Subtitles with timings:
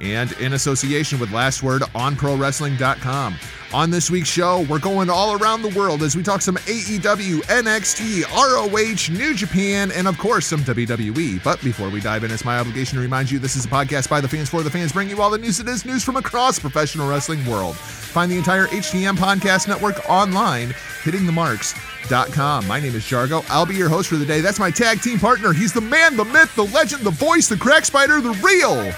[0.00, 3.34] And in association with Last Word on ProWrestling.com.
[3.74, 7.40] On this week's show, we're going all around the world as we talk some AEW,
[7.42, 11.44] NXT, ROH, New Japan, and of course some WWE.
[11.44, 14.08] But before we dive in, it's my obligation to remind you this is a podcast
[14.08, 16.16] by the fans for the fans, bringing you all the news that is news from
[16.16, 17.76] across professional wrestling world.
[17.76, 20.70] Find the entire HTM Podcast Network online,
[21.02, 22.66] hittingthemarks.com.
[22.66, 23.44] My name is Jargo.
[23.50, 24.40] I'll be your host for the day.
[24.40, 25.52] That's my tag team partner.
[25.52, 28.90] He's the man, the myth, the legend, the voice, the crack spider, the real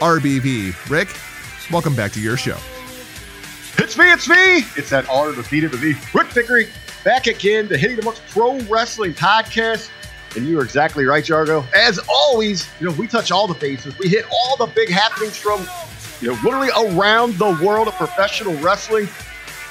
[0.00, 0.90] RBV.
[0.90, 1.08] Rick,
[1.72, 2.58] welcome back to your show.
[3.82, 4.58] It's me, it's me.
[4.76, 5.94] It's that honor to it with me.
[6.12, 6.68] Rick Vickery,
[7.02, 9.88] back again to Hitting the Marks Pro Wrestling Podcast.
[10.36, 11.64] And you are exactly right, Jargo.
[11.72, 13.98] As always, you know, we touch all the bases.
[13.98, 15.66] We hit all the big happenings from,
[16.20, 19.08] you know, literally around the world of professional wrestling.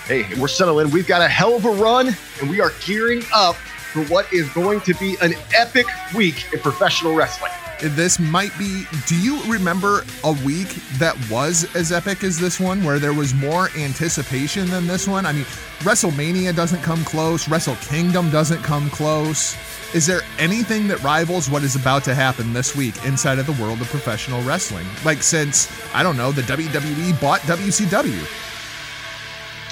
[0.06, 0.90] Hey, we're settling.
[0.90, 2.08] We've got a hell of a run,
[2.42, 6.60] and we are gearing up for what is going to be an epic week in
[6.62, 7.52] professional wrestling.
[7.82, 8.86] This might be.
[9.08, 13.34] Do you remember a week that was as epic as this one, where there was
[13.34, 15.26] more anticipation than this one?
[15.26, 15.46] I mean,
[15.80, 19.56] WrestleMania doesn't come close, Wrestle Kingdom doesn't come close.
[19.96, 23.54] Is there anything that rivals what is about to happen this week inside of the
[23.54, 24.86] world of professional wrestling?
[25.06, 28.28] Like, since, I don't know, the WWE bought WCW.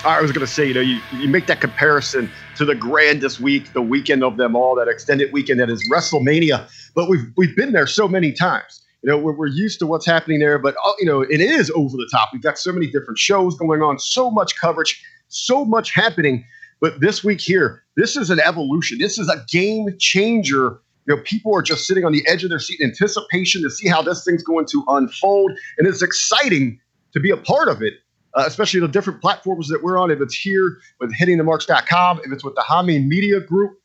[0.05, 3.39] I was going to say, you know, you, you make that comparison to the grandest
[3.39, 6.67] week, the weekend of them all, that extended weekend that is WrestleMania.
[6.97, 8.83] But we've we've been there so many times.
[9.03, 11.71] You know, we're, we're used to what's happening there, but uh, you know, it is
[11.75, 12.29] over the top.
[12.33, 16.43] We've got so many different shows going on, so much coverage, so much happening.
[16.81, 18.97] But this week here, this is an evolution.
[18.97, 20.81] This is a game changer.
[21.05, 23.69] You know, people are just sitting on the edge of their seat in anticipation to
[23.69, 26.79] see how this thing's going to unfold, and it's exciting
[27.13, 27.93] to be a part of it
[28.37, 30.11] uh, especially the different platforms that we're on.
[30.11, 33.79] If it's here with hittingthemarks.com, if it's with the Hami Media Group.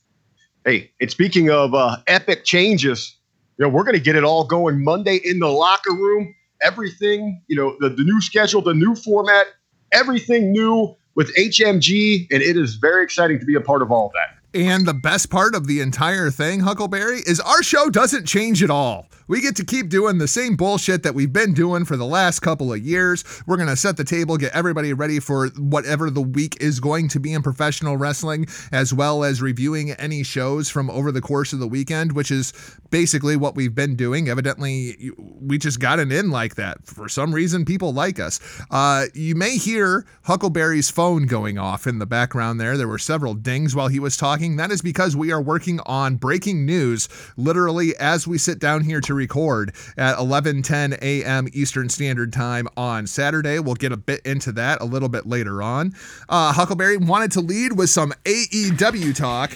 [0.64, 3.16] Hey, and speaking of uh, epic changes,
[3.58, 6.34] you know, we're going to get it all going Monday in the locker room.
[6.62, 9.46] Everything, you know, the, the new schedule, the new format,
[9.90, 14.06] everything new with HMG, and it is very exciting to be a part of all
[14.06, 14.41] of that.
[14.54, 18.68] And the best part of the entire thing, Huckleberry, is our show doesn't change at
[18.68, 19.06] all.
[19.26, 22.40] We get to keep doing the same bullshit that we've been doing for the last
[22.40, 23.24] couple of years.
[23.46, 27.08] We're going to set the table, get everybody ready for whatever the week is going
[27.08, 31.54] to be in professional wrestling, as well as reviewing any shows from over the course
[31.54, 32.52] of the weekend, which is
[32.90, 34.28] basically what we've been doing.
[34.28, 36.84] Evidently, we just got an in like that.
[36.84, 38.38] For some reason, people like us.
[38.70, 42.76] Uh, you may hear Huckleberry's phone going off in the background there.
[42.76, 44.41] There were several dings while he was talking.
[44.42, 49.00] That is because we are working on breaking news literally as we sit down here
[49.02, 51.48] to record at 11:10 a.m.
[51.52, 53.60] Eastern Standard Time on Saturday.
[53.60, 55.94] We'll get a bit into that a little bit later on.
[56.28, 59.52] Uh, Huckleberry wanted to lead with some AEW talk.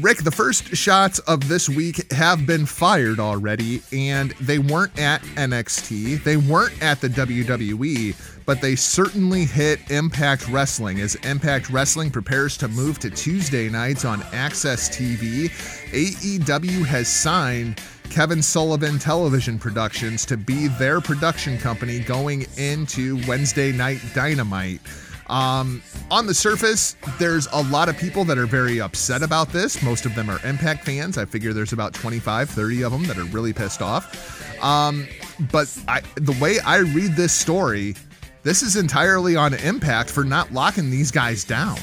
[0.00, 5.22] Rick, the first shots of this week have been fired already, and they weren't at
[5.22, 6.22] NXT.
[6.22, 8.14] They weren't at the WWE,
[8.46, 14.04] but they certainly hit Impact Wrestling as Impact Wrestling prepares to move to Tuesday nights
[14.04, 15.50] on AXS TV.
[15.90, 23.72] AEW has signed Kevin Sullivan Television Productions to be their production company going into Wednesday
[23.72, 24.80] Night Dynamite.
[25.28, 29.82] Um, on the surface, there's a lot of people that are very upset about this.
[29.82, 31.18] Most of them are Impact fans.
[31.18, 34.62] I figure there's about 25, 30 of them that are really pissed off.
[34.62, 35.06] Um,
[35.52, 37.96] but I, the way I read this story,
[38.46, 41.76] this is entirely on Impact for not locking these guys down.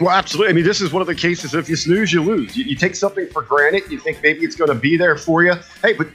[0.00, 0.50] Well, absolutely.
[0.50, 1.54] I mean, this is one of the cases.
[1.54, 2.56] If you snooze, you lose.
[2.56, 3.84] You, you take something for granted.
[3.88, 5.54] You think maybe it's going to be there for you.
[5.82, 6.08] Hey, but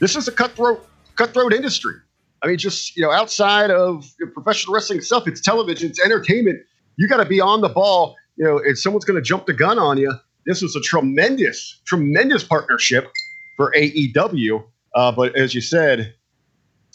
[0.00, 1.96] this is a cutthroat, cutthroat industry.
[2.42, 6.60] I mean, just you know, outside of professional wrestling stuff, it's television, it's entertainment.
[6.96, 8.16] You got to be on the ball.
[8.36, 10.10] You know, if someone's going to jump the gun on you,
[10.46, 13.10] this was a tremendous, tremendous partnership
[13.58, 14.64] for AEW.
[14.94, 16.14] Uh, but as you said,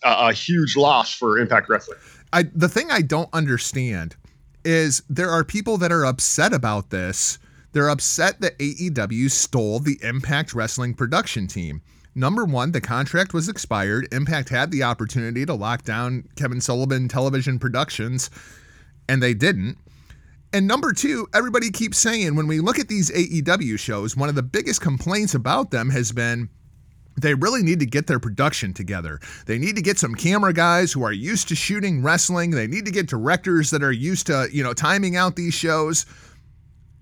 [0.04, 1.98] a, a huge loss for Impact Wrestling.
[2.32, 4.16] I the thing I don't understand
[4.64, 7.40] is there are people that are upset about this.
[7.72, 11.82] They're upset that AEW stole the Impact Wrestling production team.
[12.16, 14.08] Number one, the contract was expired.
[14.12, 18.30] Impact had the opportunity to lock down Kevin Sullivan Television Productions,
[19.08, 19.78] and they didn't.
[20.52, 24.36] And number two, everybody keeps saying when we look at these AEW shows, one of
[24.36, 26.50] the biggest complaints about them has been
[27.22, 29.20] they really need to get their production together.
[29.46, 32.52] They need to get some camera guys who are used to shooting wrestling.
[32.52, 36.06] They need to get directors that are used to, you know, timing out these shows.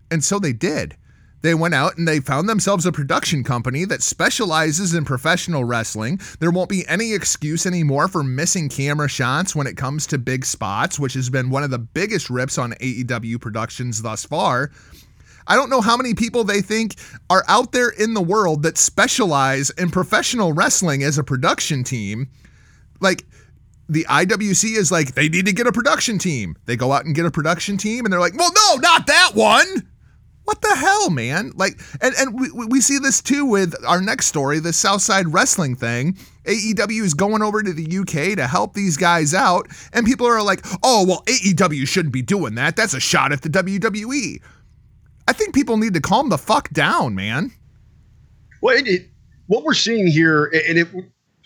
[0.10, 0.96] And so they did.
[1.42, 6.20] They went out and they found themselves a production company that specializes in professional wrestling.
[6.40, 10.46] There won't be any excuse anymore for missing camera shots when it comes to big
[10.46, 14.72] spots, which has been one of the biggest rips on AEW productions thus far.
[15.48, 16.96] I don't know how many people they think
[17.30, 22.30] are out there in the world that specialize in professional wrestling as a production team.
[23.00, 23.26] Like,
[23.90, 26.56] the IWC is like, they need to get a production team.
[26.66, 29.32] They go out and get a production team, and they're like, well, no, not that
[29.34, 29.88] one.
[30.44, 31.52] What the hell, man?
[31.56, 35.76] Like, and, and we, we see this too with our next story, the Southside Wrestling
[35.76, 36.18] thing.
[36.46, 40.42] AEW is going over to the UK to help these guys out, and people are
[40.42, 42.78] like, oh, well, AEW shouldn't be doing that.
[42.78, 44.42] That's a shot at the WWE.
[45.28, 47.52] I think people need to calm the fuck down, man.
[48.62, 49.10] Well, it, it,
[49.48, 50.88] what we're seeing here, and it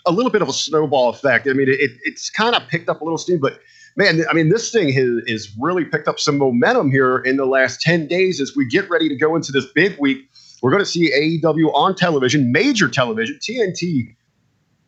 [0.06, 1.48] a little bit of a snowball effect.
[1.48, 3.60] I mean, it, it's kind of picked up a little steam, but
[3.96, 7.46] man, I mean, this thing has, has really picked up some momentum here in the
[7.46, 10.28] last 10 days as we get ready to go into this big week.
[10.62, 11.12] We're going to see
[11.42, 14.14] AEW on television, major television, TNT.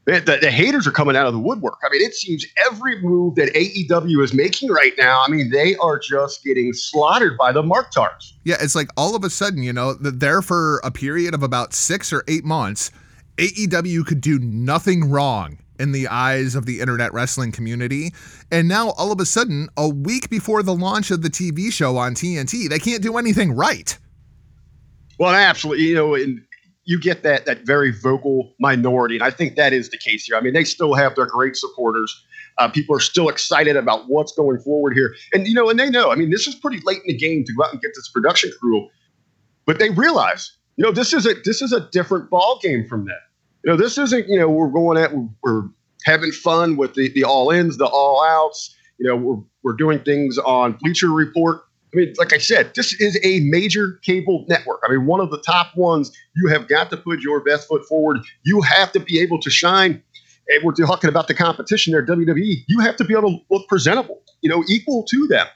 [0.06, 1.78] The, the, haters are coming out of the woodwork.
[1.82, 5.76] I mean, it seems every move that AEW is making right now, I mean, they
[5.76, 8.34] are just getting slaughtered by the Mark Tars.
[8.44, 11.42] Yeah, it's like all of a sudden, you know, that there for a period of
[11.42, 12.90] about six or eight months,
[13.38, 18.12] AEW could do nothing wrong in the eyes of the internet wrestling community.
[18.52, 21.96] And now, all of a sudden, a week before the launch of the TV show
[21.96, 23.96] on TNT, they can't do anything right.
[25.18, 25.84] Well, absolutely.
[25.84, 26.42] You know, and
[26.84, 30.36] you get that that very vocal minority, and I think that is the case here.
[30.36, 32.24] I mean, they still have their great supporters.
[32.58, 35.90] Uh, people are still excited about what's going forward here, and you know, and they
[35.90, 36.12] know.
[36.12, 38.08] I mean, this is pretty late in the game to go out and get this
[38.08, 38.88] production crew,
[39.66, 43.06] but they realize, you know, this is a this is a different ball game from
[43.06, 43.20] that.
[43.64, 45.62] you know, this isn't, you know, we're going at, we're
[46.04, 48.76] having fun with the, the all ins, the all outs.
[48.98, 51.62] You know, we're, we're doing things on Bleacher Report.
[51.94, 54.80] I mean, like I said, this is a major cable network.
[54.84, 56.10] I mean, one of the top ones.
[56.34, 58.18] You have got to put your best foot forward.
[58.42, 60.02] You have to be able to shine.
[60.48, 62.64] And we're talking about the competition there, WWE.
[62.66, 65.46] You have to be able to look presentable, you know, equal to them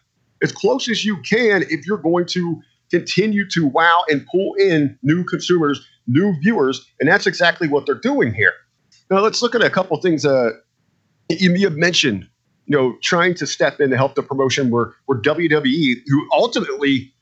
[0.42, 4.96] as close as you can if you're going to continue to wow and pull in
[5.02, 8.54] new consumers new viewers, and that's exactly what they're doing here.
[9.10, 10.24] Now let's look at a couple things.
[10.24, 10.50] Uh,
[11.28, 12.28] you, you mentioned,
[12.68, 17.12] you know, trying to step in to help the promotion where where WWE, who ultimately,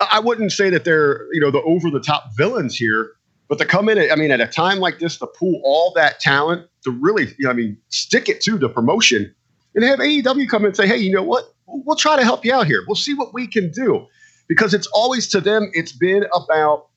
[0.00, 3.12] I wouldn't say that they're you know the over the top villains here,
[3.48, 5.92] but to come in, at, I mean, at a time like this to pull all
[5.96, 9.34] that talent to really, you know, I mean, stick it to the promotion
[9.74, 11.52] and have AEW come in and say, hey, you know what?
[11.66, 12.82] We'll try to help you out here.
[12.86, 14.06] We'll see what we can do.
[14.48, 16.88] Because it's always to them, it's been about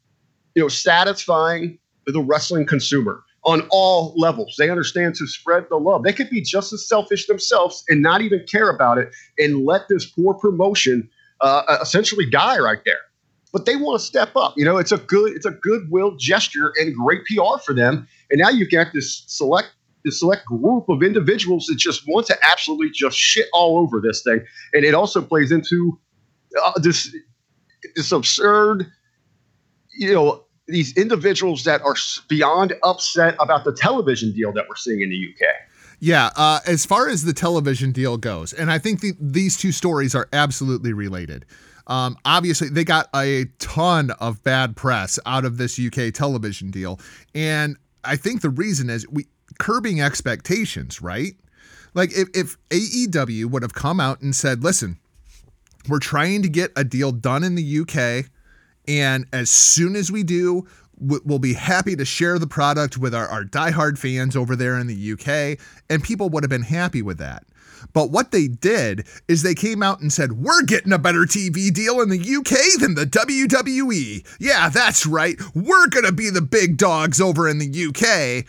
[0.55, 4.55] you know, satisfying the wrestling consumer on all levels.
[4.57, 6.03] They understand to spread the love.
[6.03, 9.87] They could be just as selfish themselves and not even care about it and let
[9.89, 11.09] this poor promotion
[11.41, 13.01] uh, uh essentially die right there.
[13.51, 14.53] But they want to step up.
[14.57, 18.07] You know, it's a good it's a goodwill gesture and great PR for them.
[18.31, 19.69] And now you've got this select
[20.03, 24.23] this select group of individuals that just want to absolutely just shit all over this
[24.23, 24.43] thing.
[24.73, 25.99] And it also plays into
[26.61, 27.15] uh, this
[27.95, 28.91] this absurd
[29.93, 31.95] you know, these individuals that are
[32.27, 35.49] beyond upset about the television deal that we're seeing in the UK.
[35.99, 39.71] Yeah, uh, as far as the television deal goes, and I think the, these two
[39.71, 41.45] stories are absolutely related.
[41.87, 46.99] Um, obviously, they got a ton of bad press out of this UK television deal,
[47.33, 49.27] and I think the reason is we
[49.59, 51.35] curbing expectations, right?
[51.93, 54.97] Like if, if AEW would have come out and said, "Listen,
[55.87, 58.29] we're trying to get a deal done in the UK
[58.87, 60.67] and as soon as we do,
[60.99, 64.87] we'll be happy to share the product with our, our diehard fans over there in
[64.87, 65.59] the UK,
[65.89, 67.45] and people would have been happy with that.
[67.91, 71.73] But what they did is they came out and said, We're getting a better TV
[71.73, 74.25] deal in the UK than the WWE.
[74.39, 75.35] Yeah, that's right.
[75.53, 78.45] We're going to be the big dogs over in the UK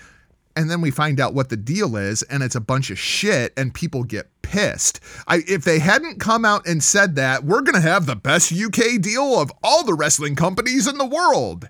[0.56, 3.52] and then we find out what the deal is and it's a bunch of shit
[3.56, 5.00] and people get pissed.
[5.26, 8.52] I, if they hadn't come out and said that, we're going to have the best
[8.52, 11.68] UK deal of all the wrestling companies in the world.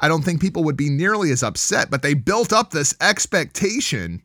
[0.00, 4.22] I don't think people would be nearly as upset, but they built up this expectation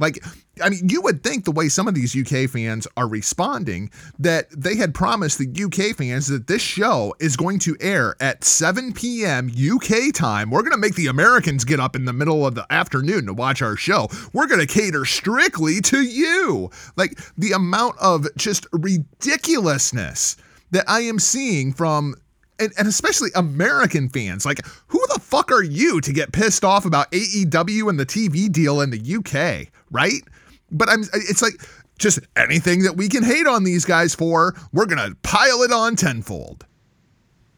[0.00, 0.24] Like,
[0.62, 4.50] I mean, you would think the way some of these UK fans are responding that
[4.50, 8.92] they had promised the UK fans that this show is going to air at 7
[8.94, 9.48] p.m.
[9.48, 10.50] UK time.
[10.50, 13.34] We're going to make the Americans get up in the middle of the afternoon to
[13.34, 14.08] watch our show.
[14.32, 16.70] We're going to cater strictly to you.
[16.96, 20.36] Like, the amount of just ridiculousness
[20.70, 22.14] that I am seeing from
[22.60, 24.44] and, and, especially American fans.
[24.44, 28.50] Like, who the fuck are you to get pissed off about AEW and the TV
[28.50, 30.22] deal in the UK, right?
[30.70, 31.54] But I'm it's like
[31.98, 35.96] just anything that we can hate on these guys for, we're gonna pile it on
[35.96, 36.64] tenfold.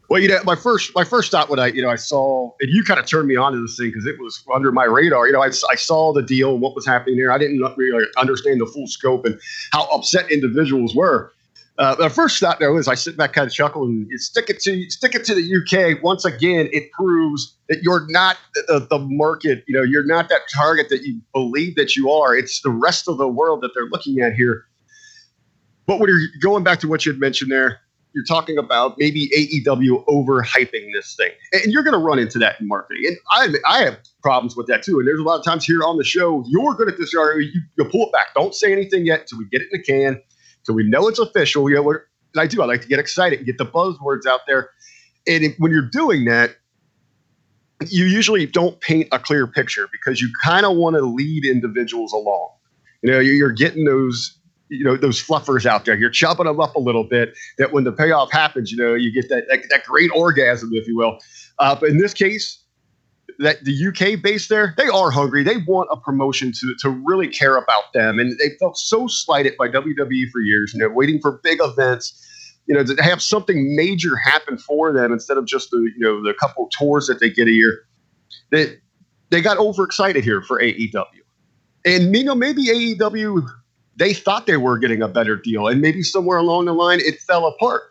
[0.09, 2.71] Well, you know, my first my first thought when I you know I saw and
[2.71, 5.27] you kind of turned me on to this thing because it was under my radar.
[5.27, 7.33] You know, I, I saw the deal and what was happening there.
[7.33, 9.41] I didn't really understand the full scope and
[9.73, 11.33] how upset individuals were.
[11.79, 14.61] Uh, the first thought though is I sit back kind of chuckle and stick it
[14.61, 16.03] to stick it to the UK.
[16.03, 19.65] Once again, it proves that you're not the, the market.
[19.67, 22.37] You know, you're not that target that you believe that you are.
[22.37, 24.65] It's the rest of the world that they're looking at here.
[25.87, 27.81] But when you're going back to what you had mentioned there,
[28.15, 32.61] you're talking about maybe AEW overhyping this thing, and you're going to run into that
[32.61, 33.05] in marketing.
[33.07, 34.99] And I I have problems with that too.
[34.99, 37.15] And there's a lot of times here on the show, you're good at this.
[37.15, 38.35] You, you pull it back.
[38.35, 40.23] Don't say anything yet until we get it in the can
[40.63, 41.69] so we know it's official.
[41.69, 41.97] You know, what
[42.37, 42.63] I do.
[42.63, 44.71] I like to get excited and get the buzzwords out there.
[45.27, 46.57] And when you're doing that,
[47.89, 52.13] you usually don't paint a clear picture because you kind of want to lead individuals
[52.13, 52.51] along.
[53.03, 54.39] You know, you're getting those,
[54.69, 55.97] you know, those fluffers out there.
[55.97, 57.37] You're chopping them up a little bit.
[57.59, 60.87] That when the payoff happens, you know, you get that that, that great orgasm, if
[60.87, 61.19] you will.
[61.59, 62.62] Uh, but in this case,
[63.39, 65.43] that the UK base there, they are hungry.
[65.43, 69.57] They want a promotion to to really care about them, and they felt so slighted
[69.57, 70.73] by WWE for years.
[70.75, 72.21] You know, waiting for big events,
[72.67, 76.23] you know, to have something major happen for them instead of just the you know
[76.23, 77.81] the couple tours that they get a year.
[78.51, 78.79] That
[79.31, 81.05] they, got overexcited here for AEW,
[81.85, 83.47] and you know maybe AEW
[83.97, 87.21] they thought they were getting a better deal, and maybe somewhere along the line it
[87.21, 87.83] fell apart.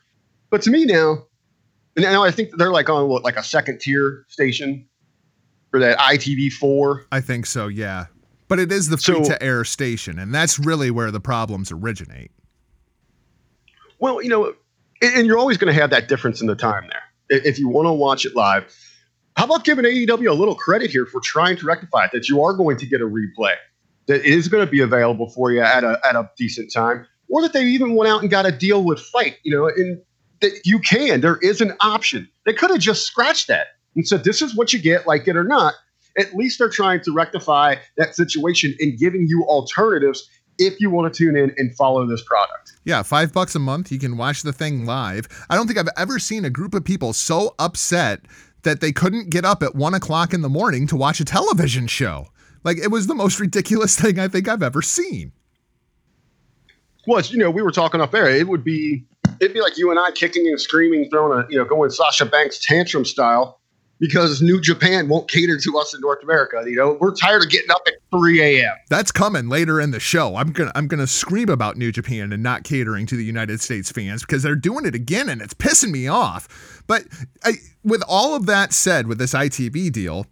[0.49, 1.25] But to me now,
[1.97, 4.87] now I think they're like on what, like a second tier station
[5.73, 7.05] or that ITV4?
[7.11, 8.05] I think so, yeah.
[8.47, 12.31] But it is the free to air station, and that's really where the problems originate.
[13.99, 14.53] Well, you know,
[15.01, 17.41] and you're always going to have that difference in the time there.
[17.45, 18.75] If you want to watch it live,
[19.37, 22.11] how about giving AEW a little credit here for trying to rectify it?
[22.11, 23.55] That you are going to get a replay
[24.07, 27.41] that is going to be available for you at a at a decent time, or
[27.41, 29.37] that they even went out and got a deal with FITE.
[29.43, 30.01] You know, and
[30.41, 31.21] that you can.
[31.21, 32.27] There is an option.
[32.45, 35.35] They could have just scratched that and said, This is what you get, like it
[35.35, 35.73] or not.
[36.17, 41.11] At least they're trying to rectify that situation and giving you alternatives if you want
[41.11, 42.73] to tune in and follow this product.
[42.83, 43.91] Yeah, five bucks a month.
[43.91, 45.27] You can watch the thing live.
[45.49, 48.21] I don't think I've ever seen a group of people so upset
[48.63, 51.87] that they couldn't get up at one o'clock in the morning to watch a television
[51.87, 52.27] show.
[52.63, 55.31] Like it was the most ridiculous thing I think I've ever seen.
[57.07, 58.29] Well, you know, we were talking up there.
[58.29, 59.05] It would be
[59.39, 62.25] it'd be like you and I kicking and screaming, throwing a you know, going Sasha
[62.25, 63.60] Banks tantrum style
[64.01, 66.63] because New Japan won't cater to us in North America.
[66.65, 68.75] You know, we're tired of getting up at 3 a.m.
[68.89, 70.35] That's coming later in the show.
[70.35, 73.91] I'm gonna I'm gonna scream about New Japan and not catering to the United States
[73.91, 76.83] fans because they're doing it again and it's pissing me off.
[76.87, 77.03] But
[77.45, 77.53] I,
[77.83, 80.25] with all of that said, with this ITV deal,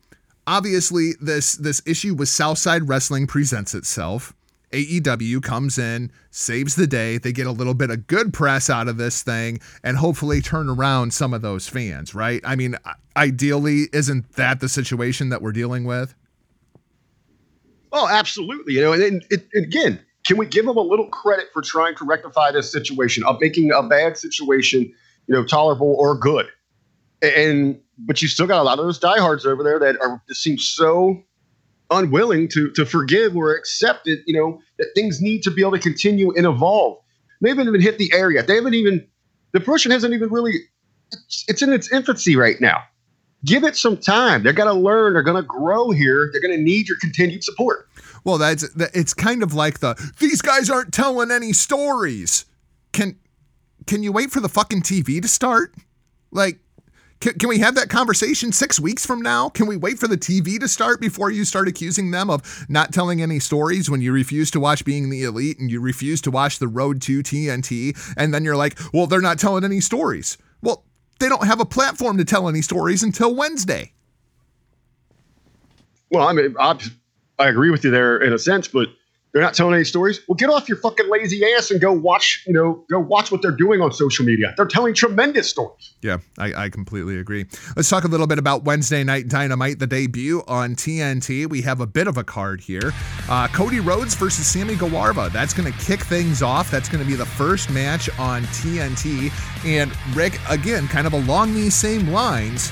[0.48, 4.34] obviously this this issue with Southside Wrestling presents itself.
[4.72, 7.18] AEW comes in, saves the day.
[7.18, 10.70] They get a little bit of good press out of this thing and hopefully turn
[10.70, 12.42] around some of those fans, right?
[12.44, 12.76] I mean,
[13.16, 16.14] ideally, isn't that the situation that we're dealing with?
[17.92, 18.74] Oh, absolutely.
[18.74, 22.06] You know, and, it, again, can we give them a little credit for trying to
[22.06, 26.48] rectify this situation of making a bad situation, you know, tolerable or good?
[27.22, 30.42] And but you still got a lot of those diehards over there that are just
[30.42, 31.22] seem so
[31.92, 35.72] unwilling to to forgive or accept it, you know, that things need to be able
[35.72, 36.98] to continue and evolve.
[37.42, 38.48] They haven't even hit the air yet.
[38.48, 39.06] They haven't even
[39.52, 40.54] the promotion hasn't even really
[41.12, 42.84] it's, it's in its infancy right now.
[43.46, 44.44] Give it some time.
[44.44, 45.14] They're going to learn.
[45.14, 46.30] They're going to grow here.
[46.32, 47.88] They're going to need your continued support.
[48.26, 52.46] Well, that's it's kind of like the these guys aren't telling any stories.
[52.92, 53.18] Can
[53.88, 55.74] can you wait for the fucking TV to start?
[56.32, 56.60] Like
[57.20, 59.50] can, can we have that conversation six weeks from now?
[59.50, 62.94] Can we wait for the TV to start before you start accusing them of not
[62.94, 66.32] telling any stories when you refuse to watch Being the Elite and you refuse to
[66.32, 67.98] watch The Road to TNT?
[68.16, 70.38] And then you're like, well, they're not telling any stories.
[70.62, 70.86] Well,
[71.20, 73.92] they don't have a platform to tell any stories until Wednesday.
[76.12, 76.80] Well, I mean, I,
[77.38, 78.88] I agree with you there in a sense, but
[79.32, 80.22] They're not telling any stories.
[80.28, 83.44] Well, get off your fucking lazy ass and go watch, you know, go watch what
[83.44, 84.56] they're doing on social media.
[84.58, 85.94] They're telling tremendous stories.
[86.02, 87.46] Yeah, I, I completely agree.
[87.76, 91.48] Let's talk a little bit about Wednesday Night Dynamite, the debut on TNT.
[91.48, 92.92] We have a bit of a card here.
[93.30, 95.30] Uh, Cody Rhodes versus Sammy Guevara.
[95.30, 96.72] That's going to kick things off.
[96.72, 99.32] That's going to be the first match on TNT.
[99.64, 102.72] And Rick, again, kind of along these same lines.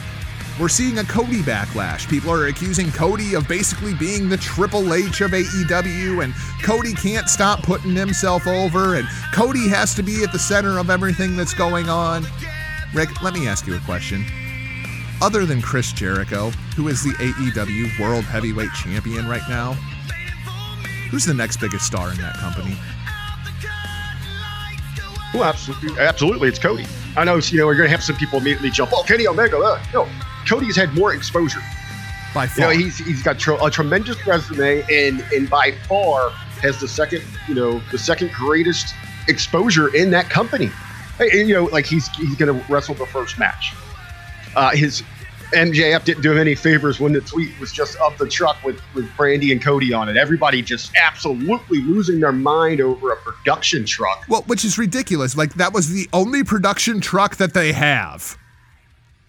[0.60, 2.10] We're seeing a Cody backlash.
[2.10, 6.34] People are accusing Cody of basically being the Triple H of AEW, and
[6.64, 10.90] Cody can't stop putting himself over, and Cody has to be at the center of
[10.90, 12.26] everything that's going on.
[12.92, 14.26] Rick, let me ask you a question.
[15.22, 19.74] Other than Chris Jericho, who is the AEW World Heavyweight Champion right now,
[21.12, 22.76] who's the next biggest star in that company?
[25.36, 26.88] Oh, absolutely, absolutely, it's Cody.
[27.16, 28.92] I know, you know, you're gonna have some people immediately jump.
[28.92, 29.60] Oh, Kenny Omega.
[29.60, 30.10] Uh, no,
[30.48, 31.62] Cody's had more exposure.
[32.34, 32.66] By You far.
[32.66, 36.30] know, he's he's got tr- a tremendous resume, and and by far
[36.62, 38.94] has the second, you know, the second greatest
[39.27, 40.72] exposure in that company.
[41.20, 43.74] And, you know, like he's he's gonna wrestle the first match.
[44.56, 45.04] Uh, his
[45.54, 48.82] MJF didn't do him any favors when the tweet was just of the truck with
[48.94, 50.18] with Brandi and Cody on it.
[50.18, 54.25] Everybody just absolutely losing their mind over a production truck.
[54.27, 55.36] Well, which is ridiculous.
[55.38, 58.38] Like that was the only production truck that they have.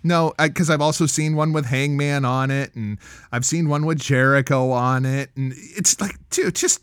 [0.03, 2.99] No, because I've also seen one with Hangman on it, and
[3.33, 6.83] I've seen one with Jericho on it, and it's like, dude, just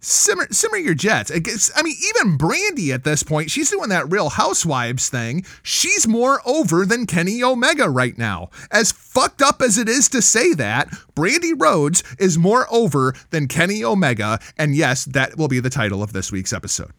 [0.00, 1.30] simmer, simmer your jets.
[1.30, 5.44] I guess, I mean, even Brandi at this point, she's doing that Real Housewives thing.
[5.62, 8.48] She's more over than Kenny Omega right now.
[8.70, 13.48] As fucked up as it is to say that, Brandi Rhodes is more over than
[13.48, 16.92] Kenny Omega, and yes, that will be the title of this week's episode.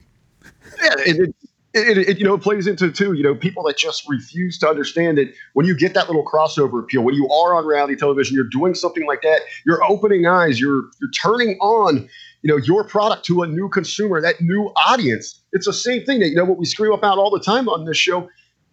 [0.82, 1.36] Yeah, it,
[1.74, 4.68] it, it, you know, it plays into too, you know, people that just refuse to
[4.68, 8.36] understand that when you get that little crossover appeal, when you are on reality television,
[8.36, 12.10] you're doing something like that, you're opening eyes, you're you're turning on,
[12.42, 15.42] you know, your product to a new consumer, that new audience.
[15.54, 17.86] It's the same thing that you know what we scream about all the time on
[17.86, 18.30] this show.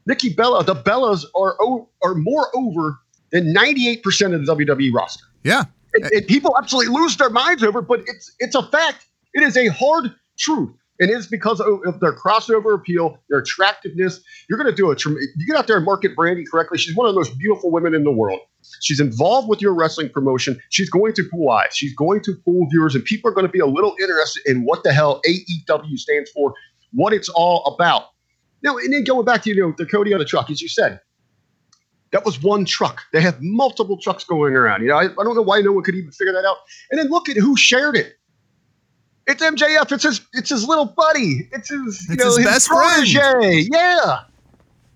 [0.06, 2.98] Nikki Bella, the Bellas are o- are more over
[3.30, 5.24] than 98% of the WWE roster.
[5.44, 5.64] Yeah.
[5.94, 9.06] And, and people absolutely lose their minds over, it, but it's it's a fact.
[9.34, 10.70] It is a hard truth.
[11.00, 14.20] And it's because of, their crossover appeal, their attractiveness.
[14.48, 16.78] You're going to do a you get out there and market Brandi correctly.
[16.78, 18.40] She's one of the most beautiful women in the world.
[18.82, 20.60] She's involved with your wrestling promotion.
[20.70, 21.70] She's going to pull eyes.
[21.72, 24.64] She's going to pull viewers, and people are going to be a little interested in
[24.64, 26.52] what the hell AEW stands for,
[26.92, 28.06] what it's all about.
[28.62, 30.68] Now, and then going back to you know the Cody on the truck, as you
[30.68, 31.00] said,
[32.10, 33.02] that was one truck.
[33.12, 34.82] They have multiple trucks going around.
[34.82, 36.56] You know, I, I don't know why no one could even figure that out.
[36.90, 38.17] And then look at who shared it.
[39.28, 39.92] It's MJF.
[39.92, 40.20] It's his.
[40.32, 41.48] It's his little buddy.
[41.52, 42.06] It's his.
[42.08, 43.06] You It's know, his best friend.
[43.12, 43.68] protege.
[43.70, 44.20] Yeah,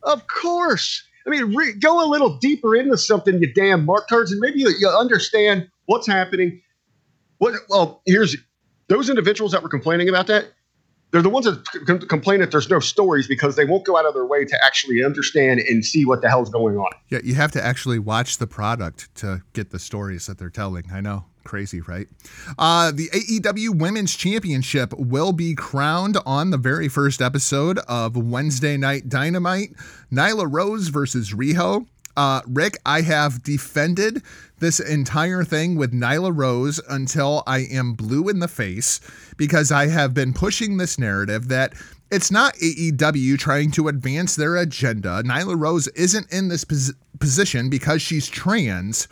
[0.05, 1.03] of course.
[1.27, 4.59] I mean, re- go a little deeper into something, you damn mark cards, and maybe
[4.61, 6.61] you, you understand what's happening.
[7.39, 7.55] What?
[7.69, 8.35] Well, here's
[8.89, 10.47] those individuals that were complaining about that.
[11.11, 14.07] They're the ones that c- complain that there's no stories because they won't go out
[14.07, 16.91] of their way to actually understand and see what the hell's going on.
[17.11, 20.85] Yeah, you have to actually watch the product to get the stories that they're telling.
[20.91, 21.27] I know.
[21.45, 22.07] Crazy, right?
[22.59, 28.77] Uh, the AEW Women's Championship will be crowned on the very first episode of Wednesday
[28.77, 29.75] Night Dynamite.
[30.13, 31.87] Nyla Rose versus Riho.
[32.17, 34.23] Uh, Rick, I have defended
[34.59, 39.01] this entire thing with Nyla Rose until I am blue in the face
[39.37, 41.73] because I have been pushing this narrative that
[42.11, 45.23] it's not AEW trying to advance their agenda.
[45.25, 49.09] Nyla Rose isn't in this pos- position because she's trans.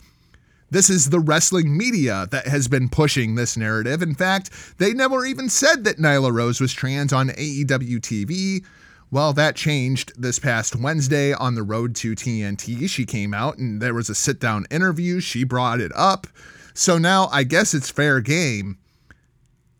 [0.70, 4.02] This is the wrestling media that has been pushing this narrative.
[4.02, 8.64] In fact, they never even said that Nyla Rose was trans on AEW TV.
[9.10, 12.88] Well, that changed this past Wednesday on the road to TNT.
[12.88, 15.18] She came out and there was a sit down interview.
[15.20, 16.28] She brought it up.
[16.74, 18.78] So now I guess it's fair game.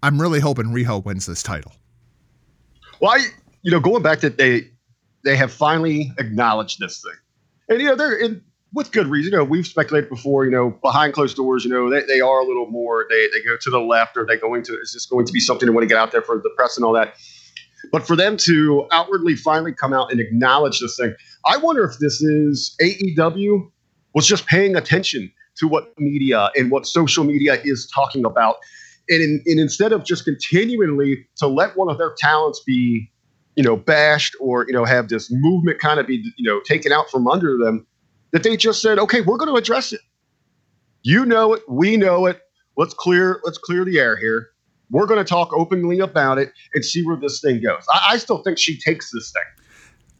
[0.03, 1.73] I'm really hoping Riho wins this title.
[3.01, 3.27] Well, I,
[3.63, 4.69] you know, going back to they
[5.25, 7.15] they have finally acknowledged this thing,
[7.69, 9.33] and you know they're in with good reason.
[9.33, 10.45] You know, we've speculated before.
[10.45, 13.07] You know, behind closed doors, you know, they, they are a little more.
[13.09, 15.41] They they go to the left, or they going to is this going to be
[15.41, 17.15] something they want to get out there for the press and all that.
[17.93, 21.15] But for them to outwardly finally come out and acknowledge this thing,
[21.47, 23.71] I wonder if this is AEW
[24.15, 28.57] was just paying attention to what media and what social media is talking about.
[29.09, 33.11] And, in, and instead of just continually to let one of their talents be,
[33.57, 36.93] you know, bashed or, you know, have this movement kind of be, you know, taken
[36.93, 37.87] out from under them,
[38.33, 40.01] that they just said, okay, we're going to address it.
[41.03, 41.63] You know it.
[41.69, 42.41] We know it.
[42.77, 44.51] Let's clear, let's clear the air here.
[44.91, 47.85] We're going to talk openly about it and see where this thing goes.
[47.91, 49.43] I, I still think she takes this thing.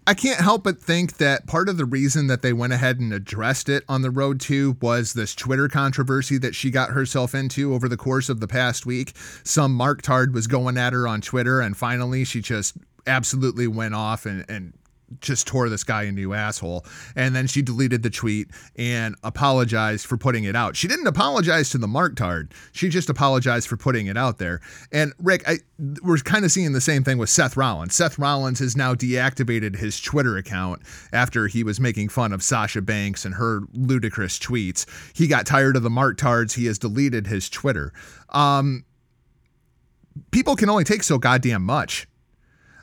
[0.07, 3.13] I can't help but think that part of the reason that they went ahead and
[3.13, 7.75] addressed it on the road to was this Twitter controversy that she got herself into
[7.75, 9.13] over the course of the past week.
[9.45, 13.95] Some Mark Tard was going at her on Twitter, and finally she just absolutely went
[13.95, 14.73] off and, and
[15.21, 16.85] just tore this guy a new asshole.
[17.17, 20.77] And then she deleted the tweet and apologized for putting it out.
[20.77, 22.53] She didn't apologize to the Mark Tard.
[22.73, 24.61] She just apologized for putting it out there.
[24.93, 25.59] And Rick, I,
[26.03, 27.95] we're kind of seeing the same thing with Seth Rollins.
[27.95, 32.83] Seth Rollins has now deactivated his Twitter account after he was making fun of Sasha
[32.83, 34.87] Banks and her ludicrous tweets.
[35.17, 36.55] He got tired of the Mark Tards.
[36.55, 37.93] He has deleted his Twitter.
[38.31, 38.85] Um,
[40.31, 42.07] people can only take so goddamn much.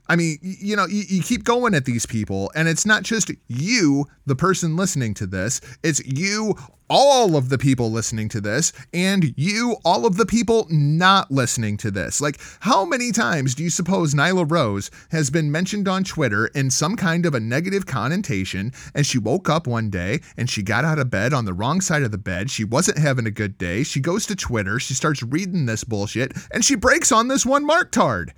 [0.09, 3.31] I mean, you know, you, you, keep going at these people, and it's not just
[3.47, 6.55] you, the person listening to this, it's you,
[6.89, 11.77] all of the people listening to this, and you, all of the people not listening
[11.77, 12.21] to this.
[12.21, 16.69] Like, how many times do you suppose Nyla Rose has been mentioned on Twitter in
[16.69, 18.71] some kind of a negative connotation?
[18.95, 21.81] And she woke up one day and she got out of bed on the wrong
[21.81, 22.49] side of the bed.
[22.49, 23.83] She wasn't having a good day.
[23.83, 27.65] She goes to Twitter, she starts reading this bullshit, and she breaks on this one
[27.65, 28.33] Mark Tard.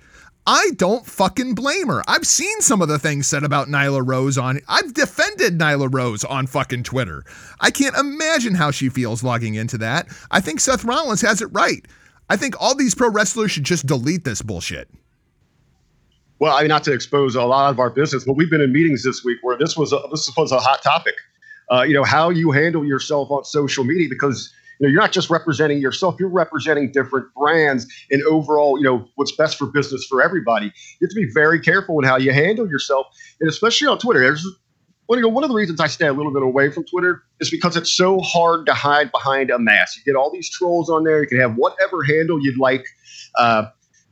[0.52, 2.02] I don't fucking blame her.
[2.08, 4.58] I've seen some of the things said about Nyla Rose on.
[4.66, 7.22] I've defended Nyla Rose on fucking Twitter.
[7.60, 10.08] I can't imagine how she feels logging into that.
[10.32, 11.86] I think Seth Rollins has it right.
[12.28, 14.90] I think all these pro wrestlers should just delete this bullshit.
[16.40, 18.72] Well, I mean, not to expose a lot of our business, but we've been in
[18.72, 21.14] meetings this week where this was a, this was a hot topic.
[21.70, 25.12] Uh, you know, how you handle yourself on social media because you know, you're not
[25.12, 30.06] just representing yourself, you're representing different brands and overall, you know, what's best for business
[30.06, 30.66] for everybody.
[30.66, 33.06] You have to be very careful in how you handle yourself,
[33.40, 34.20] and especially on Twitter.
[34.20, 34.46] There's
[35.06, 37.94] one of the reasons I stay a little bit away from Twitter is because it's
[37.94, 39.98] so hard to hide behind a mask.
[39.98, 41.20] You get all these trolls on there.
[41.20, 42.86] You can have whatever handle you'd like.
[43.36, 43.64] Uh,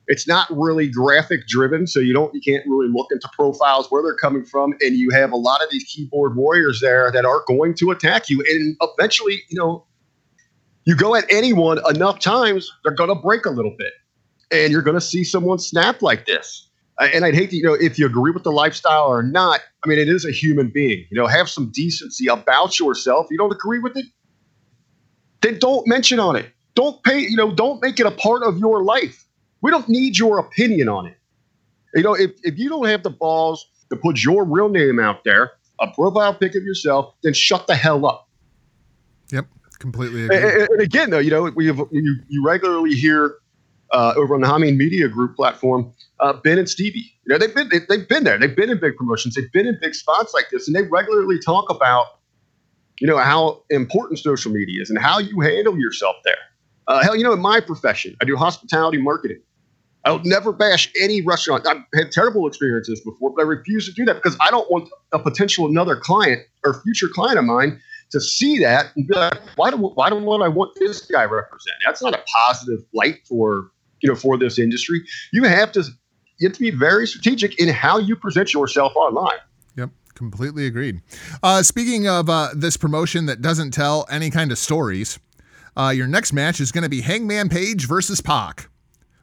[0.08, 4.02] it's not really graphic driven, so you don't you can't really look into profiles where
[4.02, 7.42] they're coming from, and you have a lot of these keyboard warriors there that are
[7.46, 9.86] going to attack you, and eventually, you know,
[10.88, 13.92] you go at anyone enough times, they're going to break a little bit.
[14.50, 16.70] And you're going to see someone snap like this.
[16.98, 19.88] And I'd hate to, you know, if you agree with the lifestyle or not, I
[19.88, 21.04] mean, it is a human being.
[21.10, 23.26] You know, have some decency about yourself.
[23.30, 24.06] You don't agree with it,
[25.42, 26.46] then don't mention on it.
[26.74, 29.26] Don't pay, you know, don't make it a part of your life.
[29.60, 31.18] We don't need your opinion on it.
[31.94, 35.22] You know, if, if you don't have the balls to put your real name out
[35.24, 38.26] there, a profile pic of yourself, then shut the hell up.
[39.30, 39.48] Yep.
[39.78, 40.36] Completely agree.
[40.36, 43.36] And, and again, though, you know, we have you, you regularly hear
[43.92, 47.12] uh, over on the Hameen Media Group platform, uh, Ben and Stevie.
[47.24, 48.38] You know, they've been they, have been there.
[48.38, 49.34] They've been in big promotions.
[49.34, 52.06] They've been in big spots like this, and they regularly talk about,
[53.00, 56.34] you know, how important social media is and how you handle yourself there.
[56.88, 59.40] Uh, hell, you know, in my profession, I do hospitality marketing.
[60.04, 61.66] I'll never bash any restaurant.
[61.66, 64.88] I've had terrible experiences before, but I refuse to do that because I don't want
[65.12, 69.40] a potential another client or future client of mine to see that and be like,
[69.56, 71.80] why do why don't I want this guy represented?
[71.84, 75.04] That's not a positive light for you know for this industry.
[75.32, 75.84] You have to
[76.38, 79.38] you have to be very strategic in how you present yourself online.
[79.76, 81.02] Yep, completely agreed.
[81.42, 85.18] Uh, speaking of uh, this promotion that doesn't tell any kind of stories,
[85.76, 88.68] uh, your next match is going to be Hangman Page versus Pac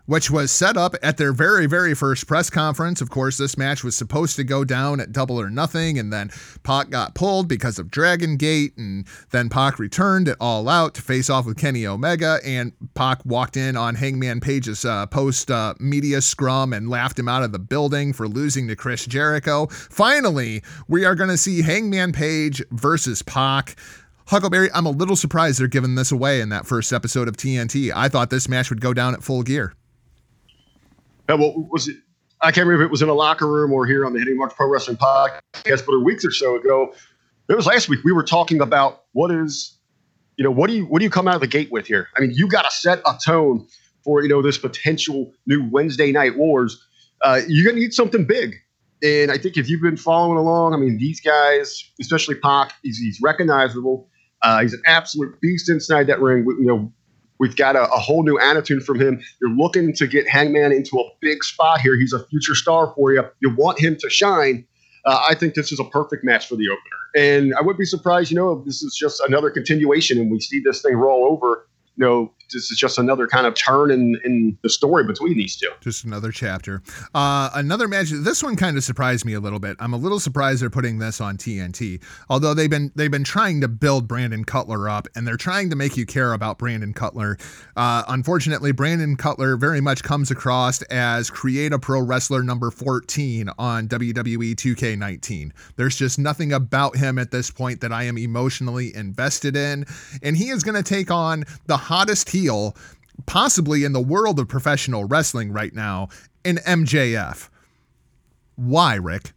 [0.06, 3.02] which was set up at their very, very first press conference.
[3.02, 6.32] Of course, this match was supposed to go down at double or nothing, and then
[6.63, 11.02] Pac got pulled because of Dragon Gate, and then Pac returned it all out to
[11.02, 15.74] face off with Kenny Omega, and Pac walked in on Hangman Page's uh, post uh,
[15.80, 19.68] media scrum and laughed him out of the building for losing to Chris Jericho.
[19.68, 23.76] Finally, we are going to see Hangman Page versus Pac.
[24.28, 27.91] Huckleberry, I'm a little surprised they're giving this away in that first episode of TNT.
[27.96, 29.74] I thought this match would go down at full gear.
[31.30, 31.98] Uh, well, was it?
[32.42, 34.38] I can't remember if it was in a locker room or here on the Hitting
[34.38, 35.42] Marks Pro Wrestling podcast,
[35.86, 36.94] but a week or so ago,
[37.50, 38.02] it was last week.
[38.04, 39.78] We were talking about what is,
[40.38, 42.08] you know, what do you what do you come out of the gate with here?
[42.16, 43.66] I mean, you got to set a tone
[44.04, 46.84] for you know this potential new Wednesday night wars.
[47.22, 48.56] Uh, you're gonna need something big,
[49.02, 52.98] and I think if you've been following along, I mean, these guys, especially Pac, he's,
[52.98, 54.10] he's recognizable.
[54.42, 56.46] Uh, he's an absolute beast inside that ring.
[56.46, 56.94] You know,
[57.39, 59.21] We've got a, a, whole new attitude from him.
[59.41, 61.98] You're looking to get Hangman into a big spot here.
[61.98, 63.24] He's a future star for you.
[63.41, 64.65] You want him to shine.
[65.06, 67.06] Uh, I think this is a perfect match for the opener.
[67.15, 70.39] And I would be surprised, you know, if this is just another continuation and we
[70.39, 74.19] see this thing roll over, you know, this is just another kind of turn in
[74.23, 75.69] in the story between these two.
[75.81, 76.81] Just another chapter.
[77.13, 78.10] Uh, another match.
[78.10, 79.77] This one kind of surprised me a little bit.
[79.79, 82.01] I'm a little surprised they're putting this on TNT.
[82.29, 85.75] Although they've been they've been trying to build Brandon Cutler up, and they're trying to
[85.75, 87.38] make you care about Brandon Cutler.
[87.75, 93.49] Uh, unfortunately, Brandon Cutler very much comes across as create a pro wrestler number 14
[93.58, 95.51] on WWE 2K19.
[95.75, 99.86] There's just nothing about him at this point that I am emotionally invested in,
[100.21, 102.76] and he is going to take on the hottest heel
[103.26, 106.10] possibly in the world of professional wrestling right now
[106.43, 107.50] in MJF.
[108.56, 109.32] Why, Rick?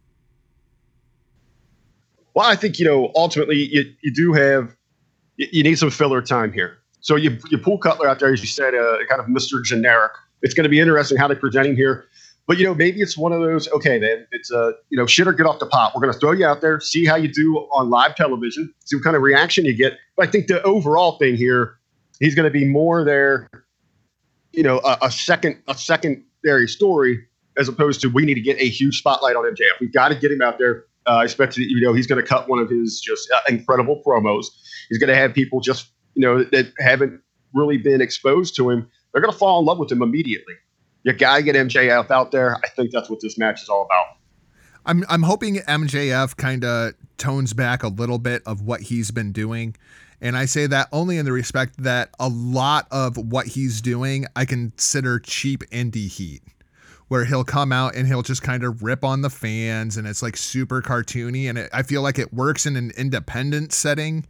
[2.33, 4.75] Well, I think you know ultimately you, you do have
[5.37, 6.77] you, you need some filler time here.
[7.01, 9.63] So you you pull Cutler out there as you said, uh, kind of Mr.
[9.63, 10.11] Generic.
[10.41, 12.05] It's going to be interesting how they present him here.
[12.47, 13.67] But you know, maybe it's one of those.
[13.69, 15.91] Okay, then it's a uh, you know, shit or get off the pot.
[15.93, 18.95] We're going to throw you out there, see how you do on live television, see
[18.95, 19.97] what kind of reaction you get.
[20.15, 21.78] But I think the overall thing here,
[22.19, 23.49] he's going to be more there.
[24.51, 27.25] You know, a, a second a secondary story
[27.57, 29.79] as opposed to we need to get a huge spotlight on MJF.
[29.79, 30.85] We've got to get him out there.
[31.05, 34.01] Uh, I expect you know he's going to cut one of his just uh, incredible
[34.05, 34.45] promos.
[34.89, 37.21] He's going to have people just you know that haven't
[37.53, 38.89] really been exposed to him.
[39.11, 40.55] They're going to fall in love with him immediately
[41.03, 42.55] you got to get MJF out there.
[42.55, 44.17] I think that's what this match is all about.
[44.85, 49.31] I'm I'm hoping MJF kind of tones back a little bit of what he's been
[49.31, 49.75] doing.
[50.21, 54.25] And I say that only in the respect that a lot of what he's doing
[54.35, 56.43] I consider cheap indie heat,
[57.07, 60.21] where he'll come out and he'll just kind of rip on the fans and it's
[60.21, 61.49] like super cartoony.
[61.49, 64.25] And it, I feel like it works in an independent setting.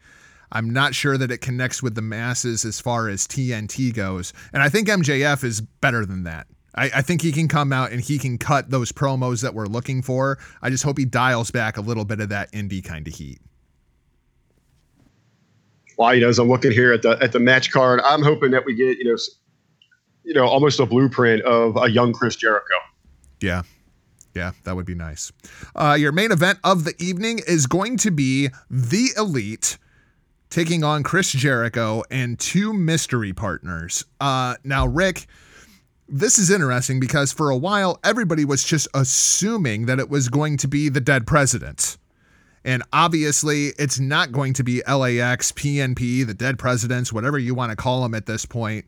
[0.51, 4.33] I'm not sure that it connects with the masses as far as TNT goes.
[4.53, 6.47] And I think MJF is better than that.
[6.75, 9.65] I, I, think he can come out and he can cut those promos that we're
[9.65, 10.37] looking for.
[10.61, 13.39] I just hope he dials back a little bit of that indie kind of heat.
[15.99, 18.51] Well, you know, as I'm looking here at the at the match card, I'm hoping
[18.51, 19.17] that we get you know,
[20.23, 22.75] you know, almost a blueprint of a young Chris Jericho.
[23.41, 23.63] Yeah,
[24.33, 25.33] yeah, that would be nice.
[25.75, 29.77] Uh, your main event of the evening is going to be the Elite
[30.49, 34.05] taking on Chris Jericho and two mystery partners.
[34.21, 35.27] Uh, now, Rick
[36.11, 40.57] this is interesting because for a while, everybody was just assuming that it was going
[40.57, 41.97] to be the dead president.
[42.63, 47.71] And obviously, it's not going to be LAX, PNP, the dead presidents, whatever you want
[47.71, 48.85] to call them at this point.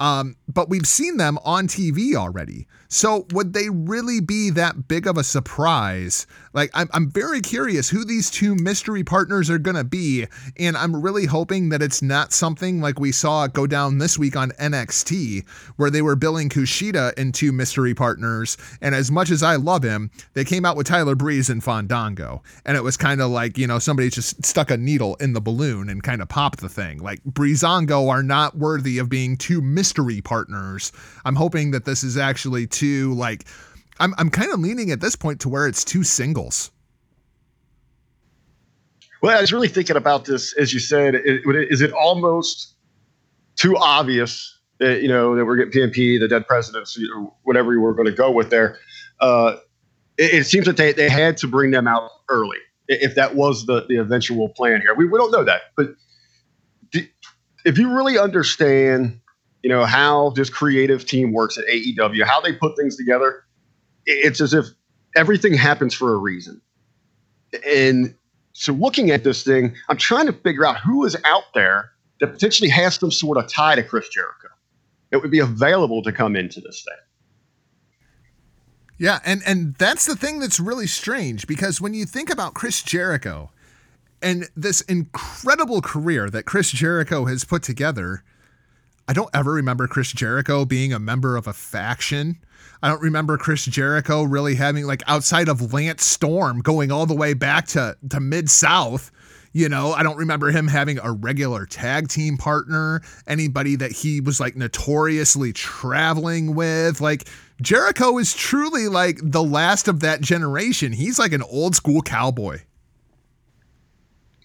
[0.00, 2.66] Um, but we've seen them on TV already.
[2.88, 6.26] So would they really be that big of a surprise?
[6.52, 10.26] Like, I'm, I'm very curious who these two mystery partners are going to be.
[10.58, 14.34] And I'm really hoping that it's not something like we saw go down this week
[14.34, 18.56] on NXT, where they were billing Kushida in two mystery partners.
[18.80, 22.42] And as much as I love him, they came out with Tyler Breeze and Fandango.
[22.64, 25.40] And it was kind of like, you know, somebody just stuck a needle in the
[25.40, 26.98] balloon and kind of popped the thing.
[26.98, 30.92] Like, Breezango are not worthy of being two mystery partners.
[31.24, 33.44] I'm hoping that this is actually two like
[33.98, 36.70] I'm I'm kind of leaning at this point to where it's two singles.
[39.22, 41.14] Well, I was really thinking about this as you said.
[41.14, 42.74] Is it almost
[43.56, 47.80] too obvious that you know that we're getting PNP, the dead presidents, or whatever you
[47.80, 48.78] were going to go with there?
[49.20, 49.56] Uh,
[50.16, 52.56] it, it, seems that they, they had to bring them out early
[52.88, 54.94] if that was the, the eventual plan here.
[54.94, 55.94] We, we don't know that, but
[57.64, 59.20] if you really understand
[59.62, 63.44] you know, how this creative team works at AEW, how they put things together.
[64.06, 64.66] It's as if
[65.16, 66.60] everything happens for a reason.
[67.66, 68.14] And
[68.52, 72.28] so looking at this thing, I'm trying to figure out who is out there that
[72.28, 74.48] potentially has some sort of tie to Chris Jericho.
[75.10, 76.96] It would be available to come into this thing.
[78.98, 82.82] Yeah, and and that's the thing that's really strange because when you think about Chris
[82.82, 83.50] Jericho
[84.20, 88.22] and this incredible career that Chris Jericho has put together,
[89.10, 92.38] I don't ever remember Chris Jericho being a member of a faction.
[92.80, 97.16] I don't remember Chris Jericho really having like outside of Lance Storm going all the
[97.16, 99.10] way back to to mid South.
[99.52, 104.20] You know, I don't remember him having a regular tag team partner, anybody that he
[104.20, 107.00] was like notoriously traveling with.
[107.00, 107.28] Like
[107.60, 110.92] Jericho is truly like the last of that generation.
[110.92, 112.60] He's like an old school cowboy.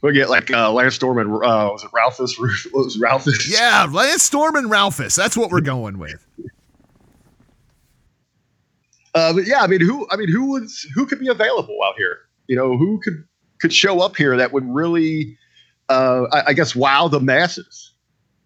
[0.05, 2.37] We'll get like uh, Lance Storm and uh, was it Ralphus?
[2.71, 3.51] What was Ralphus?
[3.51, 5.15] Yeah, Lance Storm and Ralphus.
[5.15, 6.23] That's what we're going with.
[9.15, 10.05] Uh, but yeah, I mean, who?
[10.11, 10.67] I mean, who would?
[10.93, 12.17] Who could be available out here?
[12.47, 13.23] You know, who could
[13.61, 15.37] could show up here that would really,
[15.87, 17.93] uh, I, I guess, wow the masses?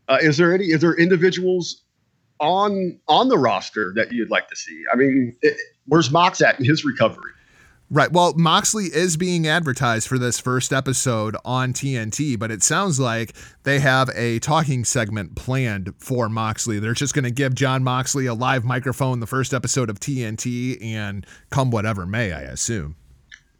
[0.07, 0.65] Uh, is there any?
[0.65, 1.81] Is there individuals
[2.39, 4.83] on on the roster that you'd like to see?
[4.93, 7.31] I mean, it, where's Mox at in his recovery?
[7.91, 8.11] Right.
[8.11, 13.33] Well, Moxley is being advertised for this first episode on TNT, but it sounds like
[13.63, 16.79] they have a talking segment planned for Moxley.
[16.79, 20.79] They're just going to give Jon Moxley a live microphone the first episode of TNT
[20.83, 22.95] and come whatever may, I assume.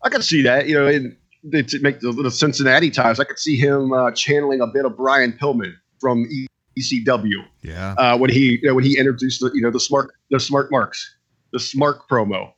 [0.04, 0.68] I can see that.
[0.68, 1.18] You know, in,
[1.52, 4.96] to make the little Cincinnati times, I could see him uh, channeling a bit of
[4.96, 6.30] Brian Pillman from
[6.78, 7.46] ECW.
[7.64, 7.94] Yeah.
[7.98, 10.70] Uh, when he you know, when he introduced the you know the smart the smart
[10.70, 11.16] marks,
[11.52, 12.54] the smart promo,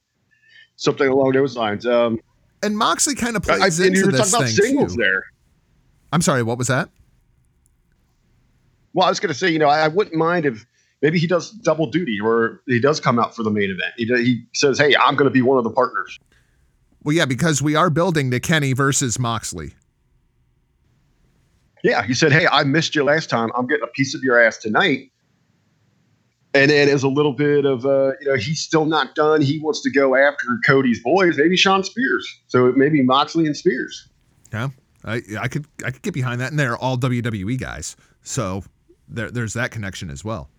[0.81, 1.85] something along those lines.
[1.85, 2.19] Um,
[2.63, 5.01] and Moxley kind of I, plays you into were this talking about thing singles too.
[5.01, 5.23] there.
[6.11, 6.43] I'm sorry.
[6.43, 6.89] What was that?
[8.93, 10.65] Well, I was going to say, you know, I, I wouldn't mind if
[11.01, 13.93] maybe he does double duty or he does come out for the main event.
[13.95, 16.17] He, he says, "Hey, I'm going to be one of the partners."
[17.03, 19.73] Well, yeah, because we are building to Kenny versus Moxley.
[21.83, 23.49] Yeah, he said, "Hey, I missed you last time.
[23.55, 25.10] I'm getting a piece of your ass tonight."
[26.53, 29.41] And then as a little bit of, uh, you know, he's still not done.
[29.41, 32.27] He wants to go after Cody's boys, maybe Shawn Spears.
[32.47, 34.09] So maybe Moxley and Spears.
[34.51, 34.69] Yeah,
[35.05, 38.63] I I could I could get behind that, and they're all WWE guys, so
[39.07, 40.49] there, there's that connection as well.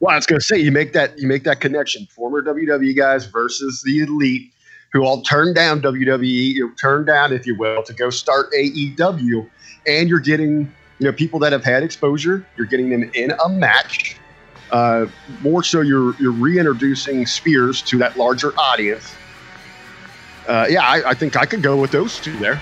[0.00, 2.06] Well, I was going to say you make that you make that connection.
[2.06, 4.52] Former WWE guys versus the elite,
[4.92, 8.52] who all turned down WWE, you know, turned down, if you will, to go start
[8.52, 9.48] AEW,
[9.86, 12.46] and you're getting you know people that have had exposure.
[12.56, 14.16] You're getting them in a match.
[14.74, 15.06] Uh,
[15.40, 19.14] more so, you're you're reintroducing Spears to that larger audience.
[20.48, 22.60] Uh, yeah, I, I think I could go with those two there.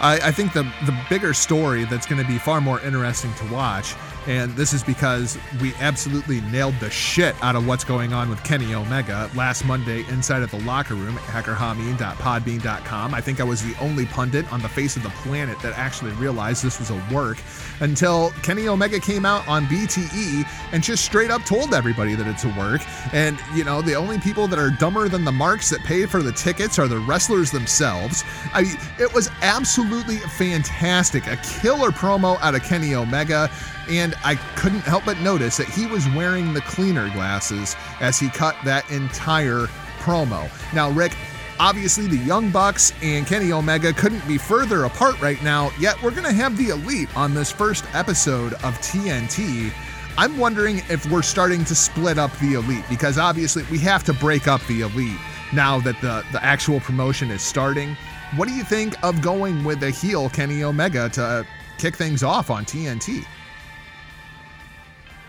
[0.00, 3.52] I, I think the the bigger story that's going to be far more interesting to
[3.52, 3.94] watch,
[4.26, 8.42] and this is because we absolutely nailed the shit out of what's going on with
[8.44, 13.14] Kenny Omega last Monday inside of the locker room at hackerhameen.podbean.com.
[13.14, 16.12] I think I was the only pundit on the face of the planet that actually
[16.12, 17.38] realized this was a work
[17.80, 22.44] until Kenny Omega came out on BTE and just straight up told everybody that it's
[22.44, 22.82] a work.
[23.12, 26.22] And, you know, the only people that are dumber than the marks that pay for
[26.22, 28.24] the tickets are the wrestlers themselves.
[28.52, 31.26] I mean, it was absolutely fantastic.
[31.26, 33.50] A killer promo out of Kenny Omega.
[33.88, 38.28] And I couldn't help but notice that he was wearing the cleaner glasses as he
[38.28, 39.66] cut that entire
[40.00, 40.50] promo.
[40.74, 41.16] Now, Rick,
[41.60, 46.12] Obviously, the Young Bucks and Kenny Omega couldn't be further apart right now, yet we're
[46.12, 49.72] going to have the Elite on this first episode of TNT.
[50.16, 54.12] I'm wondering if we're starting to split up the Elite because obviously we have to
[54.12, 55.18] break up the Elite
[55.52, 57.96] now that the, the actual promotion is starting.
[58.36, 61.44] What do you think of going with a heel Kenny Omega to
[61.76, 63.24] kick things off on TNT?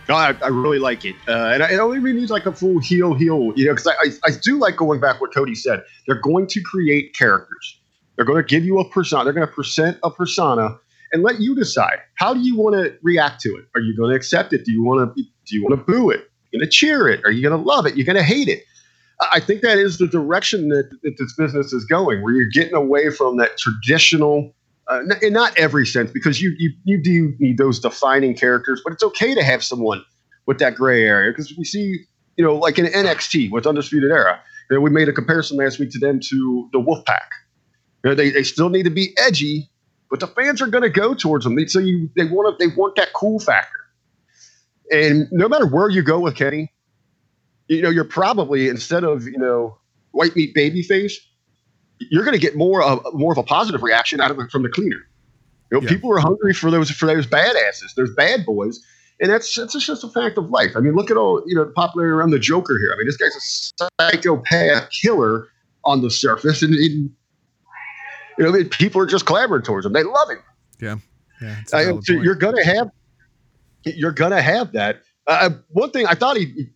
[0.09, 2.79] No, I, I really like it, uh, and I, it only needs like a full
[2.79, 5.83] heel heel, you know, because I, I I do like going back what Cody said.
[6.07, 7.79] They're going to create characters.
[8.15, 9.23] They're going to give you a persona.
[9.23, 10.79] They're going to present a persona
[11.13, 13.65] and let you decide how do you want to react to it.
[13.75, 14.65] Are you going to accept it?
[14.65, 16.27] Do you want to do you want to boo it?
[16.51, 17.23] You going to cheer it?
[17.23, 17.95] Are you going to love it?
[17.95, 18.63] You're going to hate it.
[19.31, 22.73] I think that is the direction that, that this business is going, where you're getting
[22.73, 24.55] away from that traditional
[24.89, 28.91] uh, in not every sense, because you, you you do need those defining characters, but
[28.91, 30.03] it's okay to have someone
[30.47, 31.99] with that gray area because we see,
[32.37, 35.77] you know, like in NXT with Undisputed Era, you know, we made a comparison last
[35.77, 37.27] week to them to the Wolfpack.
[38.03, 39.69] You know, they, they still need to be edgy,
[40.09, 41.55] but the fans are going to go towards them.
[41.67, 43.79] So you they want to they want that cool factor,
[44.91, 46.73] and no matter where you go with Kenny,
[47.67, 49.77] you know, you're probably instead of you know
[50.11, 51.19] white meat baby face,
[51.99, 54.63] you're going to get more of more of a positive reaction out of it from
[54.63, 54.97] the cleaner.
[55.71, 55.89] You know, Yeah.
[55.89, 58.79] people are hungry for those for those badasses, those bad boys,
[59.19, 60.71] and that's that's just a fact of life.
[60.75, 62.91] I mean, look at all you know the popularity around the Joker here.
[62.93, 65.47] I mean, this guy's a psychopath killer
[65.85, 67.09] on the surface, and, and
[68.37, 69.93] you know, I mean, people are just clamoring towards him.
[69.93, 70.39] They love him.
[70.81, 70.95] Yeah.
[71.41, 71.55] Yeah.
[71.73, 72.89] I, so you're gonna have
[73.83, 75.01] you're gonna have that.
[75.27, 76.67] Uh, one thing I thought he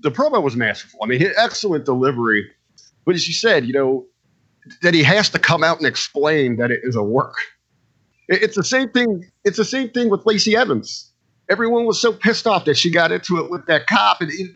[0.00, 1.00] the promo was masterful.
[1.02, 2.46] I mean, he- excellent delivery,
[3.04, 4.06] but as you said, you know
[4.82, 7.36] that he has to come out and explain that it is a work.
[8.28, 9.30] It's the same thing.
[9.44, 11.12] It's the same thing with Lacey Evans.
[11.48, 14.50] Everyone was so pissed off that she got into it with that cop, and it,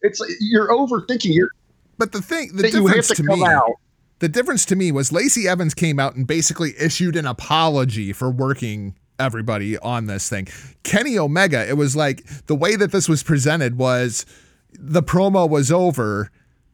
[0.00, 1.34] it's you're overthinking.
[1.34, 1.50] You're
[1.98, 3.70] but the thing, the that you have difference to, to come me, out.
[4.18, 8.30] The difference to me was Lacey Evans came out and basically issued an apology for
[8.30, 10.48] working everybody on this thing.
[10.82, 14.26] Kenny Omega, it was like the way that this was presented was
[14.72, 16.30] the promo was over.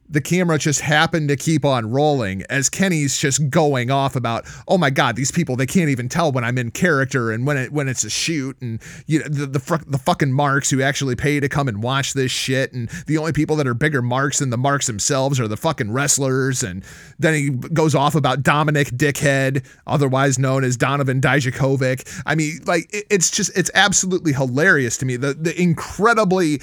[0.09, 4.77] The camera just happened to keep on rolling as Kenny's just going off about, oh
[4.77, 7.71] my god, these people they can't even tell when I'm in character and when it
[7.71, 11.15] when it's a shoot and you know the the, fr- the fucking marks who actually
[11.15, 14.39] pay to come and watch this shit and the only people that are bigger marks
[14.39, 16.83] than the marks themselves are the fucking wrestlers and
[17.19, 22.21] then he goes off about Dominic Dickhead, otherwise known as Donovan Dijakovic.
[22.25, 26.61] I mean, like it- it's just it's absolutely hilarious to me the the incredibly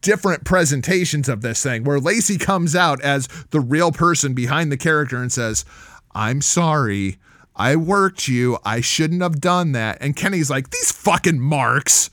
[0.00, 4.70] different presentations of this thing where Lacey comes out out as the real person behind
[4.70, 5.64] the character and says,
[6.14, 7.18] I'm sorry.
[7.56, 8.58] I worked you.
[8.64, 9.98] I shouldn't have done that.
[10.00, 12.10] And Kenny's like, these fucking marks.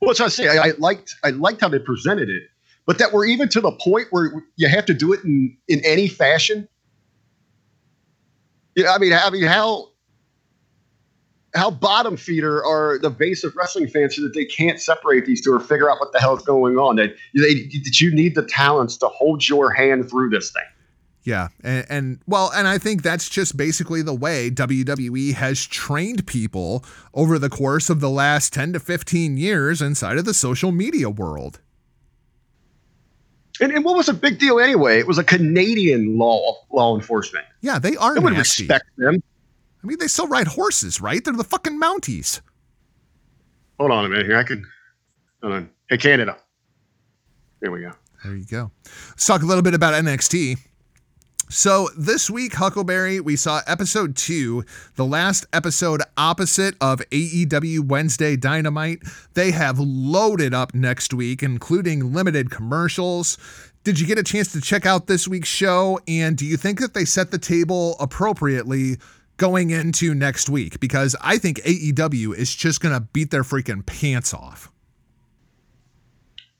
[0.00, 0.48] Well, what I say.
[0.48, 2.44] I, I liked I liked how they presented it,
[2.86, 5.80] but that we're even to the point where you have to do it in in
[5.84, 6.68] any fashion.
[8.76, 9.87] Yeah, I mean, I mean, how
[11.54, 15.40] how bottom feeder are the base of wrestling fans so that they can't separate these
[15.40, 16.96] two or figure out what the hell is going on?
[16.96, 20.62] That they, that you need the talents to hold your hand through this thing.
[21.24, 26.26] Yeah, and, and, well, and I think that's just basically the way WWE has trained
[26.26, 26.82] people
[27.12, 31.10] over the course of the last 10 to 15 years inside of the social media
[31.10, 31.60] world.
[33.60, 35.00] And, and what was a big deal anyway?
[35.00, 37.44] It was a Canadian law law enforcement.
[37.60, 38.14] Yeah, they are.
[38.14, 39.22] They would respect them.
[39.82, 41.24] I mean, they still ride horses, right?
[41.24, 42.40] They're the fucking Mounties.
[43.78, 44.36] Hold on a minute here.
[44.36, 44.66] I can.
[45.42, 45.70] Hold on.
[45.88, 46.36] Hey, Canada.
[47.60, 47.92] Here we go.
[48.24, 48.72] There you go.
[49.10, 50.58] Let's talk a little bit about NXT.
[51.50, 54.64] So this week, Huckleberry, we saw episode two,
[54.96, 59.02] the last episode opposite of AEW Wednesday Dynamite.
[59.32, 63.38] They have loaded up next week, including limited commercials.
[63.82, 65.98] Did you get a chance to check out this week's show?
[66.06, 68.98] And do you think that they set the table appropriately
[69.38, 70.78] going into next week?
[70.80, 74.70] Because I think AEW is just going to beat their freaking pants off.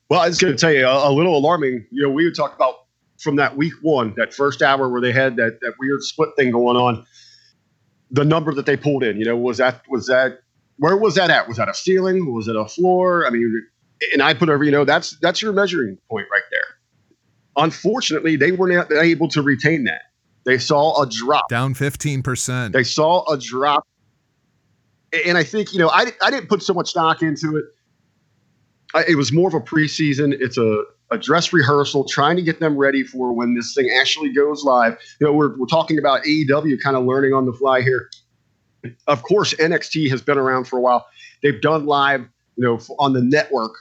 [0.09, 1.87] Well, I was going to tell you a, a little alarming.
[1.91, 2.87] You know, we would talk about
[3.19, 6.51] from that week one, that first hour where they had that that weird split thing
[6.53, 7.05] going on,
[8.11, 10.41] the number that they pulled in, you know, was that was that
[10.79, 11.49] where was that at?
[11.49, 12.33] Was that a ceiling?
[12.33, 13.27] Was it a floor?
[13.27, 13.67] I mean,
[14.13, 16.61] and I put over, you know, that's that's your measuring point right there.
[17.57, 20.03] Unfortunately, they were not able to retain that.
[20.49, 21.51] They saw a drop.
[21.51, 22.73] Down 15%.
[22.73, 23.87] They saw a drop.
[25.27, 27.65] And I think, you know, I, I didn't put so much stock into it.
[28.95, 30.35] I, it was more of a preseason.
[30.41, 34.33] It's a a dress rehearsal, trying to get them ready for when this thing actually
[34.33, 34.99] goes live.
[35.21, 38.11] You know, we're, we're talking about AEW kind of learning on the fly here.
[39.07, 41.07] Of course, NXT has been around for a while.
[41.43, 42.23] They've done live,
[42.57, 43.73] you know, on the network.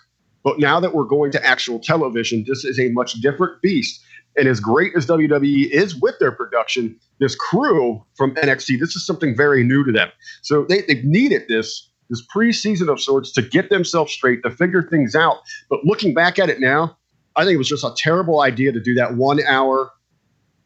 [0.43, 4.01] But now that we're going to actual television, this is a much different beast.
[4.37, 9.05] And as great as WWE is with their production, this crew from NXT, this is
[9.05, 10.09] something very new to them.
[10.43, 14.81] So they, they've needed this this preseason of sorts to get themselves straight, to figure
[14.81, 15.39] things out.
[15.69, 16.97] But looking back at it now,
[17.35, 19.91] I think it was just a terrible idea to do that one hour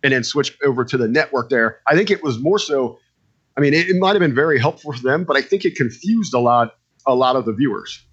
[0.03, 1.80] and then switch over to the network there.
[1.88, 2.99] I think it was more so.
[3.57, 5.76] I mean, it, it might have been very helpful for them, but I think it
[5.76, 6.76] confused a lot
[7.07, 8.05] a lot of the viewers.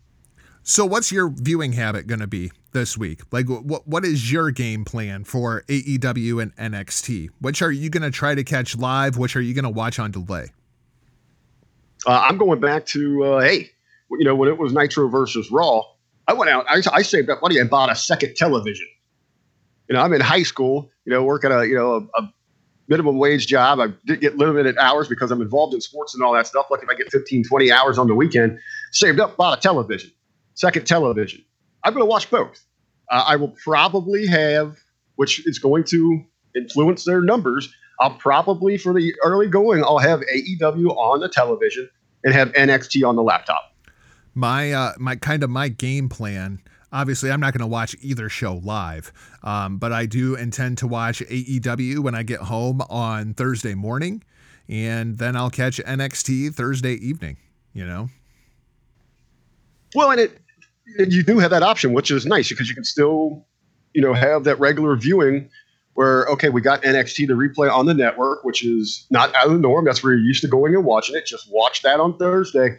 [0.70, 3.22] So, what's your viewing habit going to be this week?
[3.32, 7.30] Like, what what is your game plan for AEW and NXT?
[7.40, 9.16] Which are you going to try to catch live?
[9.16, 10.52] Which are you going to watch on delay?
[12.06, 13.70] Uh, I'm going back to uh, hey,
[14.10, 15.84] you know, when it was Nitro versus Raw.
[16.26, 16.66] I went out.
[16.68, 18.88] I, I saved up money and bought a second television.
[19.88, 20.90] You know, I'm in high school.
[21.06, 22.32] You know, working a you know a, a
[22.88, 23.80] minimum wage job.
[23.80, 26.66] I did get limited hours because I'm involved in sports and all that stuff.
[26.70, 28.58] Like if I get 15, 20 hours on the weekend,
[28.92, 30.10] saved up, bought a television,
[30.59, 31.44] second television.
[31.84, 32.64] I'm going to watch both.
[33.11, 34.76] Uh, I will probably have,
[35.16, 36.22] which is going to
[36.54, 37.72] influence their numbers.
[38.00, 41.88] I'll probably, for the early going, I'll have AEW on the television
[42.24, 43.68] and have NXT on the laptop
[44.38, 46.61] my uh, my kind of my game plan.
[46.90, 50.86] Obviously, I'm not going to watch either show live, um, but I do intend to
[50.86, 54.22] watch AEW when I get home on Thursday morning,
[54.68, 57.36] and then I'll catch NXT Thursday evening.
[57.74, 58.09] You know.
[59.94, 60.38] Well, and it
[60.99, 63.47] you do have that option, which is nice because you can still,
[63.95, 65.51] you know, have that regular viewing
[65.95, 69.53] where okay, we got NXT to replay on the network, which is not out of
[69.53, 69.84] the norm.
[69.84, 71.26] That's where you're used to going and watching it.
[71.26, 72.78] Just watch that on Thursday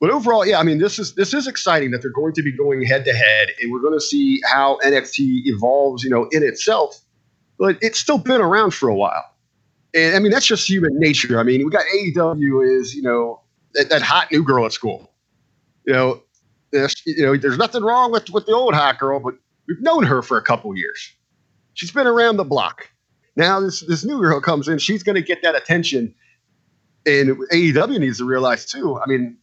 [0.00, 2.52] but overall, yeah, I mean, this is this is exciting that they're going to be
[2.52, 6.42] going head to head, and we're going to see how NXT evolves, you know, in
[6.42, 7.00] itself.
[7.58, 9.24] But it's still been around for a while,
[9.94, 11.40] and I mean that's just human nature.
[11.40, 13.40] I mean, we got AEW is you know
[13.72, 15.10] that, that hot new girl at school.
[15.86, 16.22] You know,
[17.06, 19.34] you know, there's nothing wrong with with the old hot girl, but
[19.66, 21.12] we've known her for a couple years.
[21.74, 22.90] She's been around the block.
[23.36, 26.14] Now this this new girl comes in, she's going to get that attention,
[27.04, 28.98] and AEW needs to realize too.
[28.98, 29.38] I mean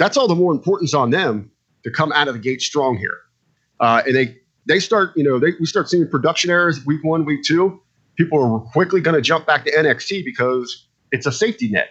[0.00, 1.50] that's all the more importance on them
[1.84, 3.18] to come out of the gate strong here.
[3.80, 7.24] Uh, and they they start, you know, they, we start seeing production errors week one,
[7.24, 7.80] week two.
[8.16, 11.88] People are quickly going to jump back to NXT because it's a safety net.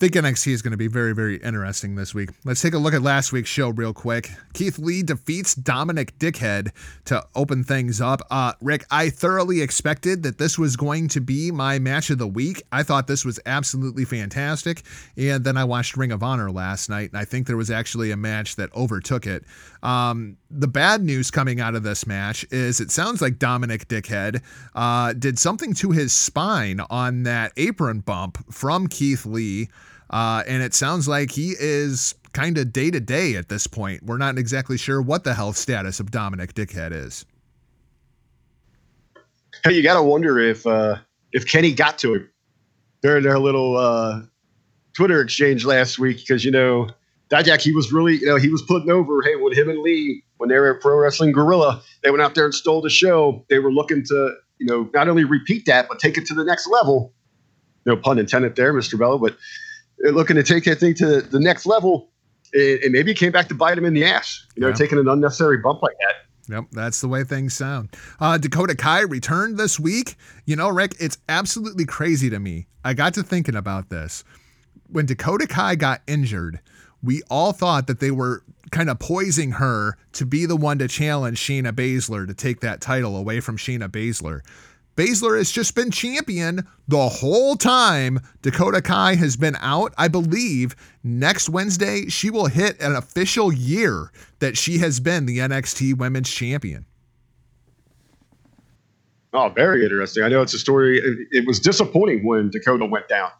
[0.00, 2.30] Think NXT is going to be very, very interesting this week.
[2.46, 4.30] Let's take a look at last week's show real quick.
[4.54, 6.70] Keith Lee defeats Dominic Dickhead
[7.04, 8.22] to open things up.
[8.30, 12.26] Uh, Rick, I thoroughly expected that this was going to be my match of the
[12.26, 12.62] week.
[12.72, 14.84] I thought this was absolutely fantastic.
[15.18, 18.10] And then I watched Ring of Honor last night, and I think there was actually
[18.10, 19.44] a match that overtook it.
[19.82, 24.42] Um, the bad news coming out of this match is it sounds like Dominic Dickhead
[24.74, 29.68] uh, did something to his spine on that apron bump from Keith Lee.
[30.10, 34.02] Uh, and it sounds like he is kind of day to day at this point.
[34.02, 37.24] We're not exactly sure what the health status of Dominic Dickhead is.
[39.64, 40.96] Hey, you got to wonder if uh,
[41.32, 42.30] if Kenny got to him
[43.02, 44.22] during their little uh,
[44.94, 46.88] Twitter exchange last week because you know
[47.30, 49.22] Dijak he was really you know he was putting over.
[49.22, 52.34] Hey, when him and Lee when they were at Pro Wrestling Guerrilla, they went out
[52.34, 53.44] there and stole the show.
[53.48, 56.44] They were looking to you know not only repeat that but take it to the
[56.44, 57.12] next level.
[57.86, 58.98] No pun intended there, Mr.
[58.98, 59.36] Bello, but
[59.98, 62.10] they're looking to take that thing to the next level.
[62.52, 64.74] And maybe it came back to bite him in the ass, you know, Yeah.
[64.74, 66.52] taking an unnecessary bump like that.
[66.52, 67.90] Yep, that's the way things sound.
[68.18, 70.16] Uh, Dakota Kai returned this week.
[70.46, 72.66] You know, Rick, it's absolutely crazy to me.
[72.84, 74.24] I got to thinking about this.
[74.88, 76.58] When Dakota Kai got injured,
[77.02, 80.88] we all thought that they were kind of poising her to be the one to
[80.88, 84.40] challenge Shayna Baszler to take that title away from Shayna Baszler.
[84.96, 89.94] Baszler has just been champion the whole time Dakota Kai has been out.
[89.96, 95.38] I believe next Wednesday she will hit an official year that she has been the
[95.38, 96.84] NXT Women's Champion.
[99.32, 100.24] Oh, very interesting.
[100.24, 100.98] I know it's a story.
[100.98, 103.30] It, it was disappointing when Dakota went down.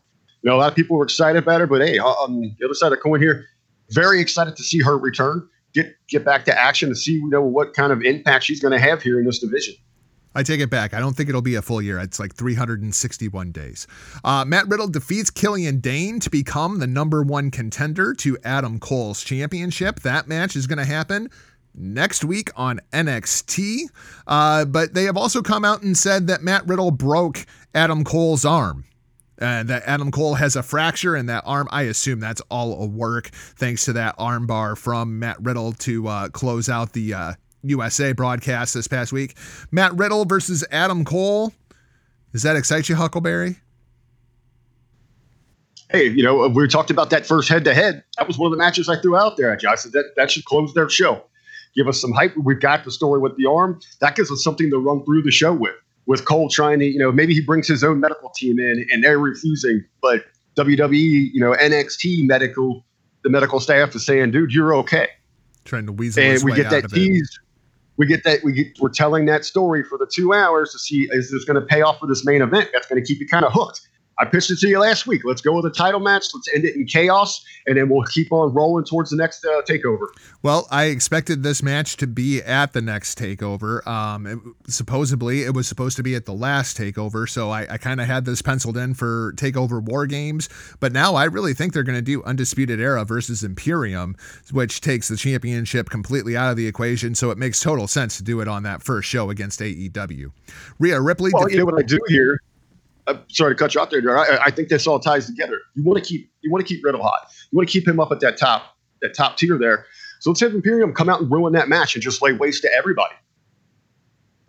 [0.43, 2.75] You know, a lot of people were excited about her, but hey, on the other
[2.75, 3.45] side of the coin here,
[3.91, 7.43] very excited to see her return, get get back to action, to see you know
[7.43, 9.75] what kind of impact she's going to have here in this division.
[10.35, 10.95] I take it back.
[10.95, 11.99] I don't think it'll be a full year.
[11.99, 13.89] It's like 361 days.
[14.23, 19.25] Uh, Matt Riddle defeats Killian Dain to become the number one contender to Adam Cole's
[19.25, 20.01] championship.
[20.01, 21.31] That match is going to happen
[21.75, 23.87] next week on NXT.
[24.27, 28.45] Uh, but they have also come out and said that Matt Riddle broke Adam Cole's
[28.45, 28.85] arm.
[29.41, 31.67] And that Adam Cole has a fracture in that arm.
[31.71, 36.29] I assume that's all a work, thanks to that armbar from Matt Riddle to uh,
[36.29, 37.33] close out the uh,
[37.63, 39.37] USA broadcast this past week.
[39.71, 41.53] Matt Riddle versus Adam Cole.
[42.33, 43.57] Does that excite you, Huckleberry?
[45.91, 48.05] Hey, you know, we talked about that first head to head.
[48.17, 49.69] That was one of the matches I threw out there at you.
[49.69, 51.25] I said that that should close their show.
[51.75, 52.37] Give us some hype.
[52.37, 53.81] We've got the story with the arm.
[54.01, 55.75] That gives us something to run through the show with.
[56.11, 59.05] With Cole trying to, you know, maybe he brings his own medical team in and
[59.05, 60.25] they're refusing, but
[60.57, 62.85] WWE, you know, NXT medical,
[63.23, 65.07] the medical staff is saying, dude, you're okay.
[65.65, 66.97] Trying to weasel and his we way get out that of it.
[66.97, 67.41] tease.
[67.97, 71.09] We get that we get, we're telling that story for the two hours to see
[71.13, 72.71] is this going to pay off for this main event?
[72.73, 73.89] That's going to keep you kind of hooked.
[74.21, 75.23] I pitched it to you last week.
[75.25, 76.27] Let's go with a title match.
[76.35, 79.63] Let's end it in chaos, and then we'll keep on rolling towards the next uh,
[79.63, 80.09] takeover.
[80.43, 83.87] Well, I expected this match to be at the next takeover.
[83.87, 84.39] Um, it,
[84.71, 88.07] supposedly, it was supposed to be at the last takeover, so I, I kind of
[88.07, 90.51] had this penciled in for Takeover War Games.
[90.81, 94.17] But now I really think they're going to do Undisputed Era versus Imperium,
[94.53, 97.15] which takes the championship completely out of the equation.
[97.15, 100.31] So it makes total sense to do it on that first show against AEW.
[100.79, 101.31] Rhea Ripley.
[101.33, 102.39] Well, you know what I do here.
[103.11, 104.03] I'm sorry to cut you off there.
[104.03, 104.19] Darren.
[104.19, 105.59] I, I think this all ties together.
[105.75, 107.31] You want to keep you want to keep Riddle hot.
[107.51, 109.87] You want to keep him up at that top that top tier there.
[110.21, 112.73] So let's have Imperium come out and ruin that match and just lay waste to
[112.73, 113.15] everybody.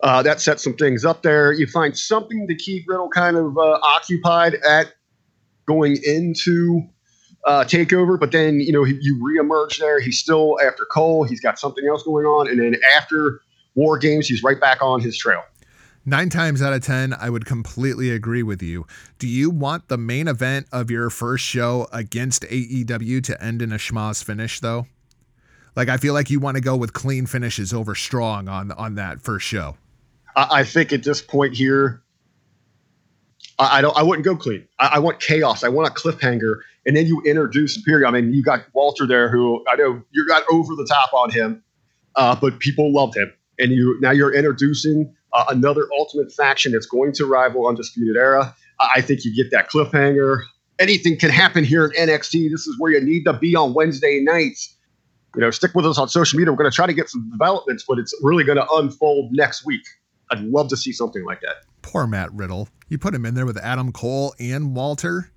[0.02, 1.52] Uh, that sets some things up there.
[1.52, 4.92] You find something to keep Riddle kind of uh, occupied at
[5.66, 6.82] going into
[7.44, 10.00] uh, takeover, but then you know he, you reemerge there.
[10.00, 11.24] He's still after Cole.
[11.24, 13.40] He's got something else going on, and then after
[13.74, 15.42] War Games, he's right back on his trail.
[16.04, 18.86] Nine times out of 10, I would completely agree with you.
[19.18, 23.70] Do you want the main event of your first show against AEW to end in
[23.70, 24.88] a schmoz finish, though?
[25.76, 28.96] Like, I feel like you want to go with clean finishes over strong on, on
[28.96, 29.76] that first show.
[30.34, 32.02] I, think at this point here,
[33.58, 33.96] I, I don't.
[33.96, 34.66] I wouldn't go clean.
[34.78, 35.62] I, I want chaos.
[35.62, 38.14] I want a cliffhanger, and then you introduce Imperium.
[38.14, 41.30] I mean, you got Walter there, who I know you got over the top on
[41.30, 41.62] him,
[42.16, 46.86] uh, but people loved him, and you now you're introducing uh, another Ultimate faction that's
[46.86, 48.54] going to rival Undisputed Era.
[48.94, 50.42] I think you get that cliffhanger.
[50.78, 52.50] Anything can happen here at NXT.
[52.50, 54.76] This is where you need to be on Wednesday nights.
[55.34, 56.52] You know, stick with us on social media.
[56.52, 59.64] We're going to try to get some developments, but it's really going to unfold next
[59.64, 59.82] week.
[60.30, 61.56] I'd love to see something like that.
[61.82, 62.68] Poor Matt Riddle.
[62.88, 65.31] You put him in there with Adam Cole and Walter.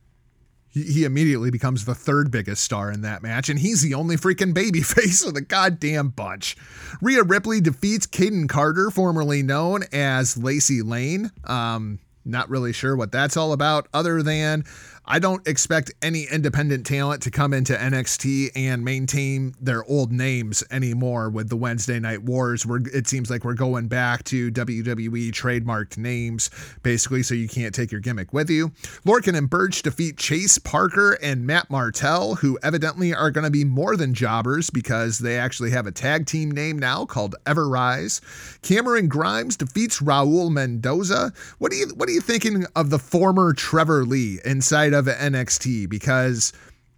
[0.75, 4.53] He, immediately becomes the third biggest star in that match, and he's the only freaking
[4.53, 6.57] babyface of the goddamn bunch.
[7.01, 11.31] Rhea Ripley defeats Kayden Carter, formerly known as Lacey Lane.
[11.45, 14.65] Um, not really sure what that's all about, other than
[15.07, 20.63] I don't expect any independent talent to come into NXT and maintain their old names
[20.71, 22.65] anymore with the Wednesday Night Wars.
[22.65, 26.49] Where it seems like we're going back to WWE trademarked names,
[26.81, 28.69] basically, so you can't take your gimmick with you.
[29.05, 33.63] Lorcan and Birch defeat Chase Parker and Matt Martel, who evidently are going to be
[33.63, 38.21] more than jobbers because they actually have a tag team name now called Everrise.
[38.63, 41.31] Cameron Grimes defeats Raul Mendoza.
[41.59, 45.89] What do you what are you thinking of the former Trevor Lee inside of NXT?
[45.89, 46.53] Because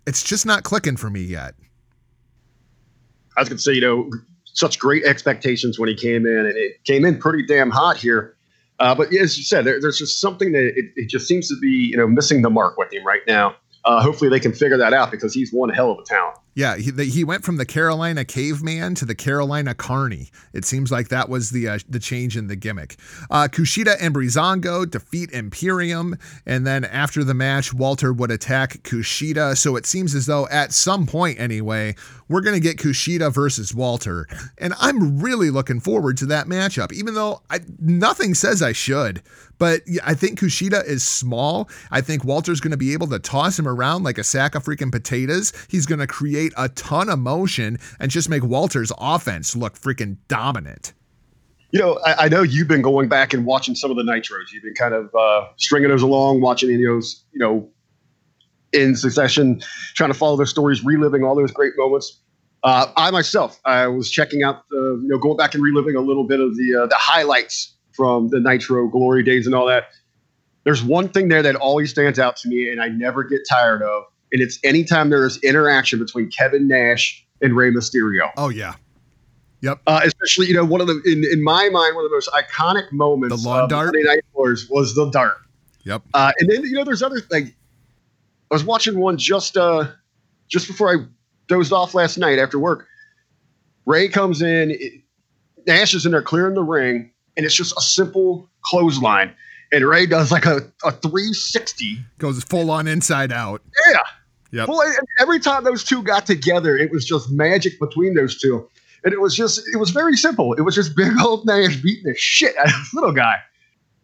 [0.05, 1.55] it's just not clicking for me yet.
[3.35, 4.09] I was going to say, you know,
[4.45, 8.35] such great expectations when he came in, and it came in pretty damn hot here.
[8.79, 11.57] Uh, but as you said, there, there's just something that it, it, just seems to
[11.59, 13.55] be, you know, missing the mark with him right now.
[13.85, 16.37] Uh, hopefully, they can figure that out because he's one hell of a talent.
[16.57, 20.31] Yeah, he, the, he went from the Carolina caveman to the Carolina Carney.
[20.53, 22.95] It seems like that was the uh, the change in the gimmick.
[23.29, 29.55] Uh, Kushida and Breezango defeat Imperium, and then after the match, Walter would attack Kushida.
[29.55, 31.93] So it seems as though at some point, anyway,
[32.27, 34.25] we're going to get Kushida versus Walter,
[34.57, 36.91] and I'm really looking forward to that matchup.
[36.91, 39.21] Even though I, nothing says I should,
[39.59, 41.69] but I think Kushida is small.
[41.91, 44.63] I think Walter's going to be able to toss him around like a sack of
[44.63, 45.53] freaking potatoes.
[45.69, 50.17] He's going to create a ton of motion and just make Walter's offense look freaking
[50.27, 50.93] dominant.
[51.71, 54.51] You know, I, I know you've been going back and watching some of the nitros.
[54.53, 57.69] You've been kind of uh, stringing those along, watching any of those, you know,
[58.71, 59.61] in succession,
[59.93, 62.21] trying to follow their stories, reliving all those great moments.
[62.63, 66.01] Uh, I myself, I was checking out, the, you know, going back and reliving a
[66.01, 69.89] little bit of the uh, the highlights from the Nitro glory days and all that.
[70.63, 73.81] There's one thing there that always stands out to me, and I never get tired
[73.81, 78.29] of, and it's anytime there is interaction between Kevin Nash and Rey Mysterio.
[78.37, 78.75] Oh yeah,
[79.61, 79.79] yep.
[79.87, 82.29] Uh, especially, you know, one of the in, in my mind, one of the most
[82.31, 83.85] iconic moments the lawn of dart?
[83.87, 85.37] Monday Night Wars was the dart.
[85.83, 86.03] Yep.
[86.13, 87.45] Uh, and then you know, there's other like
[88.51, 89.87] I was watching one just uh
[90.47, 91.05] just before I
[91.47, 92.87] dozed off last night after work.
[93.85, 95.01] Rey comes in, it,
[95.65, 99.33] Nash is in there clearing the ring, and it's just a simple clothesline.
[99.71, 101.99] And Rey does like a, a 360.
[102.19, 103.61] Goes full on inside out.
[103.89, 103.99] Yeah.
[104.51, 104.69] Yep.
[104.69, 104.81] Well,
[105.19, 108.67] every time those two got together, it was just magic between those two.
[109.03, 110.53] And it was just, it was very simple.
[110.53, 113.35] It was just big old Nash beating the shit out of this little guy.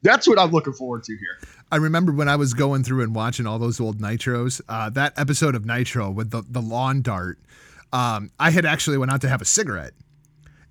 [0.02, 1.50] That's what I'm looking forward to here.
[1.72, 5.14] I remember when I was going through and watching all those old Nitros, uh, that
[5.18, 7.40] episode of Nitro with the, the lawn dart,
[7.94, 9.94] um, I had actually went out to have a cigarette.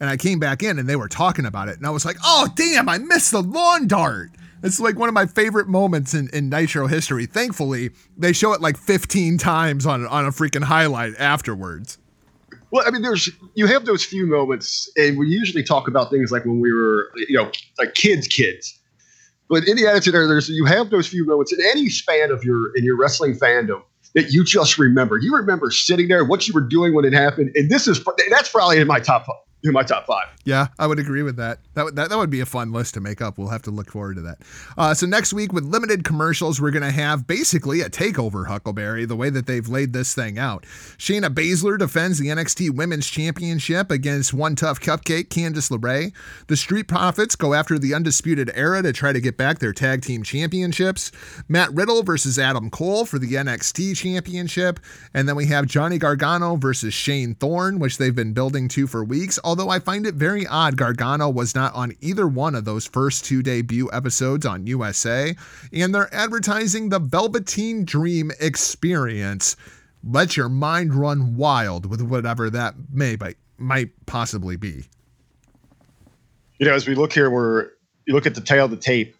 [0.01, 1.76] And I came back in and they were talking about it.
[1.78, 4.30] And I was like, oh, damn, I missed the lawn dart.
[4.62, 7.26] It's like one of my favorite moments in, in Nitro history.
[7.26, 11.98] Thankfully, they show it like 15 times on, on a freaking highlight afterwards.
[12.70, 16.32] Well, I mean, there's you have those few moments, and we usually talk about things
[16.32, 18.78] like when we were, you know, like kids, kids.
[19.50, 22.42] But in the attitude era, there's you have those few moments in any span of
[22.44, 23.82] your in your wrestling fandom
[24.14, 25.18] that you just remember.
[25.18, 28.50] You remember sitting there, what you were doing when it happened, and this is that's
[28.50, 29.26] probably in my top
[29.64, 30.26] in my top five.
[30.44, 31.58] Yeah, I would agree with that.
[31.74, 32.08] That, that.
[32.10, 33.38] that would be a fun list to make up.
[33.38, 34.38] We'll have to look forward to that.
[34.76, 39.04] Uh, so next week with limited commercials, we're going to have basically a takeover Huckleberry,
[39.04, 40.64] the way that they've laid this thing out.
[40.98, 46.12] Shayna Baszler defends the NXT Women's Championship against One Tough Cupcake, Candice LeRae.
[46.48, 50.02] The Street Profits go after the Undisputed Era to try to get back their tag
[50.02, 51.12] team championships.
[51.48, 54.80] Matt Riddle versus Adam Cole for the NXT Championship.
[55.14, 59.04] And then we have Johnny Gargano versus Shane Thorne, which they've been building to for
[59.04, 59.38] weeks.
[59.53, 63.26] Although I find it very odd Gargano was not on either one of those first
[63.26, 65.36] two debut episodes on USA.
[65.74, 69.57] And they're advertising the Velveteen Dream experience.
[70.03, 73.18] Let your mind run wild with whatever that may
[73.59, 74.86] might possibly be.
[76.59, 77.72] You know, as we look here, we're
[78.07, 79.14] you look at the tail of the tape.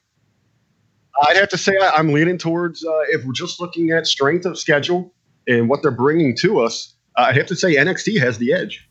[1.24, 4.59] I'd have to say I'm leaning towards uh, if we're just looking at strength of
[4.59, 5.12] schedule
[5.47, 6.95] and what they're bringing to us.
[7.16, 8.89] I'd have to say NXT has the edge.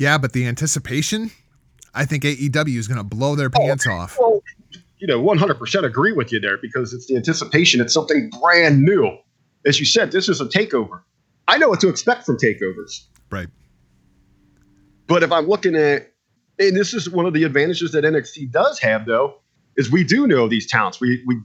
[0.00, 1.30] Yeah, but the anticipation,
[1.92, 4.16] I think AEW is going to blow their pants oh, off.
[4.18, 4.42] Well,
[4.98, 7.82] you know, 100% agree with you there because it's the anticipation.
[7.82, 9.18] It's something brand new.
[9.66, 11.02] As you said, this is a takeover.
[11.48, 13.04] I know what to expect from takeovers.
[13.30, 13.48] Right.
[15.06, 16.10] But if I'm looking at,
[16.58, 19.34] and this is one of the advantages that NXT does have, though,
[19.76, 20.98] is we do know these talents.
[20.98, 21.36] We, we,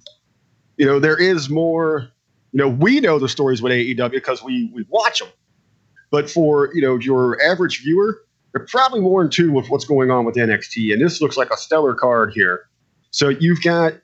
[0.78, 2.08] you know, there is more.
[2.54, 5.28] You know, we know the stories with AEW because we we watch them.
[6.10, 8.22] But for you know your average viewer,
[8.56, 10.94] they're probably more in tune with what's going on with NXT.
[10.94, 12.70] And this looks like a stellar card here.
[13.12, 13.96] So you've got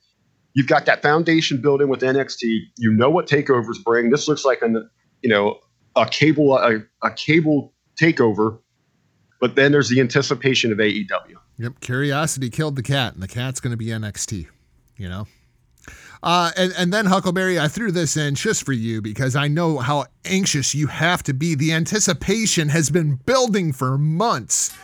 [0.54, 2.60] you've got that foundation building with NXT.
[2.78, 4.10] You know what takeovers bring.
[4.10, 4.90] This looks like an
[5.22, 5.60] you know
[5.96, 8.60] a cable a, a cable takeover.
[9.40, 11.36] But then there's the anticipation of AEW.
[11.58, 11.80] Yep.
[11.80, 14.48] Curiosity killed the cat, and the cat's going to be NXT.
[14.98, 15.28] You know.
[16.24, 19.80] Uh, and, and then Huckleberry, I threw this in just for you because I know
[19.80, 21.56] how anxious you have to be.
[21.56, 24.76] The anticipation has been building for months.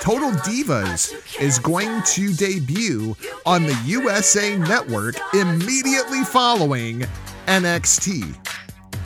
[0.00, 7.04] Total Divas is going to debut on the USA Network immediately following
[7.46, 8.34] NXT.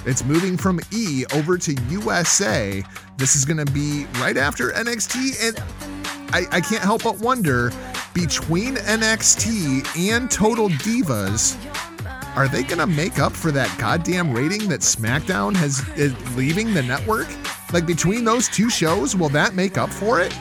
[0.07, 2.83] It's moving from E over to USA.
[3.17, 5.49] This is going to be right after NXT.
[5.49, 7.71] And I, I can't help but wonder
[8.15, 11.57] between NXT and Total Divas,
[12.37, 16.75] are they going to make up for that goddamn rating that SmackDown has is leaving
[16.75, 17.29] the network?
[17.73, 20.37] Like between those two shows, will that make up for it?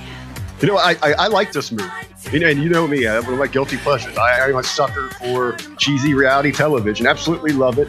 [0.62, 1.90] You know, I, I, I like this move.
[2.34, 4.18] Know, and you know me, I, one of my guilty pleasures.
[4.18, 7.08] I, I'm a sucker for cheesy reality television.
[7.08, 7.88] Absolutely love it.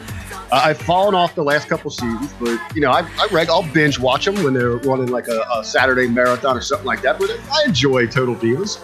[0.51, 3.71] Uh, I've fallen off the last couple seasons, but you know, I, I reg, I'll
[3.71, 7.19] binge watch them when they're running like a, a Saturday marathon or something like that.
[7.19, 8.79] But I enjoy Total Divas.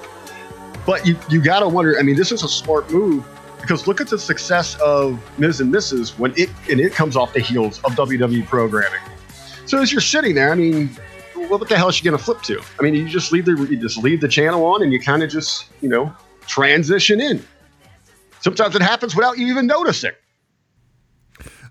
[0.85, 1.97] But you you gotta wonder.
[1.97, 3.25] I mean, this is a smart move
[3.59, 6.17] because look at the success of Miz and Mrs.
[6.19, 8.99] when it and it comes off the heels of WWE programming.
[9.65, 10.89] So as you're sitting there, I mean,
[11.33, 12.61] what the hell is she gonna flip to?
[12.79, 15.23] I mean, you just leave the you just leave the channel on and you kind
[15.23, 16.13] of just you know
[16.45, 17.43] transition in.
[18.41, 20.11] Sometimes it happens without you even noticing.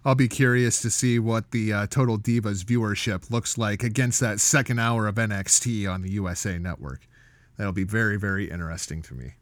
[0.04, 4.38] I'll be curious to see what the uh, Total Divas viewership looks like against that
[4.38, 7.08] second hour of NXT on the USA Network.
[7.56, 9.34] That'll be very, very interesting to me.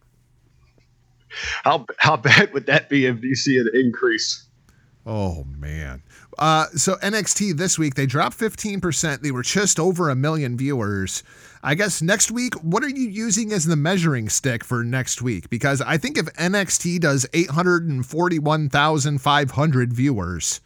[1.65, 4.47] How how bad would that be if you see an increase?
[5.05, 6.03] Oh man.
[6.39, 9.21] Uh, so NXT this week they dropped 15%.
[9.21, 11.23] They were just over a million viewers.
[11.65, 15.49] I guess next week, what are you using as the measuring stick for next week?
[15.51, 20.61] Because I think if NXT does 841,500 viewers,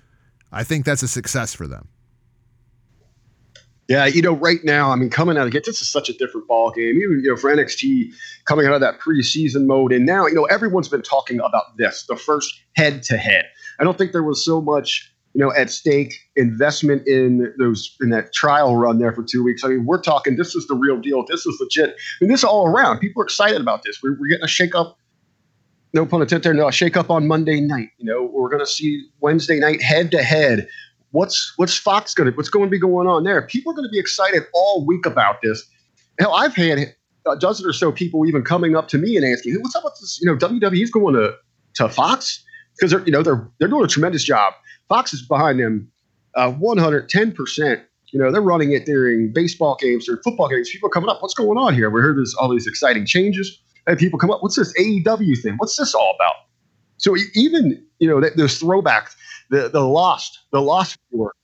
[0.52, 1.88] I think that's a success for them.
[3.88, 6.12] Yeah, you know, right now, I mean, coming out of it, this is such a
[6.12, 6.96] different ball game.
[6.96, 8.10] Even you know, for NXT
[8.44, 12.04] coming out of that preseason mode, and now you know everyone's been talking about this,
[12.08, 13.44] the first head to head.
[13.80, 18.10] I don't think there was so much you know at stake investment in those in
[18.10, 19.64] that trial run there for two weeks.
[19.64, 21.24] I mean, we're talking this is the real deal.
[21.26, 21.90] This is legit.
[21.90, 22.98] I mean, this is all around.
[22.98, 24.00] People are excited about this.
[24.02, 24.98] We're, we're getting a shake up.
[25.92, 26.44] No pun intended.
[26.44, 27.88] There, no, a shake up on Monday night.
[27.98, 30.68] You know, we're going to see Wednesday night head to head
[31.16, 33.42] what's what's Fox going to what's going to be going on there?
[33.42, 35.64] People are going to be excited all week about this.
[36.18, 36.78] Hell, I've had
[37.26, 39.74] uh, a dozen or so people even coming up to me and asking, "Hey, what's
[39.74, 40.20] up with this?
[40.20, 41.34] You know, WWE's going to
[41.74, 42.44] to Fox
[42.76, 44.54] because they're you know they're they're doing a tremendous job.
[44.88, 45.90] Fox is behind them,
[46.34, 47.82] uh, 110 percent.
[48.12, 50.70] You know, they're running it during baseball games or football games.
[50.70, 51.20] People are coming up.
[51.20, 51.90] What's going on here?
[51.90, 53.60] We heard there's all these exciting changes.
[53.88, 54.42] And people come up.
[54.42, 55.54] What's this AEW thing?
[55.58, 56.34] What's this all about?
[56.98, 59.14] So even you know those throwbacks
[59.50, 61.34] the the lost, the lost viewer,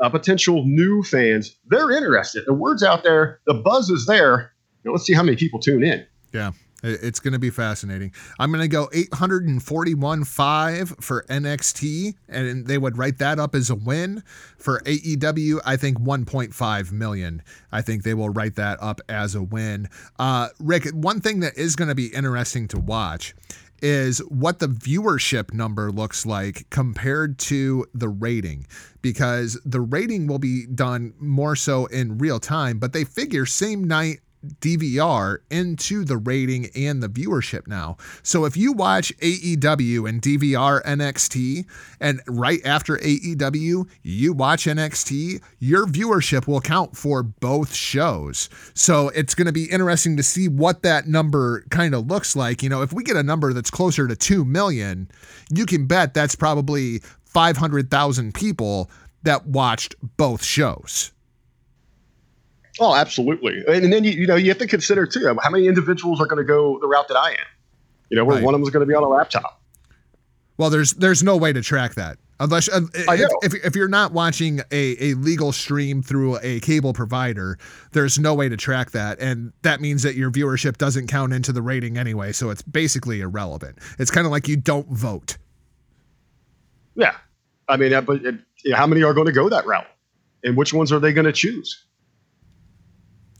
[0.00, 2.44] uh, potential new fans, they're interested.
[2.46, 4.52] The word's out there, the buzz is there.
[4.84, 6.06] Let's see how many people tune in.
[6.32, 6.52] Yeah.
[6.84, 8.12] It's going to be fascinating.
[8.38, 13.74] I'm going to go 841.5 for NXT, and they would write that up as a
[13.74, 14.22] win.
[14.58, 17.42] For AEW, I think 1.5 million.
[17.72, 19.88] I think they will write that up as a win.
[20.18, 23.34] Uh, Rick, one thing that is going to be interesting to watch
[23.80, 28.66] is what the viewership number looks like compared to the rating
[29.02, 33.84] because the rating will be done more so in real time but they figure same
[33.84, 34.20] night
[34.60, 37.96] DVR into the rating and the viewership now.
[38.22, 41.66] So if you watch AEW and DVR NXT,
[42.00, 48.48] and right after AEW, you watch NXT, your viewership will count for both shows.
[48.74, 52.62] So it's going to be interesting to see what that number kind of looks like.
[52.62, 55.08] You know, if we get a number that's closer to 2 million,
[55.50, 58.90] you can bet that's probably 500,000 people
[59.22, 61.13] that watched both shows.
[62.80, 63.62] Oh, absolutely.
[63.68, 66.38] And then you you know you have to consider too how many individuals are going
[66.38, 67.46] to go the route that I am.
[68.10, 68.44] You know, where Right.
[68.44, 69.60] one of them is going to be on a laptop.
[70.56, 74.12] Well, there's there's no way to track that unless uh, if, if, if you're not
[74.12, 77.58] watching a, a legal stream through a cable provider,
[77.92, 81.52] there's no way to track that, and that means that your viewership doesn't count into
[81.52, 82.32] the rating anyway.
[82.32, 83.78] So it's basically irrelevant.
[83.98, 85.38] It's kind of like you don't vote.
[86.94, 87.16] Yeah,
[87.68, 88.32] I mean, uh, but uh,
[88.74, 89.86] how many are going to go that route,
[90.44, 91.84] and which ones are they going to choose?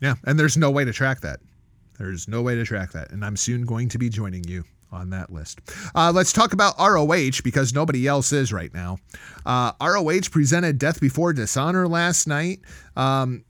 [0.05, 1.41] Yeah, and there's no way to track that.
[1.99, 5.09] There's no way to track that, and I'm soon going to be joining you on
[5.11, 5.61] that list.
[5.95, 8.99] Uh, let's talk about ROH because nobody else is right now.
[9.47, 12.61] Uh, ROH presented Death Before Dishonor last night.
[12.99, 13.47] Um,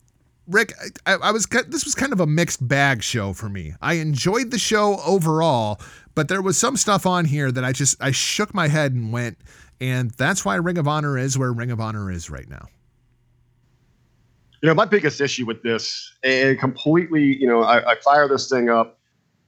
[0.47, 0.75] Rick,
[1.07, 3.75] I, I was this was kind of a mixed bag show for me.
[3.83, 5.81] I enjoyed the show overall,
[6.15, 9.13] but there was some stuff on here that I just I shook my head and
[9.13, 9.39] went,
[9.81, 12.69] and that's why Ring of Honor is where Ring of Honor is right now.
[14.65, 18.49] You know, my biggest issue with this, and completely, you know, I, I fire this
[18.49, 18.99] thing up,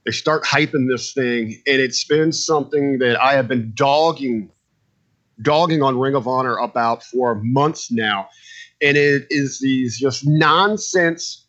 [0.05, 4.51] They start hyping this thing, and it's been something that I have been dogging,
[5.41, 8.29] dogging on Ring of Honor about for months now,
[8.83, 11.47] and it is these just nonsense,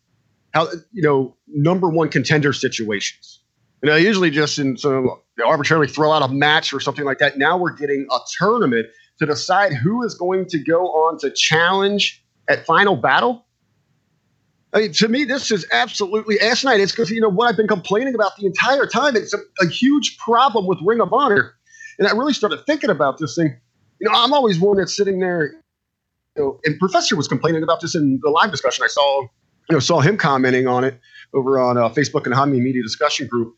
[0.54, 3.42] how you know number one contender situations.
[3.82, 7.18] You know, usually just in some they arbitrarily throw out a match or something like
[7.18, 7.36] that.
[7.36, 8.86] Now we're getting a tournament
[9.18, 13.44] to decide who is going to go on to challenge at Final Battle.
[14.72, 16.80] I mean, to me, this is absolutely asinine.
[16.80, 19.16] It's because, you know, what I've been complaining about the entire time.
[19.16, 21.54] It's a, a, huge problem with Ring of Honor.
[21.98, 23.56] And I really started thinking about this thing.
[23.98, 25.52] You know, I'm always one that's sitting there,
[26.36, 28.84] you know, and Professor was complaining about this in the live discussion.
[28.84, 29.28] I saw, you
[29.70, 31.00] know, saw him commenting on it
[31.32, 33.56] over on uh, Facebook and Hami Media discussion group.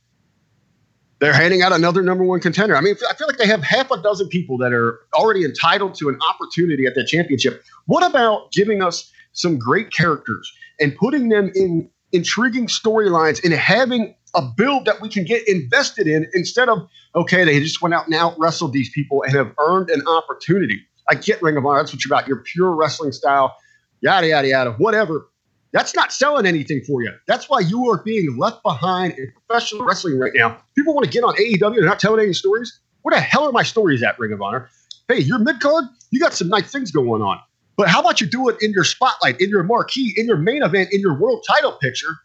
[1.19, 2.77] They're handing out another number one contender.
[2.77, 5.95] I mean, I feel like they have half a dozen people that are already entitled
[5.97, 7.63] to an opportunity at that championship.
[7.87, 10.51] What about giving us some great characters
[10.81, 16.07] and putting them in intriguing storylines and having a build that we can get invested
[16.07, 16.79] in instead of
[17.15, 20.81] okay they just went out and out wrestled these people and have earned an opportunity.
[21.09, 23.55] I get ring of honor that's what you're about your pure wrestling style
[24.01, 25.29] yada yada yada whatever.
[25.73, 27.13] That's not selling anything for you.
[27.29, 30.61] That's why you are being left behind in professional wrestling right now.
[30.77, 32.81] People want to get on aew they're not telling any stories.
[33.03, 34.69] Where the hell are my stories at ring of honor?
[35.09, 37.41] Hey you're mid-card you got some nice things going on
[37.77, 40.63] but how about you do it in your spotlight, in your marquee, in your main
[40.63, 42.17] event, in your world title picture?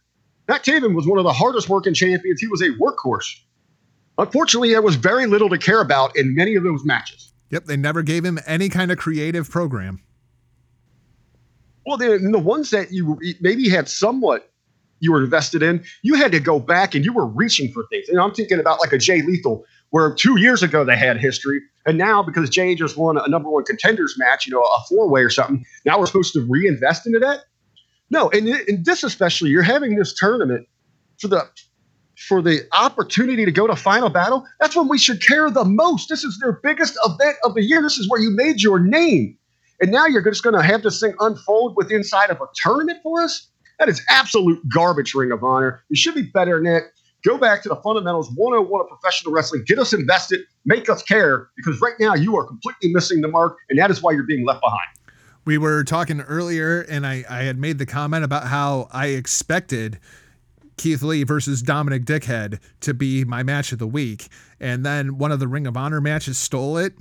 [0.47, 2.39] Matt Taven was one of the hardest working champions.
[2.39, 3.41] He was a workhorse.
[4.17, 7.33] Unfortunately, there was very little to care about in many of those matches.
[7.49, 10.01] Yep, they never gave him any kind of creative program.
[11.85, 14.49] Well, the, the ones that you maybe had somewhat
[14.99, 18.09] you were invested in, you had to go back and you were reaching for things.
[18.09, 21.61] And I'm thinking about like a Jay Lethal, where two years ago they had history,
[21.85, 25.09] and now because Jay just won a number one contenders match, you know, a four
[25.09, 27.41] way or something, now we're supposed to reinvest into that.
[28.09, 30.67] No, and in this especially, you're having this tournament
[31.19, 31.47] for the
[32.17, 34.45] for the opportunity to go to final battle.
[34.59, 36.07] That's when we should care the most.
[36.09, 37.81] This is their biggest event of the year.
[37.81, 39.37] This is where you made your name,
[39.81, 42.99] and now you're just going to have this thing unfold with inside of a tournament
[43.03, 43.49] for us.
[43.79, 45.83] That is absolute garbage, Ring of Honor.
[45.89, 46.83] You should be better than that.
[47.25, 49.63] Go back to the fundamentals 101 of professional wrestling.
[49.65, 53.57] Get us invested, make us care, because right now you are completely missing the mark,
[53.69, 54.87] and that is why you're being left behind.
[55.43, 59.99] We were talking earlier, and I, I had made the comment about how I expected
[60.77, 64.27] Keith Lee versus Dominic Dickhead to be my match of the week.
[64.59, 66.93] And then one of the Ring of Honor matches stole it.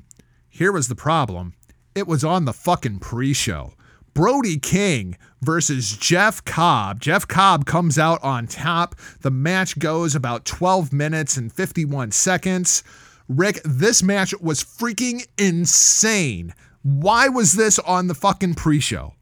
[0.48, 1.54] Here was the problem
[1.94, 3.74] it was on the fucking pre show.
[4.14, 7.00] Brody King versus Jeff Cobb.
[7.00, 8.94] Jeff Cobb comes out on top.
[9.20, 12.84] The match goes about 12 minutes and 51 seconds.
[13.28, 16.54] Rick, this match was freaking insane.
[16.82, 19.14] Why was this on the fucking pre show?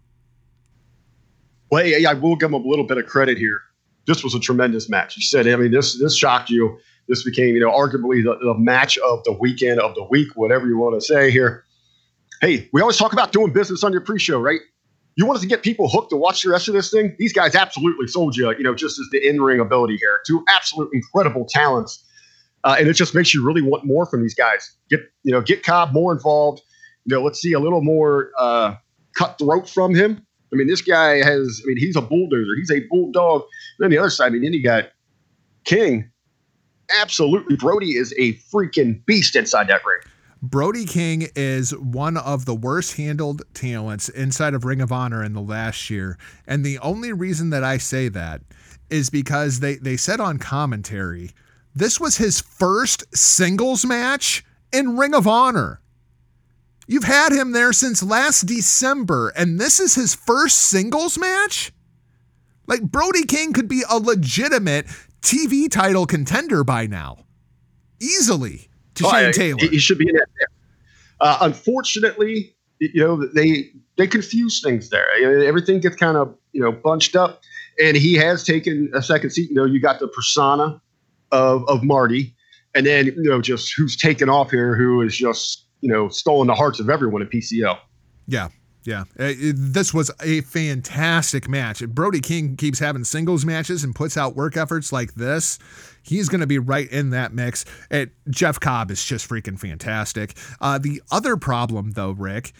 [1.70, 3.62] Well, yeah, I will give him a little bit of credit here.
[4.06, 5.16] This was a tremendous match.
[5.16, 6.78] You said, I mean, this this shocked you.
[7.08, 10.66] This became, you know, arguably the, the match of the weekend of the week, whatever
[10.66, 11.64] you want to say here.
[12.40, 14.60] Hey, we always talk about doing business on your pre-show, right?
[15.16, 17.14] You wanted to get people hooked to watch the rest of this thing.
[17.18, 20.20] These guys absolutely sold you, you know, just as the in ring ability here.
[20.26, 22.04] Two absolute incredible talents.
[22.64, 24.74] Uh, and it just makes you really want more from these guys.
[24.88, 26.62] Get, you know, get Cobb more involved.
[27.04, 28.76] You know, let's see a little more uh,
[29.16, 30.24] cutthroat from him.
[30.52, 32.54] I mean, this guy has, I mean, he's a bulldozer.
[32.56, 33.42] He's a bulldog.
[33.42, 34.90] And then the other side, I mean, then you got
[35.64, 36.10] King.
[37.00, 37.56] Absolutely.
[37.56, 40.11] Brody is a freaking beast inside that ring.
[40.44, 45.34] Brody King is one of the worst handled talents inside of Ring of Honor in
[45.34, 46.18] the last year.
[46.48, 48.40] And the only reason that I say that
[48.90, 51.30] is because they, they said on commentary
[51.76, 55.80] this was his first singles match in Ring of Honor.
[56.88, 61.72] You've had him there since last December, and this is his first singles match?
[62.66, 64.86] Like, Brody King could be a legitimate
[65.20, 67.24] TV title contender by now.
[68.00, 69.58] Easily to oh, Shane Taylor.
[69.58, 70.28] He, should be in that.
[71.20, 75.06] Uh, unfortunately, you know they they confuse things there.
[75.44, 77.40] Everything gets kind of you know bunched up,
[77.82, 79.50] and he has taken a second seat.
[79.50, 80.80] You know, you got the persona
[81.30, 82.34] of of Marty,
[82.74, 86.48] and then you know just who's taken off here, who is just you know stolen
[86.48, 87.78] the hearts of everyone at PCO.
[88.26, 88.48] Yeah,
[88.84, 91.86] yeah, uh, this was a fantastic match.
[91.86, 95.58] Brody King keeps having singles matches and puts out work efforts like this.
[96.02, 97.64] He's going to be right in that mix.
[97.90, 100.34] It, Jeff Cobb is just freaking fantastic.
[100.60, 102.52] Uh, the other problem, though, Rick,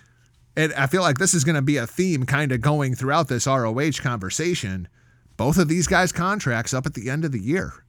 [0.57, 3.27] and I feel like this is going to be a theme kind of going throughout
[3.27, 4.87] this ROH conversation.
[5.37, 7.85] Both of these guys' contracts up at the end of the year.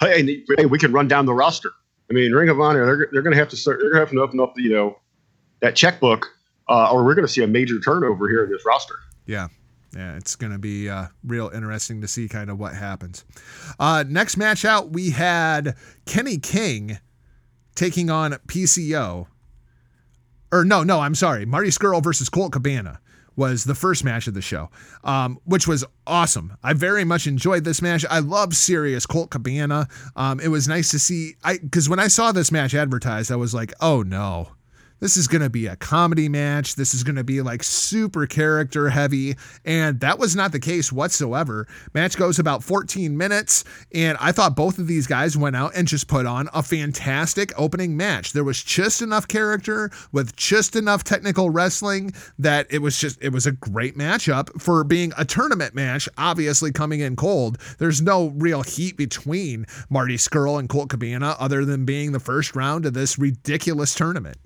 [0.00, 1.70] Hey, hey we can run down the roster.
[2.10, 3.78] I mean, Ring of Honor, they're, they're going to have to start.
[3.80, 4.98] They're going to have to open up, the, you know,
[5.60, 6.26] that checkbook,
[6.68, 8.96] uh, or we're going to see a major turnover here in this roster.
[9.26, 9.48] Yeah,
[9.94, 13.24] yeah, it's going to be uh, real interesting to see kind of what happens.
[13.78, 16.98] Uh, next match out, we had Kenny King
[17.74, 19.26] taking on PCO.
[20.52, 21.44] Or no, no, I'm sorry.
[21.46, 23.00] Marty Scurll versus Colt Cabana
[23.36, 24.70] was the first match of the show,
[25.02, 26.56] um, which was awesome.
[26.62, 28.04] I very much enjoyed this match.
[28.08, 29.88] I love serious Colt Cabana.
[30.14, 31.34] Um, it was nice to see.
[31.42, 34.50] I because when I saw this match advertised, I was like, oh no
[35.04, 36.76] this is going to be a comedy match.
[36.76, 39.36] This is going to be like super character heavy.
[39.62, 41.68] And that was not the case whatsoever.
[41.92, 43.64] Match goes about 14 minutes.
[43.92, 47.52] And I thought both of these guys went out and just put on a fantastic
[47.58, 48.32] opening match.
[48.32, 53.28] There was just enough character with just enough technical wrestling that it was just, it
[53.28, 57.58] was a great matchup for being a tournament match, obviously coming in cold.
[57.76, 62.56] There's no real heat between Marty Scurll and Colt Cabana other than being the first
[62.56, 64.38] round of this ridiculous tournament.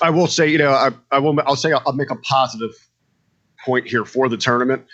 [0.00, 1.38] I will say, you know, I, I will.
[1.46, 2.70] I'll say I'll, make a positive
[3.64, 4.84] point here for the tournament.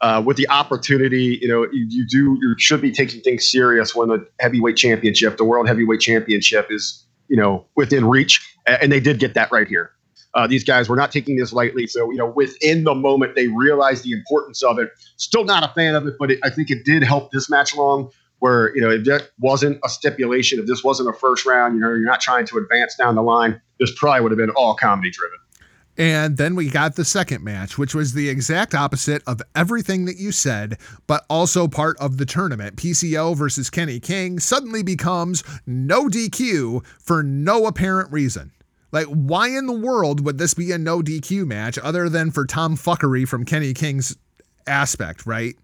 [0.00, 3.94] Uh, with the opportunity, you know, you, you, do you should be taking things serious
[3.94, 9.00] when the heavyweight championship, the world heavyweight championship, is you know within reach, and they
[9.00, 9.90] did get that right here.
[10.34, 13.48] Uh, these guys were not taking this lightly, so you know, within the moment they
[13.48, 14.90] realized the importance of it.
[15.16, 17.72] Still not a fan of it, but it, I think it did help this match
[17.72, 21.74] along where you know if that wasn't a stipulation, if this wasn't a first round,
[21.74, 23.60] you know, you're not trying to advance down the line.
[23.80, 25.38] This probably would have been all comedy driven.
[25.96, 30.16] And then we got the second match, which was the exact opposite of everything that
[30.16, 32.76] you said, but also part of the tournament.
[32.76, 38.50] PCO versus Kenny King suddenly becomes no DQ for no apparent reason.
[38.90, 42.44] Like, why in the world would this be a no DQ match other than for
[42.44, 44.16] Tom fuckery from Kenny King's
[44.66, 45.54] aspect, right?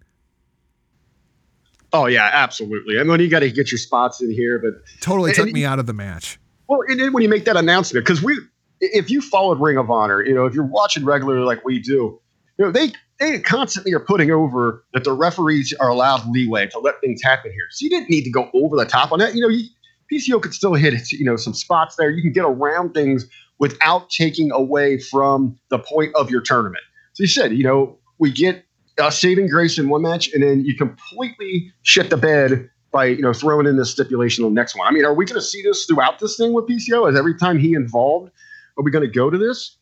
[1.93, 2.99] Oh yeah, absolutely.
[2.99, 5.79] I mean, you got to get your spots in here, but totally took me out
[5.79, 6.39] of the match.
[6.67, 8.37] Well, and then when you make that announcement, because we,
[8.79, 12.19] if you followed Ring of Honor, you know, if you're watching regularly like we do,
[12.57, 16.79] you know, they they constantly are putting over that the referees are allowed leeway to
[16.79, 17.65] let things happen here.
[17.71, 19.35] So you didn't need to go over the top on that.
[19.35, 19.67] You know, you,
[20.11, 22.09] PCO could still hit you know some spots there.
[22.09, 23.25] You can get around things
[23.59, 26.83] without taking away from the point of your tournament.
[27.13, 28.65] So you said, you know, we get
[28.99, 33.21] uh, saving grace in one match, and then you completely shit the bed by you
[33.21, 34.87] know throwing in this stipulation on the next one.
[34.87, 37.09] I mean, are we going to see this throughout this thing with PCO?
[37.09, 38.31] Is every time he involved,
[38.77, 39.77] are we going to go to this?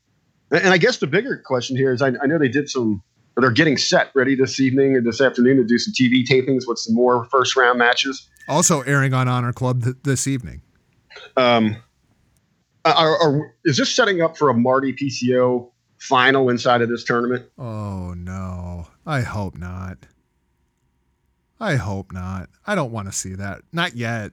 [0.51, 3.03] And I guess the bigger question here is I, I know they did some,
[3.37, 6.63] or they're getting set ready this evening or this afternoon to do some TV tapings
[6.67, 8.27] with some more first round matches.
[8.47, 10.63] Also airing on Honor Club th- this evening.
[11.37, 11.77] Um,
[12.85, 17.45] are, are, is this setting up for a Marty PCO final inside of this tournament?
[17.57, 19.97] Oh no, I hope not.
[21.59, 22.49] I hope not.
[22.65, 23.61] I don't want to see that.
[23.73, 24.31] Not yet.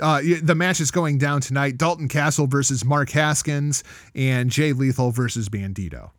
[0.00, 1.76] Uh, the match is going down tonight.
[1.76, 3.84] Dalton Castle versus Mark Haskins
[4.14, 6.10] and Jay Lethal versus Bandito.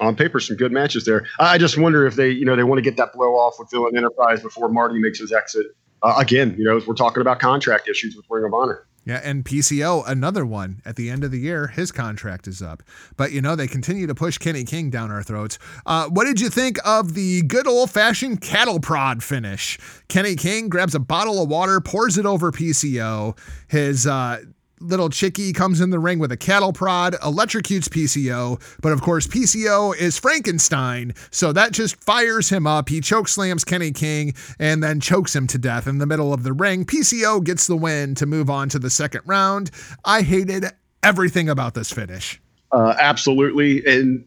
[0.00, 1.24] On paper, some good matches there.
[1.38, 3.70] I just wonder if they, you know, they want to get that blow off with
[3.70, 5.66] Villain Enterprise before Marty makes his exit.
[6.02, 8.84] Uh, again, you know, we're talking about contract issues with Ring of Honor.
[9.04, 10.80] Yeah, and PCO, another one.
[10.84, 12.82] At the end of the year, his contract is up.
[13.16, 15.58] But, you know, they continue to push Kenny King down our throats.
[15.84, 19.78] Uh, what did you think of the good old fashioned cattle prod finish?
[20.08, 23.36] Kenny King grabs a bottle of water, pours it over PCO.
[23.68, 24.40] His uh,
[24.84, 29.26] little chickie comes in the ring with a cattle prod, electrocutes PCO, but of course
[29.26, 32.88] PCO is Frankenstein, so that just fires him up.
[32.88, 36.42] He choke slams Kenny King and then chokes him to death in the middle of
[36.42, 36.84] the ring.
[36.84, 39.70] PCO gets the win to move on to the second round.
[40.04, 40.66] I hated
[41.02, 42.40] everything about this finish.
[42.72, 44.24] Uh, absolutely, and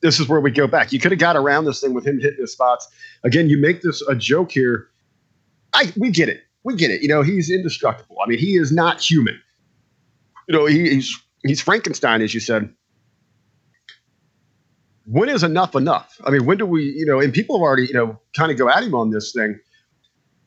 [0.00, 0.92] this is where we go back.
[0.92, 2.88] You could have got around this thing with him hitting his spots.
[3.24, 4.88] Again, you make this a joke here.
[5.74, 6.42] I we get it.
[6.64, 7.02] We get it.
[7.02, 8.16] You know, he's indestructible.
[8.24, 9.40] I mean, he is not human
[10.48, 12.72] you know, he, he's he's Frankenstein, as you said.
[15.04, 16.16] When is enough enough?
[16.24, 18.58] I mean, when do we, you know, and people have already, you know, kind of
[18.58, 19.58] go at him on this thing.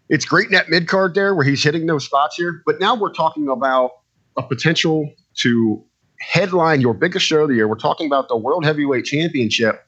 [0.08, 3.12] It's great net mid card there where he's hitting those spots here, but now we're
[3.12, 3.92] talking about
[4.38, 5.84] a potential to
[6.20, 7.68] headline your biggest show of the year.
[7.68, 9.86] We're talking about the World Heavyweight Championship.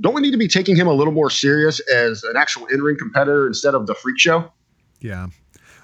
[0.00, 2.82] Don't we need to be taking him a little more serious as an actual in
[2.82, 4.52] ring competitor instead of the freak show?
[5.00, 5.28] Yeah.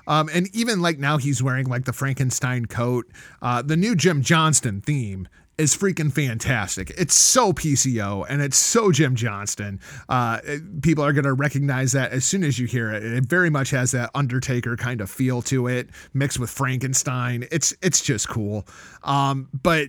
[0.06, 3.06] Um, and even like now he's wearing like the Frankenstein coat.
[3.40, 5.28] Uh, the new Jim Johnston theme
[5.58, 6.90] is freaking fantastic.
[6.96, 9.80] It's so PCO and it's so Jim Johnston.
[10.08, 10.40] Uh,
[10.82, 13.04] people are going to recognize that as soon as you hear it.
[13.04, 17.46] It very much has that Undertaker kind of feel to it, mixed with Frankenstein.
[17.50, 18.66] It's it's just cool.
[19.04, 19.88] Um, but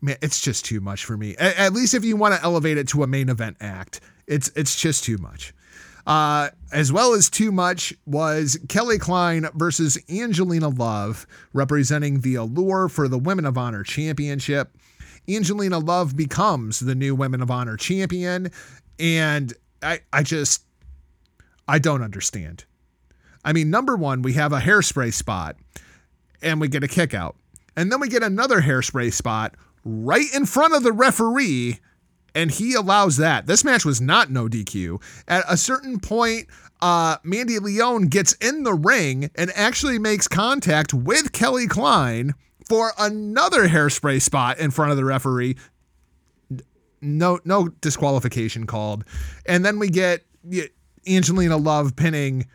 [0.00, 1.36] man, it's just too much for me.
[1.36, 4.50] At, at least if you want to elevate it to a main event act, it's
[4.56, 5.54] it's just too much.
[6.06, 12.88] Uh, as well as too much was Kelly Klein versus Angelina Love, representing the Allure
[12.88, 14.76] for the Women of Honor Championship.
[15.28, 18.50] Angelina Love becomes the new Women of Honor champion,
[19.00, 19.52] and
[19.82, 20.62] I, I just,
[21.66, 22.64] I don't understand.
[23.44, 25.56] I mean, number one, we have a hairspray spot,
[26.40, 27.36] and we get a kick out,
[27.76, 31.80] and then we get another hairspray spot right in front of the referee
[32.36, 33.46] and he allows that.
[33.46, 35.02] This match was not no DQ.
[35.26, 36.46] At a certain point,
[36.80, 42.34] uh, Mandy Leone gets in the ring and actually makes contact with Kelly Klein
[42.68, 45.56] for another hairspray spot in front of the referee.
[47.00, 49.04] No, no disqualification called,
[49.46, 50.24] and then we get
[51.06, 52.46] Angelina Love pinning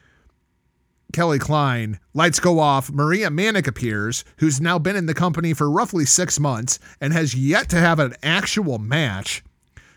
[1.12, 2.00] Kelly Klein.
[2.14, 2.92] Lights go off.
[2.92, 7.36] Maria Manic appears, who's now been in the company for roughly six months and has
[7.36, 9.44] yet to have an actual match.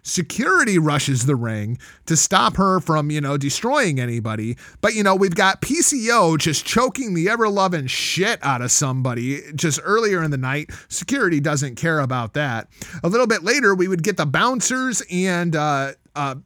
[0.07, 4.57] Security rushes the ring to stop her from, you know, destroying anybody.
[4.83, 9.41] But, you know, we've got PCO just choking the ever loving shit out of somebody
[9.55, 10.71] just earlier in the night.
[10.89, 12.69] Security doesn't care about that.
[13.03, 16.37] A little bit later, we would get the bouncers and, uh, uh,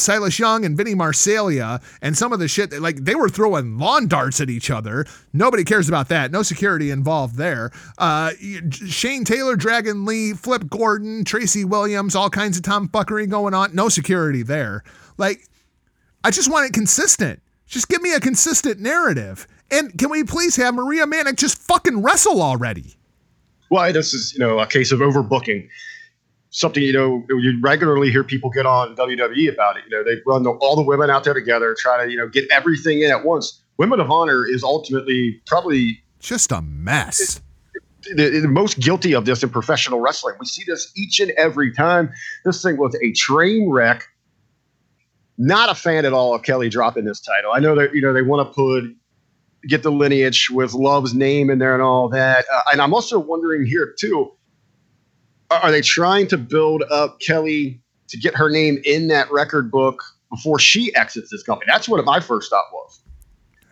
[0.00, 3.78] Silas Young and Vinny Marseglia and some of the shit that like they were throwing
[3.78, 5.06] lawn darts at each other.
[5.32, 6.30] Nobody cares about that.
[6.30, 7.70] No security involved there.
[7.98, 8.32] Uh,
[8.70, 13.74] Shane Taylor, Dragon Lee, Flip Gordon, Tracy Williams, all kinds of tomfuckery going on.
[13.74, 14.82] No security there.
[15.18, 15.46] Like,
[16.24, 17.40] I just want it consistent.
[17.66, 19.46] Just give me a consistent narrative.
[19.70, 22.96] And can we please have Maria Manic just fucking wrestle already?
[23.70, 25.68] Well, this is you know a case of overbooking
[26.50, 29.84] something you know you regularly hear people get on WWE about it.
[29.88, 32.28] You know, they run the, all the women out there together, try to you know
[32.28, 33.62] get everything in at once.
[33.78, 37.40] Women of Honor is ultimately probably just a mess.
[38.14, 40.34] The, the, most guilty of this in professional wrestling.
[40.40, 42.10] We see this each and every time.
[42.46, 44.04] This thing was a train wreck.
[45.36, 47.52] Not a fan at all of Kelly dropping this title.
[47.52, 48.84] I know that you know they want to put
[49.68, 52.46] get the lineage with Love's name in there and all that.
[52.52, 54.32] Uh, and I'm also wondering here too
[55.50, 60.02] are they trying to build up Kelly to get her name in that record book
[60.30, 61.70] before she exits this company?
[61.72, 63.02] That's what my first thought was.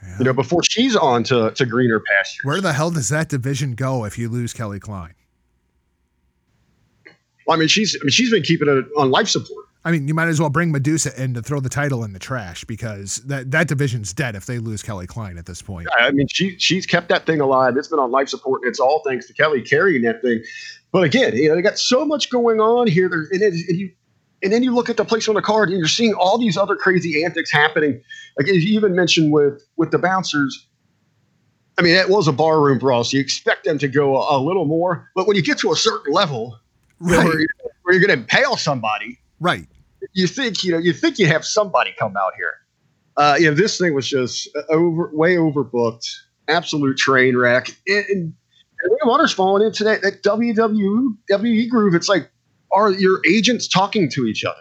[0.03, 0.19] Yeah.
[0.19, 2.45] You know, before she's on to, to greener pastures.
[2.45, 5.15] Where the hell does that division go if you lose Kelly Klein?
[7.47, 9.65] Well, I mean, she's I mean, she's been keeping it on life support.
[9.85, 12.19] I mean, you might as well bring Medusa in to throw the title in the
[12.19, 15.89] trash because that, that division's dead if they lose Kelly Klein at this point.
[15.99, 17.77] Yeah, I mean, she she's kept that thing alive.
[17.77, 18.63] It's been on life support.
[18.63, 20.43] And it's all thanks to Kelly carrying that thing.
[20.93, 23.09] But again, you know, they got so much going on here.
[23.09, 23.91] There, and, it, and you
[24.43, 26.57] and then you look at the place on the card and you're seeing all these
[26.57, 28.01] other crazy antics happening.
[28.39, 30.67] Like you even mentioned with with the bouncers.
[31.79, 34.41] I mean, it was a barroom brawl, so you expect them to go a, a
[34.41, 35.09] little more.
[35.15, 36.59] But when you get to a certain level,
[36.99, 37.25] right.
[37.25, 37.49] where, you're,
[37.83, 39.65] where you're going to impale somebody, right?
[40.13, 42.55] You think you know you think you have somebody come out here.
[43.17, 46.07] Uh, you know, this thing was just over, way overbooked,
[46.47, 47.69] absolute train wreck.
[47.89, 48.35] And, and
[48.85, 51.95] Ring of Honor's falling into that, that WWE groove.
[51.95, 52.31] It's like,
[52.73, 54.61] are your agents talking to each other?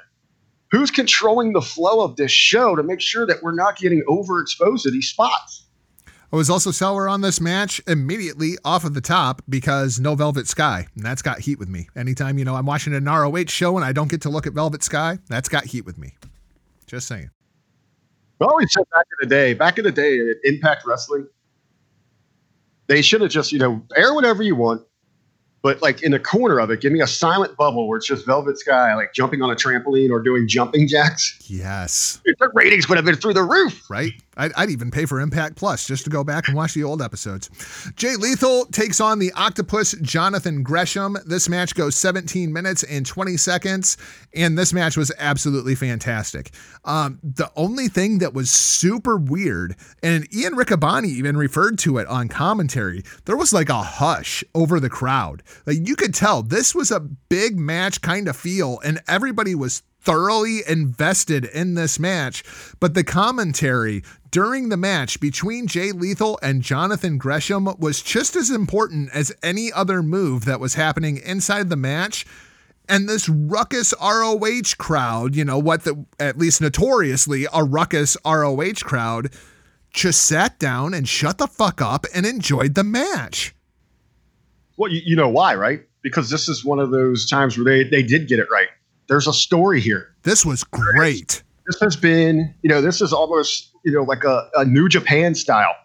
[0.71, 4.83] Who's controlling the flow of this show to make sure that we're not getting overexposed
[4.83, 5.65] to these spots?
[6.07, 10.13] Oh, I was also sour on this match immediately off of the top because no
[10.13, 10.87] Velvet Sky.
[10.95, 11.87] And that's got heat with me.
[11.95, 14.51] Anytime, you know, I'm watching an ROH show and I don't get to look at
[14.51, 16.15] Velvet Sky, that's got heat with me.
[16.85, 17.29] Just saying.
[18.39, 21.27] Well, we said back in the day, back in the day at Impact Wrestling,
[22.87, 24.81] they should have just, you know, air whatever you want,
[25.67, 28.25] but like in the corner of it, give me a silent bubble where it's just
[28.25, 31.37] Velvet Sky, like jumping on a trampoline or doing jumping jacks.
[31.47, 32.21] Yes.
[32.23, 33.89] The ratings would have been through the roof.
[33.89, 34.13] Right.
[34.37, 37.01] I'd, I'd, even pay for Impact Plus just to go back and watch the old
[37.01, 37.49] episodes.
[37.95, 41.17] Jay Lethal takes on the Octopus Jonathan Gresham.
[41.25, 43.97] This match goes 17 minutes and 20 seconds,
[44.35, 46.51] and this match was absolutely fantastic.
[46.85, 52.07] Um, the only thing that was super weird, and Ian Riccaboni even referred to it
[52.07, 55.41] on commentary, there was like a hush over the crowd.
[55.65, 59.83] Like you could tell this was a big match kind of feel, and everybody was
[60.07, 62.41] thoroughly invested in this match.
[62.79, 68.49] But the commentary during the match between Jay Lethal and Jonathan Gresham was just as
[68.49, 72.25] important as any other move that was happening inside the match.
[72.87, 78.83] And this ruckus ROH crowd, you know, what the, at least notoriously, a ruckus ROH
[78.83, 79.33] crowd,
[79.91, 83.53] just sat down and shut the fuck up and enjoyed the match.
[84.77, 85.81] Well, you, you know why, right?
[86.01, 88.69] Because this is one of those times where they, they did get it right.
[89.07, 90.13] There's a story here.
[90.23, 91.43] This was great.
[91.65, 95.35] This has been, you know, this is almost, you know, like a, a New Japan
[95.35, 95.75] style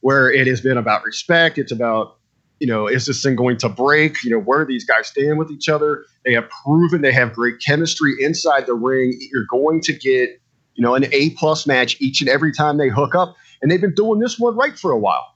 [0.00, 1.58] where it has been about respect.
[1.58, 2.16] It's about,
[2.60, 4.22] you know, is this thing going to break?
[4.24, 6.04] You know, where do these guys stand with each other?
[6.24, 9.18] They have proven they have great chemistry inside the ring.
[9.30, 10.40] You're going to get
[10.76, 13.34] you know, an A plus match each and every time they hook up.
[13.60, 15.34] And they've been doing this one right for a while.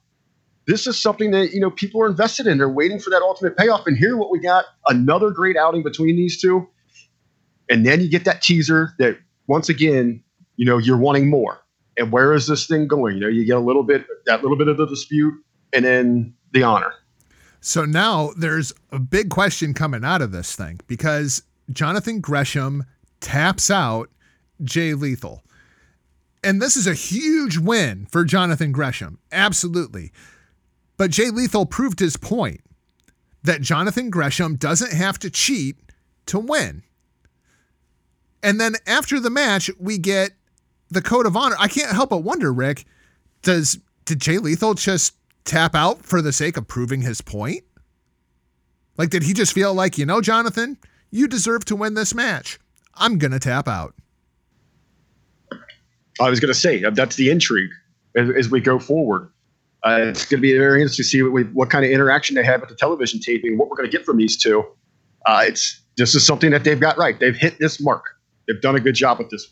[0.66, 2.58] This is something that, you know, people are invested in.
[2.58, 3.86] They're waiting for that ultimate payoff.
[3.86, 6.68] And here what we got, another great outing between these two.
[7.68, 10.22] And then you get that teaser that once again,
[10.56, 11.60] you know, you're wanting more.
[11.96, 13.16] And where is this thing going?
[13.16, 15.34] You know, you get a little bit that little bit of the dispute
[15.72, 16.92] and then the honor.
[17.60, 21.42] So now there's a big question coming out of this thing because
[21.72, 22.84] Jonathan Gresham
[23.20, 24.10] taps out
[24.64, 25.42] Jay Lethal.
[26.42, 29.18] And this is a huge win for Jonathan Gresham.
[29.30, 30.10] Absolutely.
[31.00, 32.60] But Jay Lethal proved his point
[33.42, 35.76] that Jonathan Gresham doesn't have to cheat
[36.26, 36.82] to win.
[38.42, 40.32] And then after the match, we get
[40.90, 41.56] the code of honor.
[41.58, 42.84] I can't help but wonder, Rick,
[43.40, 45.14] does did Jay Lethal just
[45.46, 47.64] tap out for the sake of proving his point?
[48.98, 50.76] Like, did he just feel like, you know, Jonathan,
[51.10, 52.58] you deserve to win this match.
[52.94, 53.94] I'm to tap out.
[56.20, 57.70] I was to say that's the intrigue
[58.14, 59.30] as, as we go forward.
[59.84, 62.36] Uh, it's going to be very interesting to see what, we, what kind of interaction
[62.36, 64.64] they have at the television taping, what we're going to get from these two.
[65.26, 67.18] Uh, it's this is something that they've got right.
[67.18, 68.04] They've hit this mark.
[68.46, 69.48] They've done a good job with this.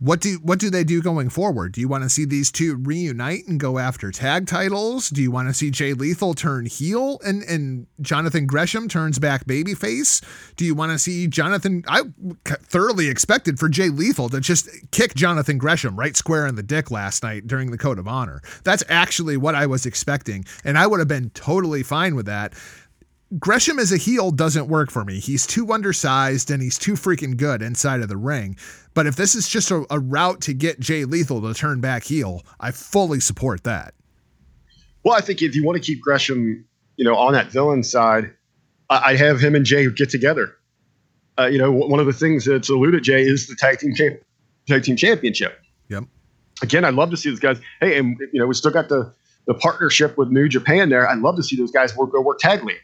[0.00, 1.72] What do what do they do going forward?
[1.72, 5.10] Do you want to see these two reunite and go after tag titles?
[5.10, 9.44] Do you want to see Jay Lethal turn heel and and Jonathan Gresham turns back
[9.46, 10.22] babyface?
[10.54, 11.84] Do you want to see Jonathan?
[11.88, 12.02] I
[12.44, 16.92] thoroughly expected for Jay Lethal to just kick Jonathan Gresham right square in the dick
[16.92, 18.40] last night during the Code of Honor.
[18.62, 22.54] That's actually what I was expecting, and I would have been totally fine with that.
[23.38, 25.20] Gresham as a heel doesn't work for me.
[25.20, 28.56] He's too undersized and he's too freaking good inside of the ring.
[28.94, 32.04] But if this is just a, a route to get Jay Lethal to turn back
[32.04, 33.94] heel, I fully support that.
[35.04, 36.64] Well, I think if you want to keep Gresham,
[36.96, 38.32] you know, on that villain side,
[38.88, 40.54] I, would have him and Jay get together.
[41.38, 44.20] Uh, you know, one of the things that's alluded Jay is the tag team champ,
[44.66, 45.60] tag team championship.
[45.88, 46.04] Yep.
[46.62, 47.60] Again, I'd love to see those guys.
[47.80, 49.12] Hey, and you know, we still got the
[49.46, 51.08] the partnership with New Japan there.
[51.08, 52.76] I'd love to see those guys work go work tag league.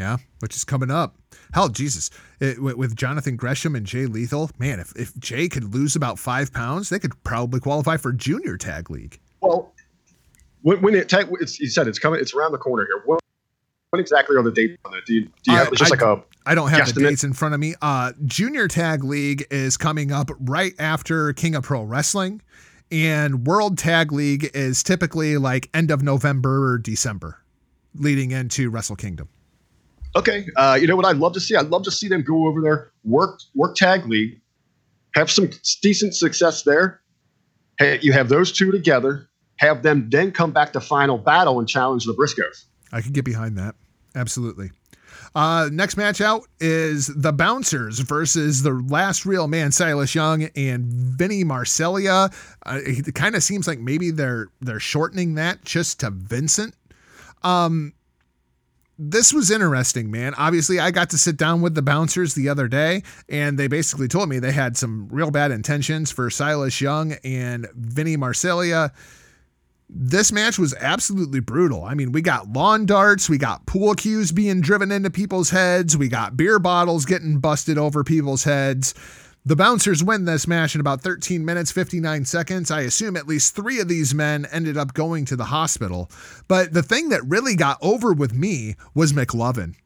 [0.00, 1.14] Yeah, which is coming up.
[1.52, 2.08] Hell, Jesus,
[2.40, 6.54] it, with Jonathan Gresham and Jay Lethal, man, if, if Jay could lose about five
[6.54, 9.20] pounds, they could probably qualify for junior tag league.
[9.42, 9.74] Well,
[10.62, 13.02] when, when it tag, it's, you said it's coming, it's around the corner here.
[13.04, 13.18] When,
[13.90, 15.04] when exactly are the dates on it?
[15.04, 16.22] Do you, do you have just I, like a?
[16.46, 17.74] I don't have the dates in front of me.
[17.82, 22.40] Uh, junior tag league is coming up right after King of Pro Wrestling,
[22.90, 27.42] and World Tag League is typically like end of November or December,
[27.94, 29.28] leading into Wrestle Kingdom.
[30.16, 31.54] Okay, uh, you know what I'd love to see?
[31.54, 34.40] I'd love to see them go over there, work work tag league,
[35.14, 35.50] have some
[35.82, 37.00] decent success there.
[37.78, 39.28] Hey, you have those two together.
[39.56, 42.64] Have them then come back to final battle and challenge the Briscoes.
[42.92, 43.74] I could get behind that.
[44.14, 44.70] Absolutely.
[45.34, 50.84] Uh, next match out is the Bouncers versus the last real man, Silas Young and
[50.84, 52.32] Vinny Marseglia.
[52.66, 56.74] Uh, it kind of seems like maybe they're they're shortening that just to Vincent.
[57.42, 57.92] Um,
[59.02, 60.34] this was interesting, man.
[60.34, 64.08] Obviously, I got to sit down with the bouncers the other day, and they basically
[64.08, 68.92] told me they had some real bad intentions for Silas Young and Vinny Marseglia.
[69.88, 71.82] This match was absolutely brutal.
[71.82, 75.96] I mean, we got lawn darts, we got pool cues being driven into people's heads,
[75.96, 78.92] we got beer bottles getting busted over people's heads.
[79.46, 82.70] The Bouncers win this match in about 13 minutes, 59 seconds.
[82.70, 86.10] I assume at least three of these men ended up going to the hospital.
[86.46, 89.76] But the thing that really got over with me was McLovin.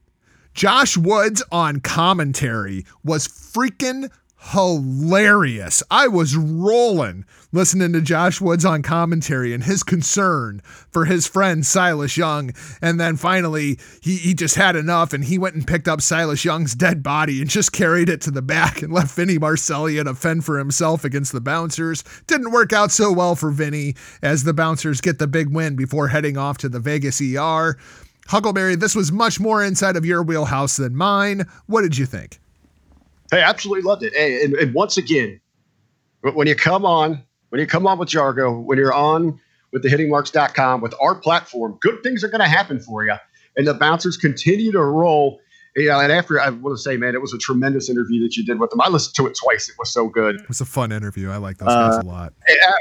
[0.55, 4.11] Josh Woods on commentary was freaking
[4.53, 5.83] hilarious.
[5.91, 10.61] I was rolling listening to Josh Woods on commentary and his concern
[10.91, 12.53] for his friend Silas Young.
[12.83, 16.45] And then finally, he, he just had enough and he went and picked up Silas
[16.45, 20.15] Young's dead body and just carried it to the back and left Vinny Marseglia to
[20.15, 22.05] fend for himself against the bouncers.
[22.27, 26.09] Didn't work out so well for Vinny as the bouncers get the big win before
[26.09, 27.79] heading off to the Vegas ER.
[28.27, 31.47] Huckleberry, this was much more inside of your wheelhouse than mine.
[31.67, 32.41] What did you think?
[33.35, 34.13] Hey, absolutely loved it.
[34.15, 35.41] Hey, and, and once again,
[36.21, 39.41] when you come on, when you come on with Jargo, when you're on
[39.73, 43.17] with the hittingmarks.com, with our platform, good things are going to happen for you.
[43.57, 45.41] And the bouncers continue to roll.
[45.75, 48.45] Yeah, and after I want to say, man, it was a tremendous interview that you
[48.45, 48.81] did with them.
[48.81, 49.69] I listened to it twice.
[49.69, 50.37] It was so good.
[50.37, 51.31] It was a fun interview.
[51.31, 52.35] I like those guys uh, a lot.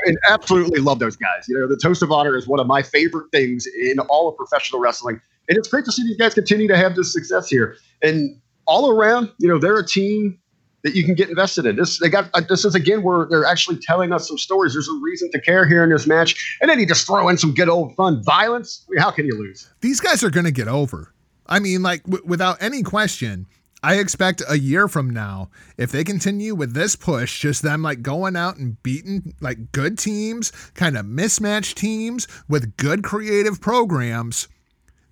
[0.05, 1.47] And absolutely love those guys.
[1.47, 4.37] You know, the Toast of Honor is one of my favorite things in all of
[4.37, 5.19] professional wrestling.
[5.49, 7.75] And it's great to see these guys continue to have this success here.
[8.03, 10.39] And all around, you know, they're a team
[10.83, 11.75] that you can get invested in.
[11.75, 14.73] This they got uh, this is again where they're actually telling us some stories.
[14.73, 17.37] There's a reason to care here in this match, and then you just throw in
[17.37, 18.85] some good old fun violence.
[18.87, 19.69] I mean, how can you lose?
[19.81, 21.13] These guys are going to get over.
[21.47, 23.47] I mean, like w- without any question.
[23.85, 28.01] I expect a year from now, if they continue with this push, just them like
[28.01, 34.47] going out and beating like good teams, kind of mismatched teams with good creative programs,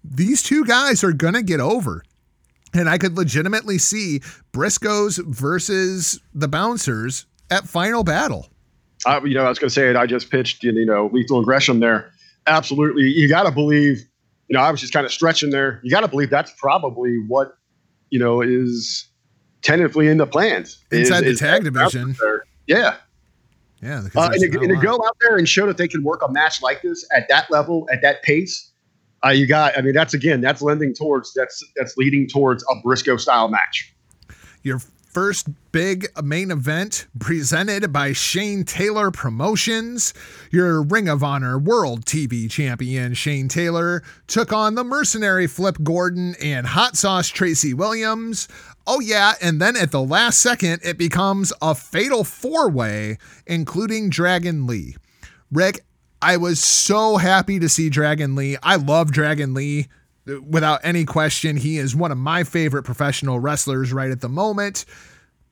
[0.06, 2.02] these two guys are going to get over.
[2.74, 4.20] And I could legitimately see
[4.54, 8.48] Briscoes versus the Bouncers at final battle.
[9.06, 9.96] Uh, you know, I was going to say it.
[9.96, 12.12] I just pitched, you know, Lethal and Gresham there.
[12.48, 13.04] Absolutely.
[13.04, 13.98] You got to believe,
[14.48, 15.80] you know, I was just kind of stretching there.
[15.84, 17.58] You got to believe that's probably what,
[18.10, 19.08] you know, is
[19.64, 20.84] tentatively in the plans.
[20.92, 22.16] Inside is, the tag division.
[22.68, 22.96] Yeah.
[23.82, 24.04] Yeah.
[24.16, 26.32] Uh, and, to, and to go out there and show that they can work a
[26.32, 28.71] match like this at that level, at that pace,
[29.26, 29.78] uh, you got.
[29.78, 33.94] I mean, that's again, that's lending towards that's that's leading towards a Briscoe style match.
[34.64, 34.80] Your
[35.12, 40.14] first big main event presented by Shane Taylor Promotions.
[40.52, 46.36] Your Ring of Honor World TV Champion Shane Taylor took on the mercenary Flip Gordon
[46.42, 48.48] and Hot Sauce Tracy Williams.
[48.88, 54.10] Oh, yeah, and then at the last second, it becomes a fatal four way, including
[54.10, 54.96] Dragon Lee.
[55.52, 55.82] Rick,
[56.22, 58.58] I was so happy to see Dragon Lee.
[58.62, 59.88] I love Dragon Lee
[60.48, 61.58] without any question.
[61.58, 64.86] He is one of my favorite professional wrestlers right at the moment.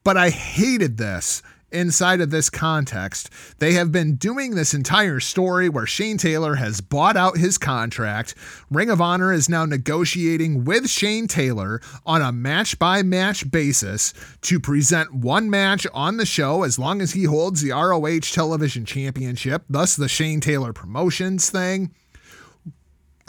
[0.03, 1.41] But I hated this
[1.71, 3.29] inside of this context.
[3.59, 8.35] They have been doing this entire story where Shane Taylor has bought out his contract.
[8.69, 14.13] Ring of Honor is now negotiating with Shane Taylor on a match by match basis
[14.41, 18.85] to present one match on the show as long as he holds the ROH Television
[18.85, 21.93] Championship, thus the Shane Taylor Promotions thing.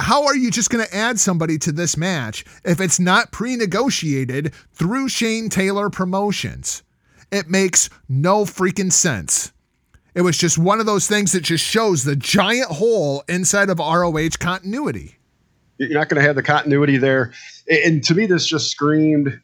[0.01, 3.57] How are you just going to add somebody to this match if it's not pre
[3.57, 6.83] negotiated through Shane Taylor Promotions?
[7.31, 9.53] It makes no freaking sense.
[10.15, 13.79] It was just one of those things that just shows the giant hole inside of
[13.79, 15.17] ROH continuity.
[15.79, 17.33] You're not going to have the continuity there.
[17.69, 19.41] And to me, this just screamed.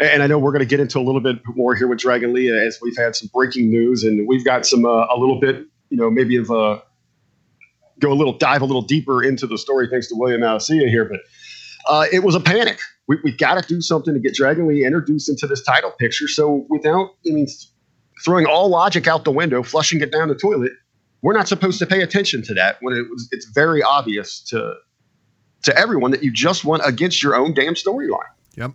[0.00, 2.32] And I know we're going to get into a little bit more here with Dragon
[2.32, 5.66] Lee as we've had some breaking news and we've got some, uh, a little bit,
[5.90, 6.82] you know, maybe of a
[7.98, 11.04] go a little, dive a little deeper into the story thanks to William Alcia here.
[11.04, 11.20] But
[11.88, 12.78] uh, it was a panic
[13.08, 16.28] we, we got to do something to get Dragon Lee introduced into this title picture.
[16.28, 17.46] So without, I mean,
[18.24, 20.72] throwing all logic out the window, flushing it down the toilet,
[21.22, 23.28] we're not supposed to pay attention to that when it was.
[23.32, 24.74] It's very obvious to
[25.64, 28.30] to everyone that you just went against your own damn storyline.
[28.58, 28.72] Yep.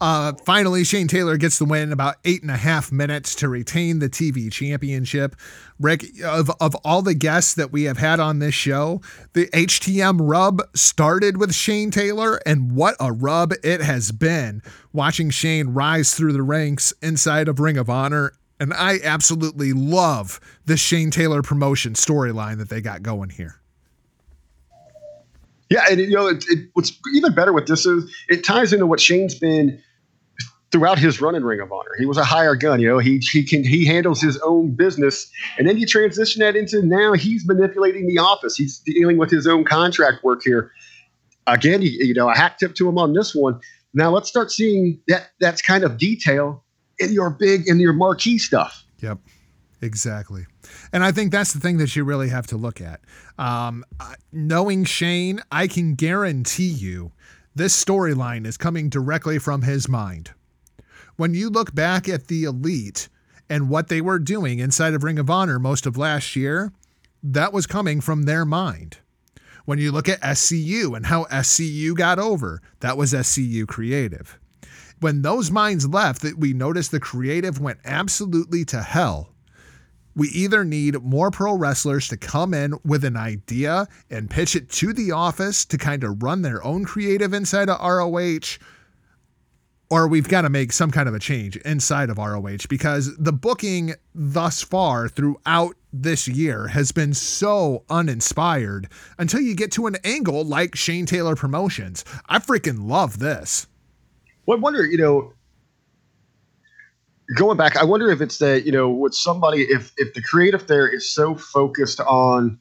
[0.00, 3.98] Uh, finally, Shane Taylor gets the win about eight and a half minutes to retain
[3.98, 5.34] the TV championship.
[5.80, 9.00] Rick, of, of all the guests that we have had on this show,
[9.32, 14.62] the HTM rub started with Shane Taylor, and what a rub it has been
[14.92, 18.34] watching Shane rise through the ranks inside of Ring of Honor.
[18.60, 23.60] And I absolutely love the Shane Taylor promotion storyline that they got going here.
[25.74, 28.86] Yeah, and you know, it, it, what's even better with this is it ties into
[28.86, 29.82] what Shane's been
[30.70, 31.90] throughout his run in Ring of Honor.
[31.98, 32.98] He was a higher gun, you know.
[32.98, 35.28] He he can he handles his own business,
[35.58, 38.54] and then you transition that into now he's manipulating the office.
[38.54, 40.70] He's dealing with his own contract work here.
[41.48, 43.58] Again, you, you know, a hack tip to him on this one.
[43.94, 46.62] Now let's start seeing that that's kind of detail
[47.00, 48.84] in your big in your marquee stuff.
[49.00, 49.18] Yep.
[49.82, 50.46] Exactly.
[50.94, 53.00] And I think that's the thing that you really have to look at.
[53.36, 53.84] Um,
[54.30, 57.10] knowing Shane, I can guarantee you
[57.52, 60.30] this storyline is coming directly from his mind.
[61.16, 63.08] When you look back at the Elite
[63.50, 66.72] and what they were doing inside of Ring of Honor most of last year,
[67.24, 68.98] that was coming from their mind.
[69.64, 74.38] When you look at SCU and how SCU got over, that was SCU creative.
[75.00, 79.33] When those minds left, that we noticed the creative went absolutely to hell
[80.14, 84.70] we either need more pro wrestlers to come in with an idea and pitch it
[84.70, 88.58] to the office to kind of run their own creative inside of ROH,
[89.90, 93.32] or we've got to make some kind of a change inside of ROH because the
[93.32, 98.88] booking thus far throughout this year has been so uninspired
[99.18, 102.04] until you get to an angle like Shane Taylor Promotions.
[102.28, 103.66] I freaking love this.
[104.46, 105.32] Well, I wonder, you know,
[107.36, 110.66] going back, I wonder if it's that you know, with somebody, if if the creative
[110.66, 112.58] there is so focused on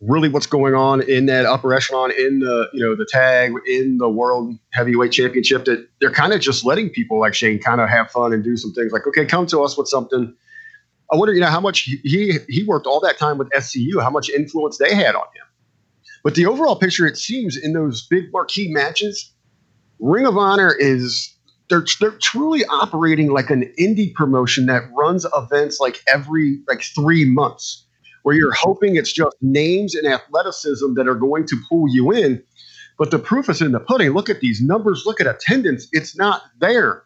[0.00, 3.98] really what's going on in that upper echelon, in the you know the tag, in
[3.98, 7.88] the world heavyweight championship, that they're kind of just letting people like Shane kind of
[7.88, 10.34] have fun and do some things like, okay, come to us with something.
[11.12, 14.10] I wonder, you know, how much he he worked all that time with SCU, how
[14.10, 15.46] much influence they had on him.
[16.24, 19.32] But the overall picture, it seems, in those big marquee matches,
[19.98, 21.34] Ring of Honor is
[21.72, 27.24] they're they're truly operating like an indie promotion that runs events like every like three
[27.24, 27.86] months,
[28.24, 32.42] where you're hoping it's just names and athleticism that are going to pull you in.
[32.98, 34.10] But the proof is in the pudding.
[34.10, 35.04] Look at these numbers.
[35.06, 35.88] Look at attendance.
[35.92, 37.04] It's not there.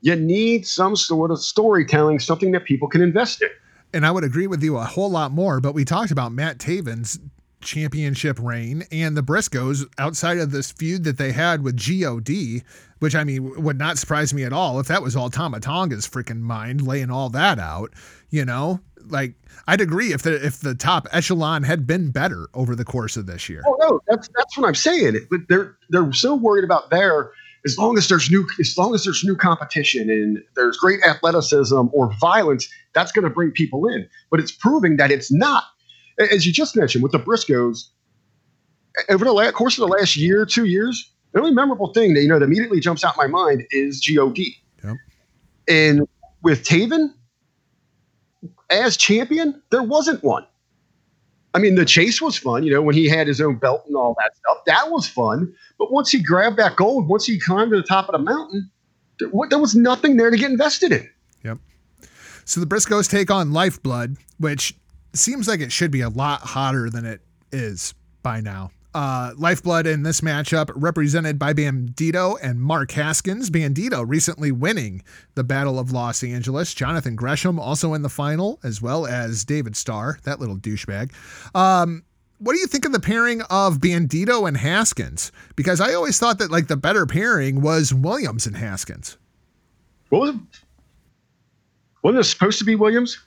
[0.00, 3.48] You need some sort of storytelling, something that people can invest in.
[3.92, 6.58] And I would agree with you a whole lot more, but we talked about Matt
[6.58, 7.18] Taven's
[7.62, 12.62] championship reign and the Briscoes outside of this feud that they had with GOD,
[13.02, 16.08] which I mean would not surprise me at all if that was all Tama Tonga's
[16.08, 17.92] freaking mind laying all that out,
[18.30, 18.78] you know?
[19.08, 19.34] Like
[19.66, 23.26] I'd agree if the if the top echelon had been better over the course of
[23.26, 23.62] this year.
[23.66, 25.16] Oh no, that's that's what I'm saying.
[25.28, 27.32] But they're they're so worried about there
[27.66, 31.88] as long as there's new as long as there's new competition and there's great athleticism
[31.92, 34.08] or violence, that's going to bring people in.
[34.30, 35.64] But it's proving that it's not.
[36.20, 37.88] As you just mentioned with the Briscoes,
[39.08, 42.22] over the last, course of the last year, two years, the only memorable thing that
[42.22, 44.38] you know that immediately jumps out in my mind is God.
[44.84, 44.96] Yep.
[45.68, 46.08] And
[46.42, 47.14] with Taven
[48.70, 50.46] as champion, there wasn't one.
[51.54, 53.94] I mean, the chase was fun, you know, when he had his own belt and
[53.94, 54.64] all that stuff.
[54.66, 55.54] That was fun.
[55.78, 58.70] But once he grabbed that gold, once he climbed to the top of the mountain,
[59.18, 61.08] there, there was nothing there to get invested in.
[61.44, 61.58] Yep.
[62.46, 64.74] So the Briscoes take on Lifeblood, which
[65.12, 67.20] seems like it should be a lot hotter than it
[67.52, 68.70] is by now.
[68.94, 73.48] Uh, Lifeblood in this matchup represented by Bandito and Mark Haskins.
[73.48, 75.02] Bandito recently winning
[75.34, 76.74] the Battle of Los Angeles.
[76.74, 81.12] Jonathan Gresham also in the final, as well as David Starr, that little douchebag.
[81.54, 82.04] Um,
[82.38, 85.30] what do you think of the pairing of Bandito and Haskins?
[85.56, 89.16] Because I always thought that like the better pairing was Williams and Haskins.
[90.08, 90.40] What was it?
[92.02, 93.18] Wasn't it supposed to be Williams?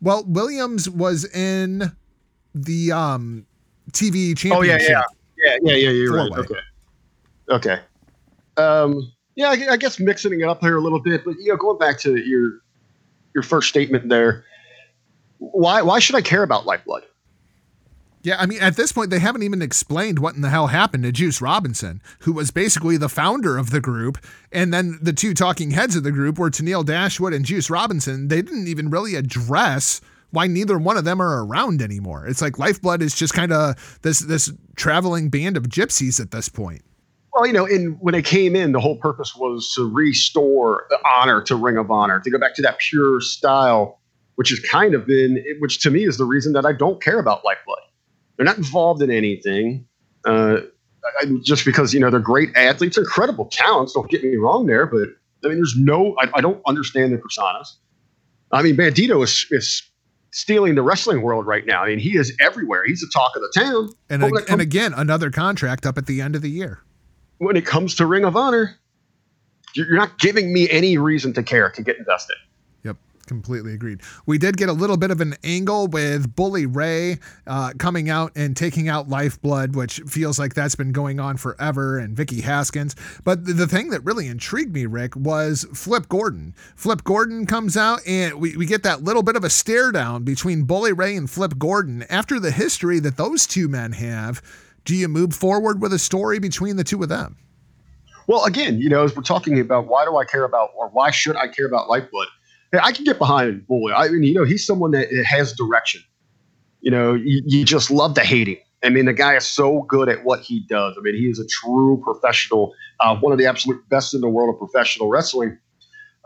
[0.00, 1.96] Well, Williams was in
[2.54, 3.46] the um
[3.94, 4.52] TV championship.
[4.52, 5.02] Oh yeah, yeah,
[5.38, 5.90] yeah, yeah, yeah.
[5.90, 6.28] You're right.
[6.28, 6.60] Four-way.
[7.50, 7.80] Okay, okay.
[8.56, 11.56] Um, yeah, I, I guess mixing it up here a little bit, but you know,
[11.56, 12.60] going back to your
[13.34, 14.44] your first statement there,
[15.38, 17.04] why why should I care about Lifeblood?
[18.24, 21.04] Yeah, I mean, at this point, they haven't even explained what in the hell happened
[21.04, 24.16] to Juice Robinson, who was basically the founder of the group.
[24.50, 28.28] And then the two talking heads of the group were Tennille Dashwood and Juice Robinson.
[28.28, 30.00] They didn't even really address
[30.34, 32.26] why neither one of them are around anymore.
[32.26, 36.48] It's like Lifeblood is just kind of this this traveling band of gypsies at this
[36.48, 36.82] point.
[37.32, 37.66] Well, you know,
[38.00, 41.90] when they came in, the whole purpose was to restore the honor to Ring of
[41.90, 44.00] Honor, to go back to that pure style,
[44.36, 47.18] which has kind of been, which to me is the reason that I don't care
[47.18, 47.78] about Lifeblood.
[48.36, 49.86] They're not involved in anything.
[50.24, 50.58] Uh,
[51.20, 53.92] I, just because you know they're great athletes, incredible talents.
[53.94, 55.08] Don't get me wrong there, but
[55.44, 56.14] I mean, there's no.
[56.20, 57.74] I, I don't understand their personas.
[58.52, 59.82] I mean, Bandito is, is
[60.34, 61.84] stealing the wrestling world right now.
[61.84, 62.84] I mean, he is everywhere.
[62.84, 63.90] He's the talk of the town.
[64.10, 66.80] And, ag- it and again, another contract up at the end of the year.
[67.38, 68.76] when it comes to Ring of Honor,
[69.74, 72.36] you're not giving me any reason to care to get invested.
[73.24, 74.00] Completely agreed.
[74.26, 78.32] We did get a little bit of an angle with Bully Ray uh, coming out
[78.36, 82.94] and taking out Lifeblood, which feels like that's been going on forever, and Vicky Haskins.
[83.24, 86.54] But the, the thing that really intrigued me, Rick, was Flip Gordon.
[86.76, 90.24] Flip Gordon comes out, and we, we get that little bit of a stare down
[90.24, 92.04] between Bully Ray and Flip Gordon.
[92.10, 94.42] After the history that those two men have,
[94.84, 97.36] do you move forward with a story between the two of them?
[98.26, 101.10] Well, again, you know, as we're talking about why do I care about or why
[101.10, 102.28] should I care about Lifeblood?
[102.82, 103.92] I can get behind Bully.
[103.92, 106.02] I mean, you know, he's someone that has direction.
[106.80, 108.58] You know, you, you just love to hate him.
[108.84, 110.94] I mean, the guy is so good at what he does.
[110.98, 114.28] I mean, he is a true professional, uh, one of the absolute best in the
[114.28, 115.58] world of professional wrestling.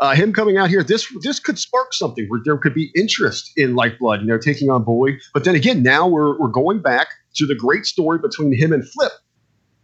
[0.01, 3.51] Uh, him coming out here, this this could spark something where there could be interest
[3.57, 5.19] in Lifeblood, you know, taking on Bully.
[5.35, 8.89] But then again, now we're we're going back to the great story between him and
[8.89, 9.13] Flip.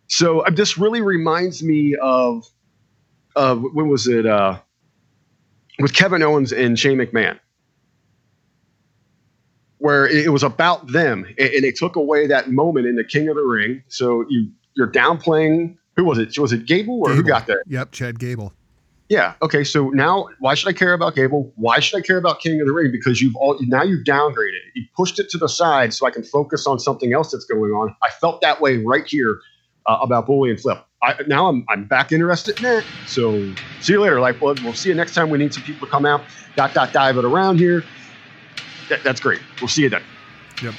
[0.09, 2.45] So uh, this really reminds me of
[3.35, 4.61] uh, when was it uh,
[5.78, 7.38] with Kevin Owens and Shane McMahon,
[9.78, 13.28] where it, it was about them, and, they took away that moment in the King
[13.28, 13.82] of the Ring.
[13.88, 15.76] So you you're downplaying.
[15.96, 16.36] Who was it?
[16.38, 17.62] Was it Gable or who got there?
[17.66, 18.52] Yep, Chad Gable.
[19.09, 19.34] Yeah.
[19.42, 19.64] Okay.
[19.64, 21.52] So now, why should I care about Gable?
[21.56, 22.90] Why should I care about King of the Ring?
[22.90, 24.56] Because you've all now you've downgraded.
[24.56, 24.72] it.
[24.74, 27.70] You pushed it to the side so I can focus on something else that's going
[27.72, 27.94] on.
[28.02, 29.40] I felt that way right here
[29.86, 30.84] uh, about Bully and Flip.
[31.05, 32.85] I, now I'm I'm back interested in that.
[33.06, 34.60] So see you later, Lifeblood.
[34.60, 35.31] We'll see you next time.
[35.31, 36.22] We need some people to come out.
[36.56, 37.85] Dot dot dive it around here.
[38.89, 39.40] That, that's great.
[39.60, 40.02] We'll see you then.
[40.62, 40.74] Yep.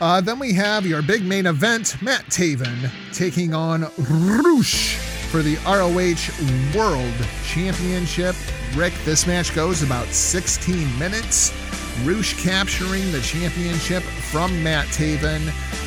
[0.00, 4.96] Uh, then we have your big main event, Matt Taven taking on Rush
[5.30, 8.34] for the ROH World Championship.
[8.74, 11.52] Rick, this match goes about 16 minutes.
[12.04, 15.40] Rush capturing the championship from Matt Taven,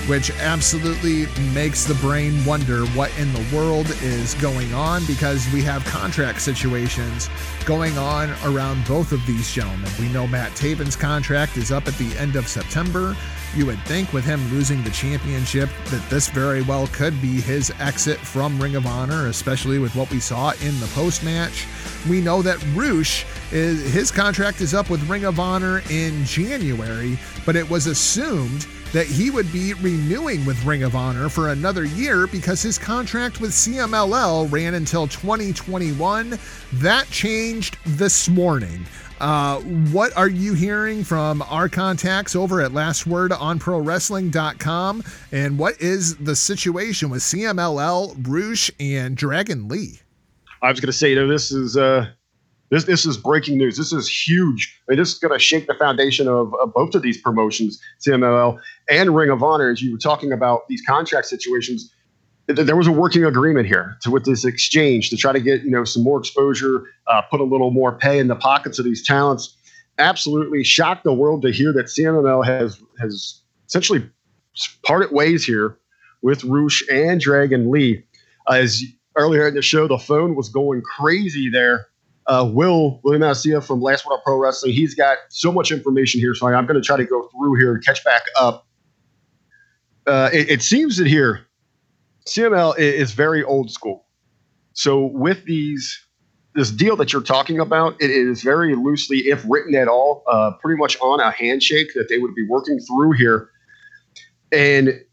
[0.07, 5.61] which absolutely makes the brain wonder what in the world is going on because we
[5.63, 7.30] have contract situations
[7.65, 9.89] going on around both of these gentlemen.
[9.99, 13.15] We know Matt Taven's contract is up at the end of September.
[13.55, 17.71] You would think with him losing the championship that this very well could be his
[17.80, 21.67] exit from Ring of Honor, especially with what we saw in the post match.
[22.09, 27.19] We know that Rush is his contract is up with Ring of Honor in January,
[27.45, 31.83] but it was assumed that he would be renewing with Ring of Honor for another
[31.83, 36.37] year because his contract with CMLL ran until 2021.
[36.73, 38.85] That changed this morning.
[39.19, 39.59] Uh,
[39.91, 45.03] what are you hearing from our contacts over at Last Word on ProWrestling.com?
[45.31, 50.01] And what is the situation with CMLL, Rush, and Dragon Lee?
[50.61, 52.09] I was going to say, you know, this is uh,
[52.69, 53.77] this this is breaking news.
[53.77, 54.80] This is huge.
[54.88, 57.80] I mean, this is going to shake the foundation of, of both of these promotions,
[58.06, 58.60] CMLL
[58.90, 59.69] and Ring of Honor.
[59.69, 61.94] As you were talking about these contract situations,
[62.48, 65.72] there was a working agreement here to with this exchange to try to get you
[65.72, 69.06] know some more exposure, uh, put a little more pay in the pockets of these
[69.06, 69.56] talents.
[69.99, 74.10] Absolutely shocked the world to hear that CMLL has has essentially
[74.84, 75.77] parted ways here
[76.22, 78.03] with Rush and Dragon Lee.
[78.49, 78.84] As
[79.15, 81.88] earlier in the show, the phone was going crazy there.
[82.25, 86.19] Uh, Will William Asia from Last Word on Pro Wrestling, he's got so much information
[86.19, 88.65] here, so I'm going to try to go through here and catch back up.
[90.07, 91.45] Uh, it, it seems that here
[92.27, 94.05] CMLL is very old school.
[94.73, 95.99] So with these
[96.55, 100.51] this deal that you're talking about, it is very loosely, if written at all, uh,
[100.61, 103.49] pretty much on a handshake that they would be working through here.
[104.51, 105.03] And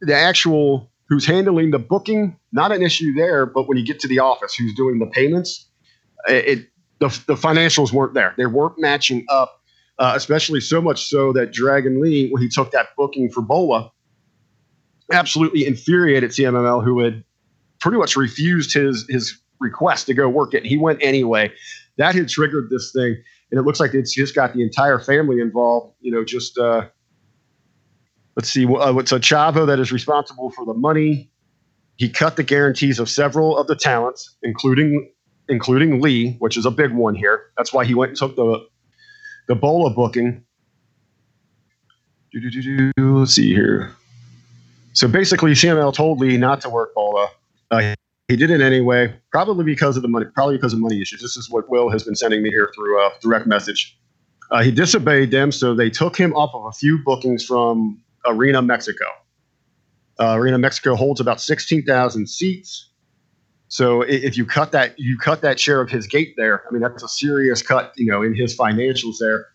[0.00, 4.08] the actual who's handling the booking, not an issue there, but when you get to
[4.08, 5.65] the office, who's doing the payments,
[6.28, 8.34] it the, the financials weren't there.
[8.36, 9.60] They weren't matching up,
[9.98, 13.90] uh, especially so much so that Dragon Lee, when he took that booking for Bola,
[15.12, 17.22] absolutely infuriated CMLL, who had
[17.80, 20.64] pretty much refused his his request to go work it.
[20.64, 21.52] He went anyway.
[21.98, 23.16] That had triggered this thing,
[23.50, 25.94] and it looks like it's just got the entire family involved.
[26.00, 26.88] You know, just uh,
[28.36, 31.30] let's see, uh, what's a Chavo that is responsible for the money.
[31.96, 35.10] He cut the guarantees of several of the talents, including
[35.48, 37.50] including Lee, which is a big one here.
[37.56, 38.66] That's why he went and took the
[39.48, 40.44] the Bola booking.
[42.34, 43.92] Let's see here.
[44.92, 47.28] So basically, CMLL told Lee not to work Bola.
[47.70, 47.94] Uh,
[48.28, 51.20] he did it anyway, probably because of the money, probably because of money issues.
[51.20, 53.96] This is what Will has been sending me here through a uh, direct message.
[54.50, 58.62] Uh, he disobeyed them, so they took him off of a few bookings from Arena
[58.62, 59.04] Mexico.
[60.18, 62.90] Uh, Arena Mexico holds about sixteen thousand seats.
[63.68, 66.62] So if you cut that, you cut that share of his gate there.
[66.68, 69.48] I mean, that's a serious cut, you know, in his financials there.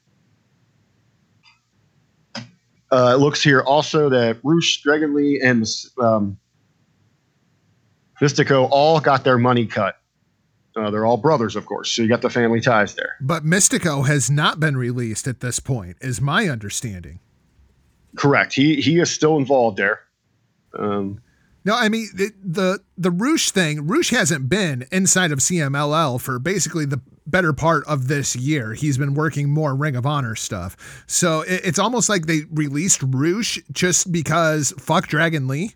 [2.91, 5.65] Uh, it looks here also that Rush, Dragon Lee, and
[6.01, 6.37] um,
[8.21, 9.95] Mystico all got their money cut.
[10.75, 13.15] Uh, they're all brothers, of course, so you got the family ties there.
[13.19, 17.19] But Mystico has not been released at this point, is my understanding.
[18.17, 18.53] Correct.
[18.53, 20.01] He he is still involved there.
[20.77, 21.21] Um,
[21.63, 23.87] no, I mean the the, the Rush thing.
[23.87, 28.73] Rush hasn't been inside of CMLL for basically the better part of this year.
[28.73, 31.03] He's been working more Ring of Honor stuff.
[31.07, 35.75] So it, it's almost like they released Rush just because fuck Dragon Lee.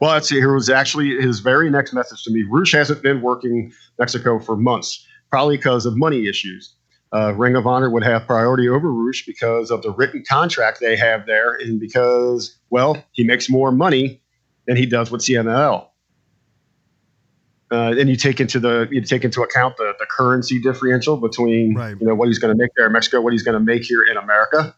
[0.00, 0.36] Well, let's see.
[0.36, 2.44] Here was actually his very next message to me.
[2.50, 6.74] Rush hasn't been working Mexico for months, probably because of money issues.
[7.14, 10.96] Uh, Ring of Honor would have priority over Rush because of the written contract they
[10.96, 14.20] have there, and because, well, he makes more money
[14.66, 15.88] than he does with CMLL.
[17.70, 21.74] Uh, and you take into the you take into account the, the currency differential between
[21.74, 21.96] right.
[21.98, 23.82] you know what he's going to make there in Mexico, what he's going to make
[23.82, 24.76] here in America.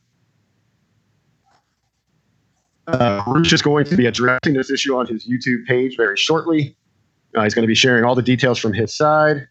[2.86, 6.76] Uh, Rush is going to be addressing this issue on his YouTube page very shortly.
[7.34, 9.48] Uh, he's going to be sharing all the details from his side.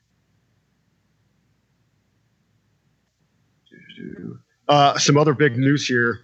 [4.67, 6.21] Uh, some other big news here.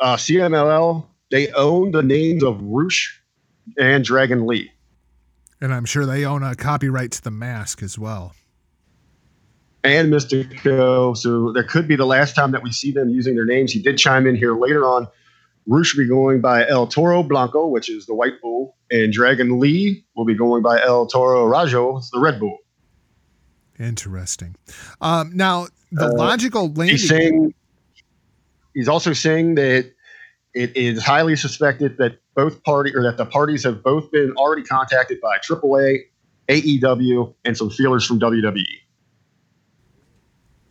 [0.00, 3.21] Uh, CMLL, they own the names of Rush
[3.78, 4.70] and Dragon Lee.
[5.60, 8.34] And I'm sure they own a copyright to the mask as well.
[9.84, 11.16] And Mystico.
[11.16, 13.72] So there could be the last time that we see them using their names.
[13.72, 15.08] He did chime in here later on.
[15.66, 19.60] Rush will be going by El Toro Blanco, which is the white bull, and Dragon
[19.60, 22.58] Lee will be going by El Toro Rojo, it's the red bull.
[23.78, 24.56] Interesting.
[25.00, 26.88] Um, now, the uh, logical landing.
[26.88, 27.54] He's saying.
[28.74, 29.92] He's also saying that
[30.54, 34.62] it is highly suspected that both party or that the parties have both been already
[34.62, 36.00] contacted by AAA,
[36.48, 38.64] AEW, and some feelers from WWE.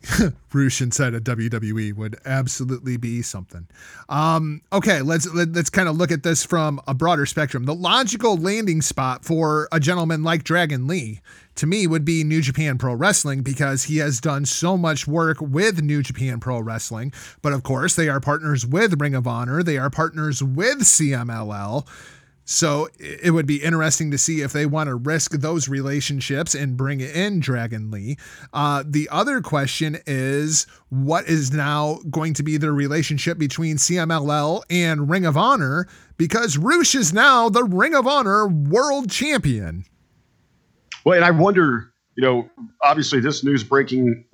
[0.54, 3.68] Rush inside of WWE would absolutely be something.
[4.10, 7.26] Um, okay, let's let, us let us kind of look at this from a broader
[7.26, 7.66] spectrum.
[7.66, 11.22] The logical landing spot for a gentleman like Dragon Lee,
[11.56, 15.38] to me, would be New Japan Pro Wrestling because he has done so much work
[15.40, 17.14] with New Japan Pro Wrestling.
[17.42, 19.64] But of course, they are partners with Ring of Honor.
[19.64, 21.88] They are partners with CMLL.
[22.44, 26.76] So it would be interesting to see if they want to risk those relationships and
[26.76, 28.18] bring in Dragon Lee.
[28.52, 34.64] Uh, the other question is what is now going to be the relationship between CMLL
[34.70, 35.88] and Ring of Honor
[36.18, 39.86] because Rush is now the Ring of Honor world champion.
[41.06, 42.50] Well, and I wonder, you know,
[42.84, 44.26] obviously this news breaking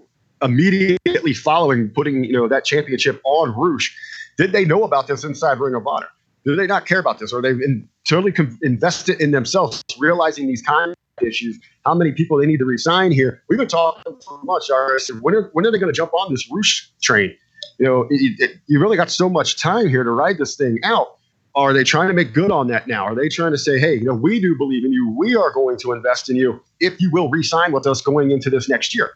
[0.42, 3.96] immediately following putting, you know, that championship on Rush.
[4.38, 6.08] Did they know about this inside Ring of Honor?
[6.48, 7.34] Do they not care about this?
[7.34, 12.14] Or they in, totally com- invested in themselves, realizing these kind of issues, how many
[12.14, 13.44] people they need to resign here?
[13.50, 14.70] We've been talking so much.
[14.70, 17.36] RS, when are, when are they going to jump on this Rush train?
[17.80, 20.80] You know, it, it, you really got so much time here to ride this thing
[20.86, 21.18] out.
[21.54, 23.04] Are they trying to make good on that now?
[23.04, 25.14] Are they trying to say, hey, you know, we do believe in you.
[25.18, 28.50] We are going to invest in you if you will resign with us going into
[28.50, 29.12] this next year?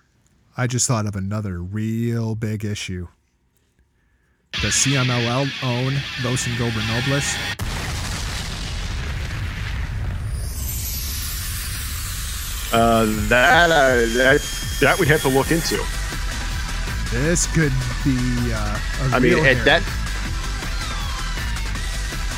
[0.57, 3.07] I just thought of another real big issue.
[4.59, 7.57] Does CMLL own Los Ingobernables?
[12.73, 14.41] Uh, that, uh, that
[14.79, 15.77] that we'd have to look into.
[17.11, 17.73] This could
[18.03, 18.53] be.
[18.53, 18.79] Uh,
[19.13, 19.81] I mean, at that.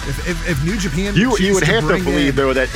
[0.06, 2.70] If, if, if New Japan, you you would to have to believe in, though that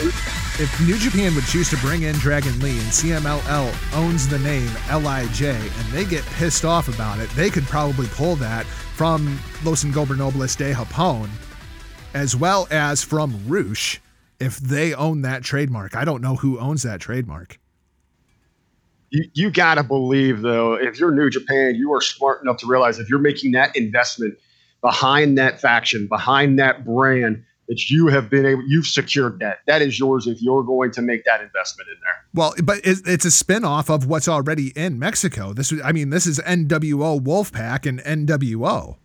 [0.60, 4.70] if New Japan would choose to bring in Dragon Lee and CMLL owns the name
[4.92, 8.66] LIJ and they get pissed off about it, they could probably pull that
[8.98, 11.30] from Los Ingobernables de Japón
[12.16, 14.02] as well as from Rush
[14.40, 15.96] if they own that trademark.
[15.96, 17.60] I don't know who owns that trademark.
[19.12, 22.66] You, you got to believe, though, if you're New Japan, you are smart enough to
[22.66, 24.36] realize if you're making that investment
[24.82, 29.60] behind that faction, behind that brand, that you have been able, you've secured that.
[29.68, 32.14] That is yours if you're going to make that investment in there.
[32.34, 35.54] Well, but it's a spinoff of what's already in Mexico.
[35.54, 38.98] This, I mean, this is NWO Wolfpack and NWO.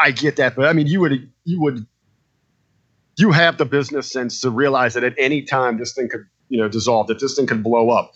[0.00, 1.86] I get that, but I mean, you would, you would,
[3.16, 6.58] you have the business sense to realize that at any time this thing could, you
[6.58, 8.12] know, dissolve, that this thing could blow up.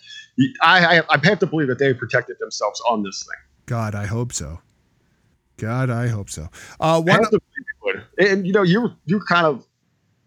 [0.61, 3.39] I, I, I have to believe that they protected themselves on this thing.
[3.65, 4.59] God, I hope so.
[5.57, 6.49] God, I hope so.
[6.79, 7.25] Uh, one,
[8.17, 9.65] and you know, you you kind of,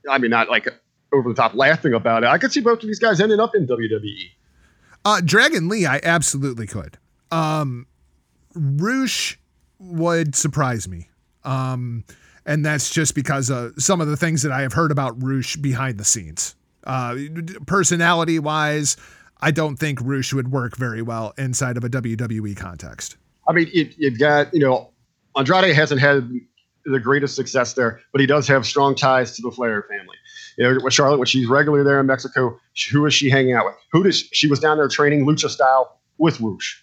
[0.08, 0.68] I mean, not like
[1.12, 2.28] over the top laughing about it.
[2.28, 4.30] I could see both of these guys ending up in WWE.
[5.04, 6.98] Uh, Dragon Lee, I absolutely could.
[7.30, 7.86] Um,
[8.54, 9.38] Rush
[9.78, 11.08] would surprise me.
[11.44, 12.04] Um,
[12.44, 15.56] and that's just because of some of the things that I have heard about Rush
[15.56, 16.54] behind the scenes.
[16.84, 17.16] Uh,
[17.66, 18.96] personality wise,
[19.40, 23.16] I don't think Rush would work very well inside of a WWE context.
[23.48, 24.90] I mean, you've got, you know,
[25.36, 26.28] Andrade hasn't had
[26.84, 30.16] the greatest success there, but he does have strong ties to the Flair family.
[30.56, 32.58] You know, with Charlotte, when she's regularly there in Mexico,
[32.90, 33.74] who is she hanging out with?
[33.92, 36.82] Who does she was down there training lucha style with Rush?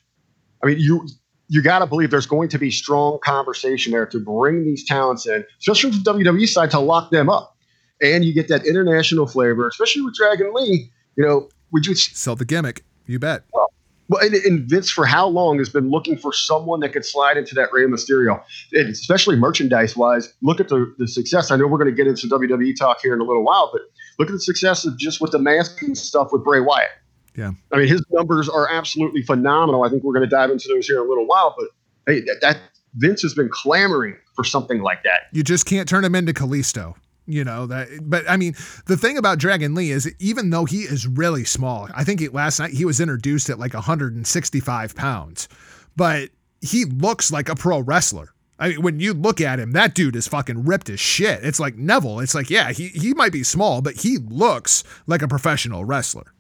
[0.62, 1.08] I mean, you
[1.48, 5.28] you got to believe there's going to be strong conversation there to bring these talents
[5.28, 7.56] in, especially from the WWE side to lock them up,
[8.02, 10.92] and you get that international flavor, especially with Dragon Lee.
[11.16, 12.84] You know, would you sell the gimmick?
[13.08, 13.44] You bet.
[13.54, 13.73] Well,
[14.14, 17.38] well, and, and, Vince for how long has been looking for someone that could slide
[17.38, 18.42] into that Rey Mysterio,
[18.72, 20.34] and especially merchandise wise.
[20.42, 21.52] Look at the, the success.
[21.52, 23.82] I know we're going to get into WWE talk here in a little while, but
[24.20, 26.90] look at the success of just with the mask and stuff with Bray Wyatt.
[27.36, 29.84] Yeah, I mean his numbers are absolutely phenomenal.
[29.84, 31.68] I think we're going to dive into those here in a little while, but
[32.06, 32.58] hey, that, that
[32.96, 35.22] Vince has been clamoring for something like that.
[35.32, 38.54] You just can't turn him into Kalisto you know that but i mean
[38.88, 42.60] the thing about dragon lee is even though he is really small i think last
[42.60, 45.48] night he was introduced at like 165 pounds
[45.96, 46.30] but
[46.62, 50.16] he looks like a pro wrestler I mean, when you look at him, that dude
[50.16, 51.44] is fucking ripped as shit.
[51.44, 52.20] It's like Neville.
[52.20, 56.34] It's like, yeah, he, he might be small, but he looks like a professional wrestler.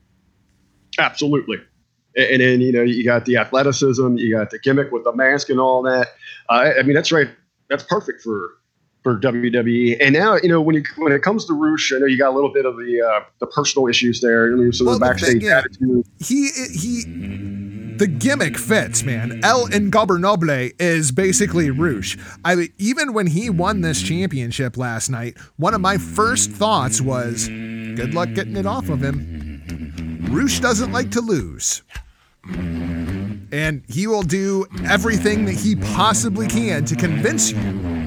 [0.99, 1.57] Absolutely.
[2.15, 5.49] And then, you know, you got the athleticism, you got the gimmick with the mask
[5.49, 6.09] and all that.
[6.47, 7.29] Uh, I mean, that's right.
[7.69, 8.51] That's perfect for
[9.03, 9.97] for WWE.
[9.99, 12.31] And now, you know, when you when it comes to Rush, I know you got
[12.31, 14.51] a little bit of the uh, the personal issues there.
[14.51, 16.05] I mean, so well, the backstage attitude.
[16.19, 17.03] He he.
[17.95, 19.39] The gimmick fits, man.
[19.43, 22.17] El Ingobernable is basically Rush.
[22.43, 27.47] I even when he won this championship last night, one of my first thoughts was,
[27.47, 31.83] "Good luck getting it off of him." Rush doesn't like to lose
[33.53, 38.02] and he will do everything that he possibly can to convince you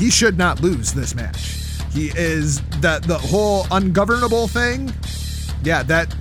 [0.00, 1.58] he should not lose this match.
[1.92, 4.90] He is that the whole ungovernable thing.
[5.62, 6.16] Yeah, that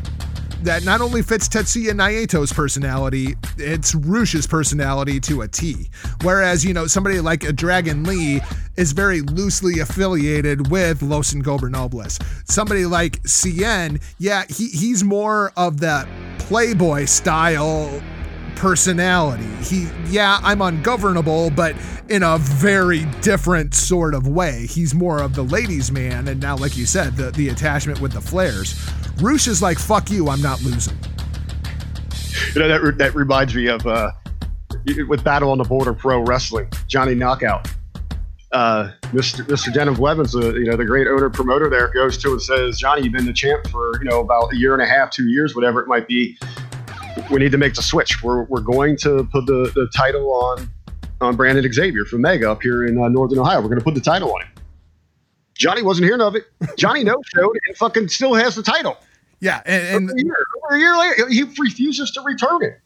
[0.64, 5.90] that not only fits Tetsuya Naito's personality, it's Rush's personality to a T.
[6.24, 8.42] Whereas, you know, somebody like a Dragon Lee
[8.76, 12.22] is very loosely affiliated with Los Ingobernables.
[12.50, 16.06] Somebody like Cien, yeah, he, he's more of that
[16.40, 18.02] playboy style
[18.60, 19.48] personality.
[19.64, 21.76] He, yeah, I'm ungovernable, but
[22.10, 24.65] in a very different sort of way.
[24.68, 28.11] He's more of the ladies' man, and now, like you said, the, the attachment with
[28.11, 28.76] the Flairs.
[29.22, 30.98] Rush is like, fuck you, I'm not losing.
[32.53, 34.11] You know that that reminds me of uh,
[35.07, 37.69] with Battle on the Border Pro Wrestling, Johnny Knockout.
[38.52, 39.45] Uh, Mr.
[39.45, 39.73] Mr.
[39.73, 43.03] Denham Blevins, uh, you know the great owner promoter there, goes to and says, "Johnny,
[43.03, 45.56] you've been the champ for you know about a year and a half, two years,
[45.56, 46.38] whatever it might be.
[47.30, 48.24] We need to make the switch.
[48.24, 50.70] We're, we're going to put the, the title on
[51.22, 53.60] on Brandon Xavier from Mega up here in uh, Northern Ohio.
[53.62, 54.50] We're going to put the title on him."
[55.56, 56.46] Johnny wasn't hearing of it.
[56.78, 58.98] Johnny no showed and fucking still has the title.
[59.41, 62.80] Yeah, and, Over a year, a year later, he refuses to return it.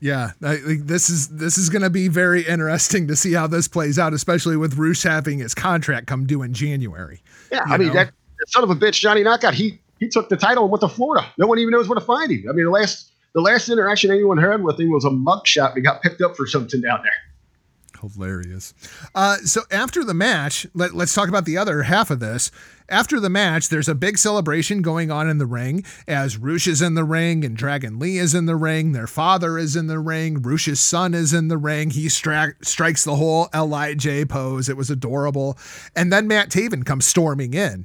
[0.00, 3.46] Yeah, I, like, this is this is going to be very interesting to see how
[3.46, 7.22] this plays out, especially with Rush having his contract come due in January.
[7.50, 9.54] Yeah, I mean that, that son of a bitch, Johnny Knockout.
[9.54, 11.26] He he took the title and went to Florida.
[11.38, 12.44] No one even knows where to find him.
[12.48, 15.74] I mean, the last the last interaction anyone had with him was a mugshot.
[15.74, 18.10] He got picked up for something down there.
[18.14, 18.72] Hilarious.
[19.14, 22.50] Uh, so after the match, let, let's talk about the other half of this.
[22.88, 26.80] After the match, there's a big celebration going on in the ring as Rush is
[26.80, 28.92] in the ring and Dragon Lee is in the ring.
[28.92, 30.40] Their father is in the ring.
[30.40, 31.90] Rush's son is in the ring.
[31.90, 34.70] He stri- strikes the whole LIJ pose.
[34.70, 35.58] It was adorable.
[35.94, 37.84] And then Matt Taven comes storming in.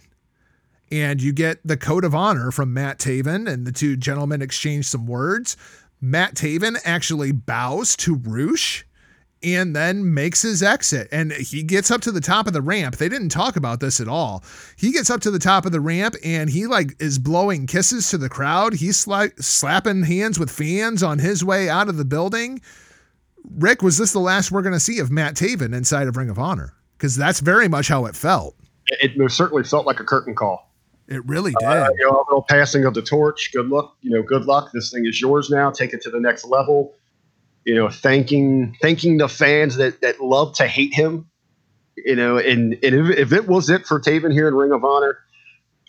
[0.91, 4.87] And you get the code of honor from Matt Taven, and the two gentlemen exchange
[4.87, 5.55] some words.
[6.01, 8.85] Matt Taven actually bows to Rush
[9.43, 11.07] and then makes his exit.
[11.11, 12.97] And he gets up to the top of the ramp.
[12.97, 14.43] They didn't talk about this at all.
[14.77, 18.09] He gets up to the top of the ramp and he like is blowing kisses
[18.09, 18.73] to the crowd.
[18.73, 22.61] He's sla- slapping hands with fans on his way out of the building.
[23.57, 26.29] Rick, was this the last we're going to see of Matt Taven inside of Ring
[26.29, 26.73] of Honor?
[26.97, 28.55] Because that's very much how it felt.
[28.87, 30.70] It, it certainly felt like a curtain call.
[31.11, 31.67] It really did.
[31.67, 33.51] Uh, you know, a little passing of the torch.
[33.51, 33.97] Good luck.
[33.99, 34.71] You know, good luck.
[34.73, 35.69] This thing is yours now.
[35.69, 36.95] Take it to the next level.
[37.65, 41.29] You know, thanking thanking the fans that that love to hate him.
[41.97, 44.85] You know, and and if, if it was it for Taven here in Ring of
[44.85, 45.17] Honor,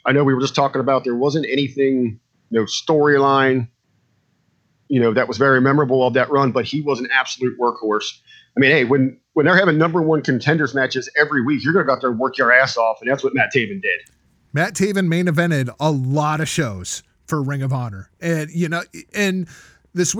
[0.04, 2.18] I know we were just talking about there wasn't anything,
[2.50, 3.68] you know, storyline.
[4.88, 8.18] You know, that was very memorable of that run, but he was an absolute workhorse.
[8.56, 11.86] I mean, hey, when when they're having number one contenders matches every week, you're gonna
[11.86, 14.00] go out there and work your ass off, and that's what Matt Taven did.
[14.52, 18.82] Matt Taven main evented a lot of shows for Ring of Honor, and you know,
[19.14, 19.48] and
[19.94, 20.14] this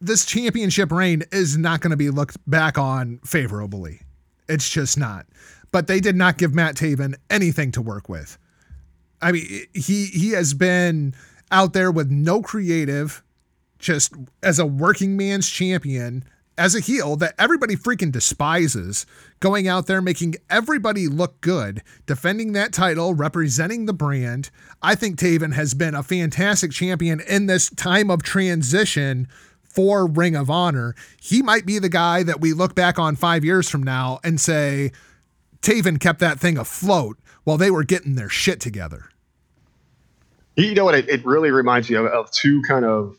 [0.00, 4.00] this championship reign is not going to be looked back on favorably.
[4.48, 5.26] It's just not.
[5.72, 8.38] But they did not give Matt Taven anything to work with.
[9.20, 11.14] I mean, he he has been
[11.50, 13.22] out there with no creative,
[13.78, 16.24] just as a working man's champion,
[16.58, 19.06] as a heel that everybody freaking despises,
[19.40, 24.50] going out there making everybody look good, defending that title, representing the brand.
[24.82, 29.28] I think Taven has been a fantastic champion in this time of transition
[29.62, 30.94] for Ring of Honor.
[31.20, 34.40] He might be the guy that we look back on five years from now and
[34.40, 34.92] say,
[35.60, 39.10] Taven kept that thing afloat while they were getting their shit together.
[40.56, 40.94] You know what?
[40.94, 43.18] It, it really reminds me of, of two kind of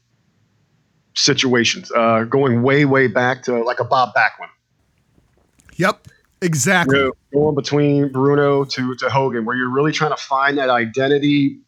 [1.18, 4.50] situations, uh, going way, way back to like a Bob Backlund.
[5.76, 6.08] Yep,
[6.42, 6.98] exactly.
[6.98, 10.70] You know, going between Bruno to, to Hogan, where you're really trying to find that
[10.70, 11.60] identity.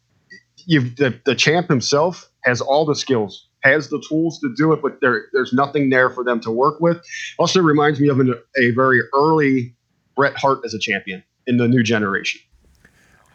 [0.66, 4.82] You've the, the champ himself has all the skills, has the tools to do it,
[4.82, 6.98] but there there's nothing there for them to work with.
[7.38, 9.74] Also reminds me of an, a very early
[10.16, 12.40] Bret Hart as a champion in the new generation.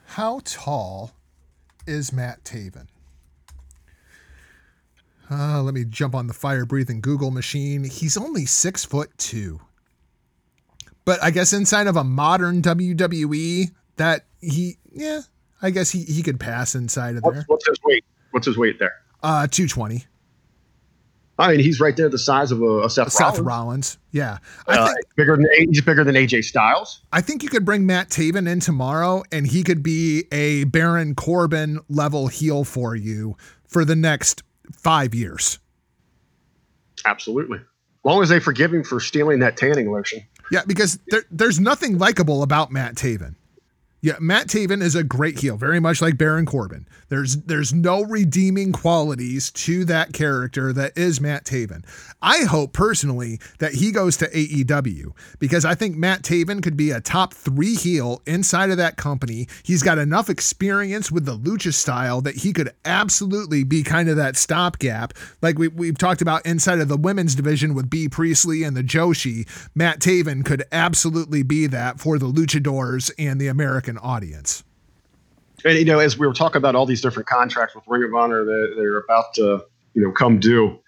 [0.05, 1.11] How tall
[1.87, 2.87] is Matt Taven?
[5.29, 7.83] Uh, let me jump on the fire breathing Google machine.
[7.83, 9.59] He's only six foot two.
[11.03, 15.21] But I guess inside of a modern WWE, that he, yeah,
[15.61, 17.45] I guess he, he could pass inside of What's, there.
[17.47, 18.03] what's his weight?
[18.31, 18.93] What's his weight there?
[19.23, 20.05] Uh, 220.
[21.37, 23.45] I mean, he's right there the size of a, a Seth, Seth Rollins.
[23.45, 23.97] Rollins.
[24.11, 24.37] Yeah.
[24.67, 27.01] I Uh, think bigger than he's bigger than AJ Styles.
[27.11, 31.13] I think you could bring Matt Taven in tomorrow and he could be a Baron
[31.13, 33.35] Corbin level heel for you
[33.67, 34.43] for the next
[34.73, 35.59] five years.
[37.05, 37.59] Absolutely.
[37.59, 37.63] As
[38.03, 40.23] long as they forgive him for stealing that tanning lotion.
[40.51, 43.35] Yeah, because there, there's nothing likable about Matt Taven.
[44.05, 46.87] Yeah, Matt Taven is a great heel, very much like Baron Corbin.
[47.09, 51.83] There's there's no redeeming qualities to that character that is Matt Taven.
[52.21, 56.91] I hope personally that he goes to AEW because I think Matt Taven could be
[56.91, 59.47] a top three heel inside of that company.
[59.63, 64.17] He's got enough experience with the lucha style that he could absolutely be kind of
[64.17, 68.61] that stopgap, like we, we've talked about inside of the women's division with Bea Priestley
[68.61, 69.47] and the Joshi.
[69.73, 74.63] Matt Taven could absolutely be that for the luchadors and the American audience.
[75.63, 78.13] And you know, as we were talking about all these different contracts with Ring of
[78.13, 80.79] Honor that they're about to, you know, come due.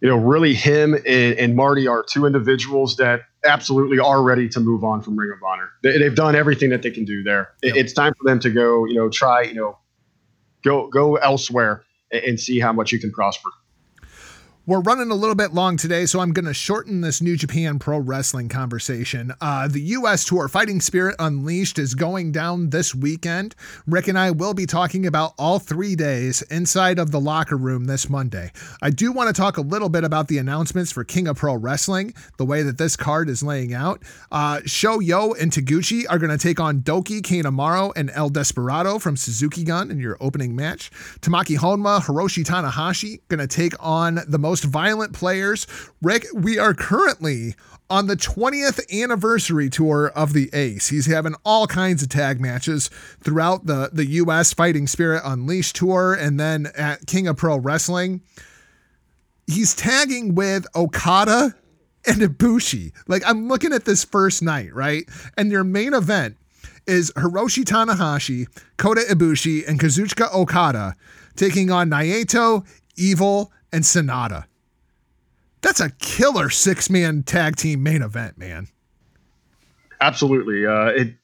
[0.00, 4.60] You know, really, him and, and Marty are two individuals that absolutely are ready to
[4.60, 5.70] move on from Ring of Honor.
[5.82, 7.50] They, have done everything that they can do there.
[7.62, 7.76] Yep.
[7.76, 8.84] It's time for them to go.
[8.84, 9.42] You know, try.
[9.42, 9.78] You know,
[10.62, 13.50] go go elsewhere and, and see how much you can prosper.
[14.68, 17.78] We're running a little bit long today, so I'm going to shorten this New Japan
[17.78, 19.32] Pro Wrestling conversation.
[19.40, 20.26] Uh, the U.S.
[20.26, 23.54] Tour Fighting Spirit Unleashed is going down this weekend.
[23.86, 27.86] Rick and I will be talking about all three days inside of the locker room
[27.86, 28.52] this Monday.
[28.82, 31.54] I do want to talk a little bit about the announcements for King of Pro
[31.54, 34.02] Wrestling, the way that this card is laying out.
[34.30, 38.98] Uh, Sho Yoh and Taguchi are going to take on DOUKI, Kanemaru, and El Desperado
[38.98, 40.90] from Suzuki Gun in your opening match.
[41.22, 45.66] Tomoaki Honma, Hiroshi Tanahashi going to take on the most most violent players.
[46.02, 47.54] Rick, we are currently
[47.90, 50.88] on the 20th anniversary tour of the Ace.
[50.88, 52.90] He's having all kinds of tag matches
[53.22, 58.20] throughout the, the US Fighting Spirit Unleashed tour and then at King of Pro Wrestling.
[59.46, 61.54] He's tagging with Okada
[62.06, 62.92] and Ibushi.
[63.06, 65.04] Like I'm looking at this first night, right?
[65.36, 66.36] And your main event
[66.86, 70.94] is Hiroshi Tanahashi, Kota Ibushi, and Kazuchika Okada
[71.36, 72.66] taking on Naito,
[72.96, 74.44] Evil, and Sanada.
[75.60, 78.68] That's a killer six man tag team main event, man.
[80.00, 80.64] Absolutely.
[80.64, 81.14] Uh, it,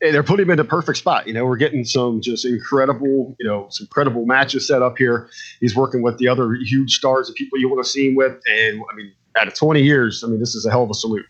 [0.00, 1.26] they're putting him in the perfect spot.
[1.26, 5.28] You know, we're getting some just incredible, you know, some incredible matches set up here.
[5.60, 8.40] He's working with the other huge stars and people you want to see him with.
[8.46, 10.94] And I mean, out of 20 years, I mean, this is a hell of a
[10.94, 11.26] salute.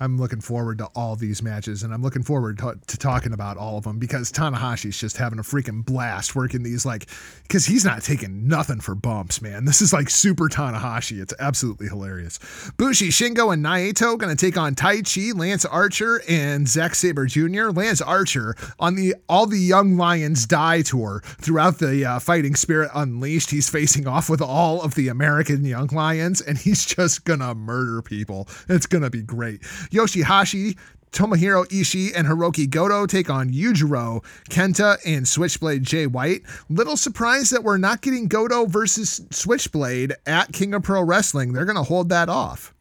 [0.00, 3.56] I'm looking forward to all these matches, and I'm looking forward to, to, talking about
[3.56, 7.08] all of them because Tanahashi's just having a freaking blast working these like,
[7.42, 9.64] because he's not taking nothing for bumps, man.
[9.64, 11.20] This is like super Tanahashi.
[11.20, 12.38] It's absolutely hilarious.
[12.76, 17.70] Bushi, Shingo, and Naito to take on Taichi, Lance Archer, and Zack Sabre Jr.
[17.70, 22.90] Lance Archer on the All the Young Lions Die tour throughout the uh, Fighting Spirit
[22.94, 23.50] Unleashed.
[23.50, 28.02] He's facing off with all of the American Young Lions, and he's just gonna murder
[28.02, 28.48] people.
[28.68, 29.62] It's gonna be great.
[29.90, 30.76] Yoshihashi,
[31.12, 36.42] Tomohiro Ishii and Hiroki Goto take on Yujiro, Kenta, and Switchblade Jay White.
[36.68, 41.52] Little surprised that we're not getting Goto versus Switchblade at King of Pro Wrestling.
[41.52, 42.74] They're going to hold that off.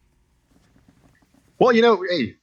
[1.60, 2.36] Well, you know, hey,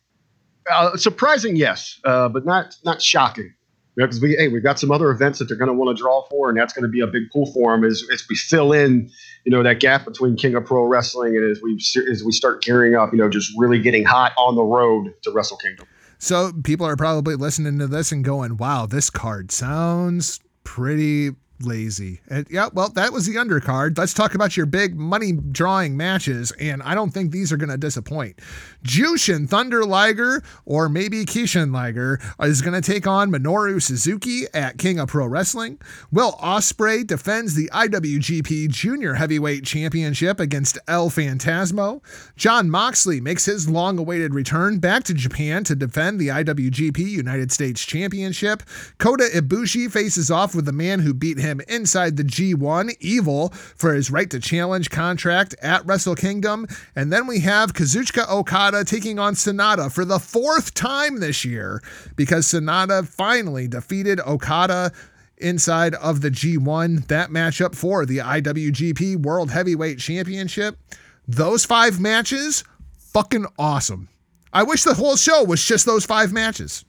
[0.72, 3.54] uh, surprising, yes, uh, but not not shocking
[3.96, 6.26] because we hey we've got some other events that they're going to want to draw
[6.28, 8.72] for, and that's going to be a big pull for them as, as we fill
[8.72, 9.10] in
[9.44, 11.78] you know that gap between King of Pro Wrestling and as we
[12.10, 15.30] as we start gearing up, you know, just really getting hot on the road to
[15.30, 15.86] Wrestle Kingdom.
[16.18, 22.20] So people are probably listening to this and going, "Wow, this card sounds pretty lazy.
[22.28, 23.96] And yeah, well, that was the undercard.
[23.96, 27.70] Let's talk about your big money drawing matches, and I don't think these are going
[27.70, 28.40] to disappoint.
[28.82, 34.78] Jushin Thunder Liger, or maybe Kishin Liger, is going to take on Minoru Suzuki at
[34.78, 35.80] King of Pro Wrestling.
[36.12, 42.02] Will Ospreay defends the IWGP Junior Heavyweight Championship against El Phantasmo.
[42.36, 47.52] Jon Moxley makes his long awaited return back to Japan to defend the IWGP United
[47.52, 48.62] States Championship.
[48.98, 53.94] Kota Ibushi faces off with the man who beat him inside the G1, Evil, for
[53.94, 56.66] his right to challenge contract at Wrestle Kingdom.
[56.94, 61.82] And then we have Kazuchika Okada taking on Sanada for the fourth time this year
[62.16, 64.92] because Sanada finally defeated Okada
[65.38, 67.06] inside of the G1.
[67.08, 70.78] That matchup for the IWGP World Heavyweight Championship.
[71.26, 72.64] Those five matches,
[72.98, 74.08] fucking awesome.
[74.52, 76.84] I wish the whole show was just those five matches.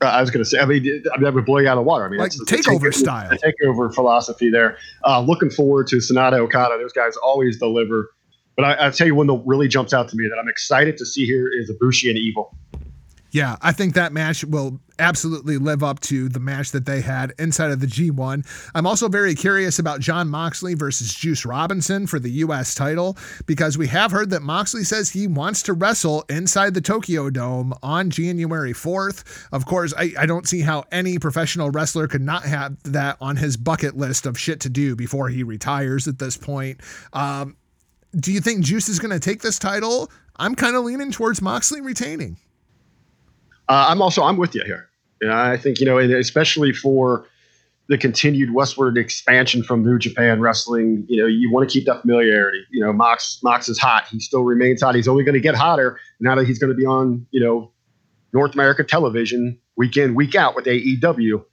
[0.00, 1.76] Uh, I was going to say, I mean, I mean, that would blow you out
[1.76, 2.04] of water.
[2.04, 4.78] I mean, like takeover take, style, takeover philosophy there.
[5.04, 6.78] Uh, looking forward to Sanada Okada.
[6.78, 8.10] Those guys always deliver.
[8.56, 10.96] But I, I tell you, one that really jumps out to me that I'm excited
[10.98, 12.56] to see here is Ibushi and Evil.
[13.30, 17.32] Yeah, I think that match will absolutely live up to the match that they had
[17.38, 18.44] inside of the G1.
[18.74, 22.74] I'm also very curious about Jon Moxley versus Juice Robinson for the U.S.
[22.74, 27.30] title because we have heard that Moxley says he wants to wrestle inside the Tokyo
[27.30, 29.48] Dome on January 4th.
[29.52, 33.36] Of course, I, I don't see how any professional wrestler could not have that on
[33.36, 36.80] his bucket list of shit to do before he retires at this point.
[37.12, 37.56] Um,
[38.18, 40.10] do you think Juice is going to take this title?
[40.36, 42.38] I'm kind of leaning towards Moxley retaining.
[43.68, 44.88] Uh, I'm also I'm with you here.
[45.20, 47.26] And I think you know, and especially for
[47.88, 52.02] the continued westward expansion from New Japan Wrestling, you know, you want to keep that
[52.02, 52.62] familiarity.
[52.70, 54.06] You know, Mox Mox is hot.
[54.08, 54.94] He still remains hot.
[54.94, 57.72] He's only going to get hotter now that he's going to be on, you know,
[58.32, 61.44] North America television week in week out with AEW.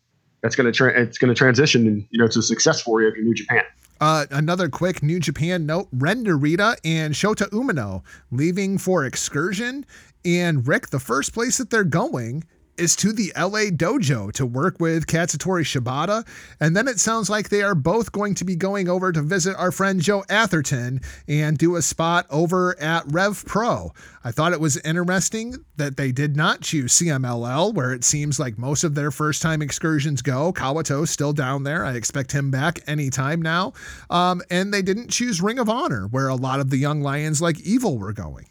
[0.42, 3.16] That's going to tra- it's going to transition, you know, to success for you if
[3.16, 3.64] you're New Japan.
[4.02, 9.86] Uh, another quick New Japan note: Ren Narita and Shota Umino leaving for excursion.
[10.26, 12.44] And Rick, the first place that they're going
[12.78, 16.28] is to the LA dojo to work with Katsuyori Shibata.
[16.60, 19.56] And then it sounds like they are both going to be going over to visit
[19.58, 23.92] our friend Joe Atherton and do a spot over at Rev Pro.
[24.24, 28.58] I thought it was interesting that they did not choose CMLL, where it seems like
[28.58, 30.52] most of their first time excursions go.
[30.52, 31.86] Kawato's still down there.
[31.86, 33.74] I expect him back anytime now.
[34.10, 37.42] Um, and they didn't choose Ring of Honor, where a lot of the young lions
[37.42, 38.48] like Evil were going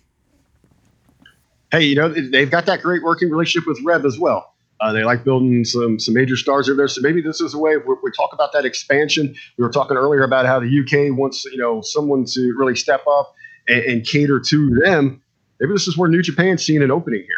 [1.74, 4.52] hey, you know, they've got that great working relationship with Rev as well.
[4.80, 6.88] Uh, they like building some some major stars over there.
[6.88, 9.34] So maybe this is a way we talk about that expansion.
[9.56, 13.02] We were talking earlier about how the UK wants you know someone to really step
[13.06, 13.32] up
[13.68, 15.22] and, and cater to them.
[15.60, 17.36] Maybe this is where New Japan's seeing an opening here.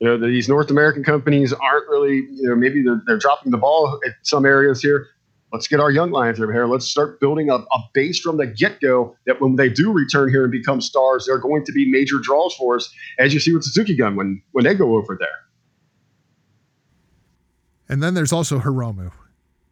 [0.00, 3.58] You know, these North American companies aren't really, you know, maybe they're, they're dropping the
[3.58, 5.08] ball at some areas here
[5.52, 6.66] let's get our young lions over here.
[6.66, 10.30] Let's start building a, a base from the get go that when they do return
[10.30, 13.52] here and become stars, they're going to be major draws for us, as you see
[13.52, 15.28] with Suzuki Gun when when they go over there.
[17.88, 19.12] And then there's also Hiromu.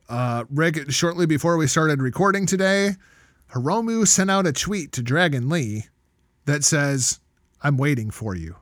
[0.09, 2.93] Uh, Rick, shortly before we started recording today,
[3.53, 5.87] Hiromu sent out a tweet to Dragon Lee
[6.47, 7.21] that says,
[7.63, 8.57] I'm waiting for you.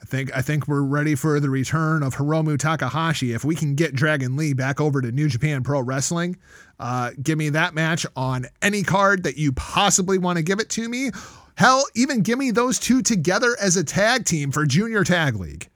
[0.00, 3.32] I think I think we're ready for the return of Hiromu Takahashi.
[3.32, 6.36] If we can get Dragon Lee back over to New Japan Pro Wrestling,
[6.78, 10.70] uh, give me that match on any card that you possibly want to give it
[10.70, 11.10] to me.
[11.56, 15.68] Hell, even give me those two together as a tag team for Junior Tag League.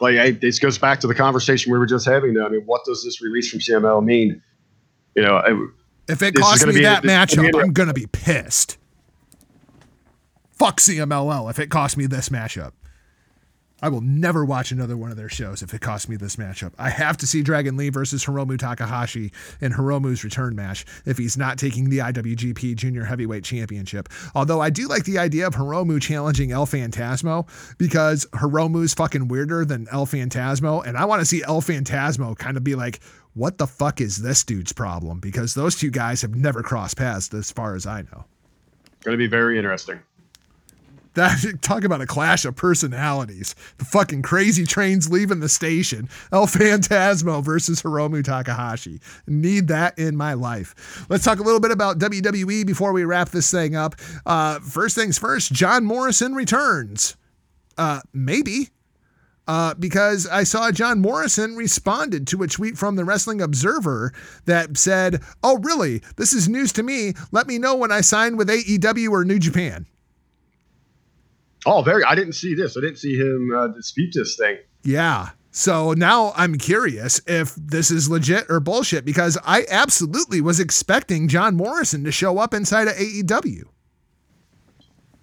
[0.00, 2.34] Like, hey, this goes back to the conversation we were just having.
[2.34, 4.42] Though, I mean, what does this release from CMLL mean?
[5.14, 5.70] You know,
[6.08, 8.78] if it costs me that matchup, I'm gonna be pissed
[10.60, 12.72] fuck CMLL if it costs me this matchup.
[13.80, 16.74] I will never watch another one of their shows if it costs me this matchup.
[16.78, 19.32] I have to see Dragon Lee versus Hiromu Takahashi
[19.62, 24.10] in Hiromu's return match if he's not taking the IWGP Junior Heavyweight Championship.
[24.34, 29.64] Although I do like the idea of Hiromu challenging El Phantasmo because Hiromu's fucking weirder
[29.64, 33.00] than El Phantasmo, and I want to see El Phantasmo kind of be like,
[33.32, 35.20] what the fuck is this dude's problem?
[35.20, 38.26] Because those two guys have never crossed paths as far as I know.
[39.04, 40.00] Going to be very interesting.
[41.14, 43.54] That talk about a clash of personalities.
[43.78, 46.08] The fucking crazy trains leaving the station.
[46.32, 49.00] El Phantasmo versus Hiromu Takahashi.
[49.26, 51.06] Need that in my life.
[51.08, 53.96] Let's talk a little bit about WWE before we wrap this thing up.
[54.24, 57.16] Uh, first things first, John Morrison returns.
[57.76, 58.68] Uh, maybe.
[59.48, 64.12] Uh, because I saw John Morrison responded to a tweet from the Wrestling Observer
[64.44, 66.02] that said, Oh, really?
[66.16, 67.14] This is news to me.
[67.32, 69.86] Let me know when I sign with AEW or New Japan.
[71.66, 72.04] Oh, very.
[72.04, 72.76] I didn't see this.
[72.76, 74.58] I didn't see him uh, dispute this thing.
[74.82, 75.30] Yeah.
[75.52, 81.28] So now I'm curious if this is legit or bullshit because I absolutely was expecting
[81.28, 83.64] John Morrison to show up inside of AEW.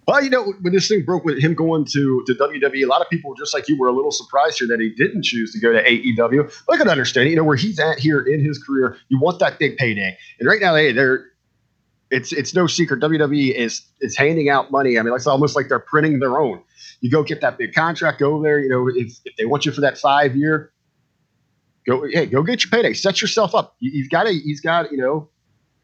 [0.06, 3.02] Well, you know, when this thing broke with him going to, to WWE, a lot
[3.02, 5.60] of people, just like you, were a little surprised here that he didn't choose to
[5.60, 6.50] go to AEW.
[6.66, 9.38] But I can understand, you know, where he's at here in his career, you want
[9.40, 10.16] that big payday.
[10.40, 11.26] And right now, they, they're
[12.10, 14.98] it's it's no secret WWE is is handing out money.
[14.98, 16.62] I mean, it's almost like they're printing their own.
[17.00, 18.60] You go get that big contract, go there.
[18.60, 20.72] You know, if, if they want you for that five year,
[21.86, 22.94] go hey, go get your payday.
[22.94, 23.76] Set yourself up.
[23.80, 25.28] You, have got a he's got you know,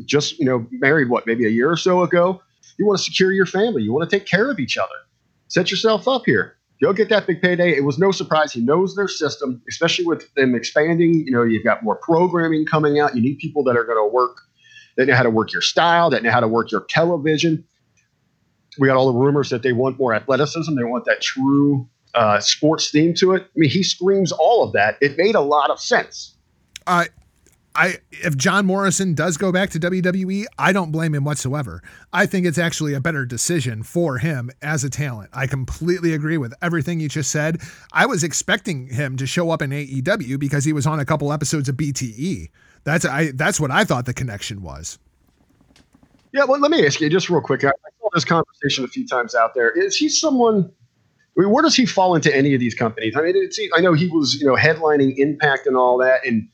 [0.04, 2.40] just you know, married what maybe a year or so ago.
[2.78, 3.82] You want to secure your family.
[3.82, 4.94] You want to take care of each other.
[5.48, 6.56] Set yourself up here.
[6.82, 7.70] Go get that big payday.
[7.70, 8.52] It was no surprise.
[8.52, 11.24] He knows their system, especially with them expanding.
[11.26, 13.14] You know, you've got more programming coming out.
[13.14, 14.38] You need people that are going to work
[14.96, 16.10] they know how to work your style.
[16.10, 17.64] They know how to work your television.
[18.78, 20.74] We got all the rumors that they want more athleticism.
[20.74, 23.42] They want that true uh, sports theme to it.
[23.42, 24.96] I mean, he screams all of that.
[25.00, 26.36] It made a lot of sense.
[26.86, 27.08] I,
[27.76, 31.82] I, if John Morrison does go back to WWE, I don't blame him whatsoever.
[32.12, 35.30] I think it's actually a better decision for him as a talent.
[35.32, 37.60] I completely agree with everything you just said.
[37.92, 41.32] I was expecting him to show up in AEW because he was on a couple
[41.32, 42.48] episodes of BTE.
[42.84, 44.98] That's I that's what I thought the connection was.
[46.32, 47.64] Yeah, well, let me ask you just real quick.
[47.64, 49.70] I, I saw this conversation a few times out there.
[49.70, 50.70] Is he someone?
[51.36, 53.16] I mean, where does he fall into any of these companies?
[53.16, 53.34] I mean,
[53.74, 56.48] I know he was, you know, headlining Impact and all that, and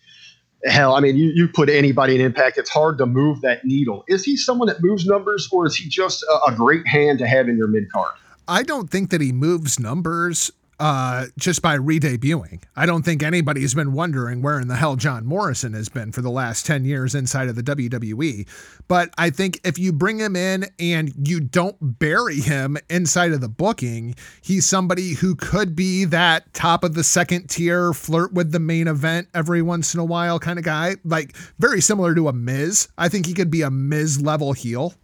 [0.65, 4.05] hell, I mean, you, you put anybody in Impact, it's hard to move that needle.
[4.09, 7.27] Is he someone that moves numbers, or is he just a, a great hand to
[7.27, 8.13] have in your mid card?
[8.49, 10.51] I don't think that he moves numbers
[10.81, 12.63] uh, just by re-debuting.
[12.75, 16.23] I don't think anybody's been wondering where in the hell John Morrison has been for
[16.23, 18.49] the last 10 years inside of the WWE.
[18.89, 23.43] But I think if you bring him in and you don't bury him inside of
[23.43, 28.51] the booking, he's somebody who could be that top of the second tier, flirt with
[28.51, 30.97] the main event every once in a while kind of guy.
[31.05, 32.89] Like very similar to a Miz.
[32.97, 34.95] I think he could be a Miz level heel.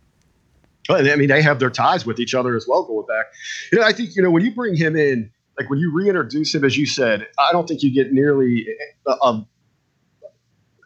[0.88, 3.26] But I mean, they have their ties with each other as well going back.
[3.72, 6.54] You know, I think you know when you bring him in, like when you reintroduce
[6.54, 8.66] him, as you said, I don't think you get nearly
[9.06, 9.46] a, a,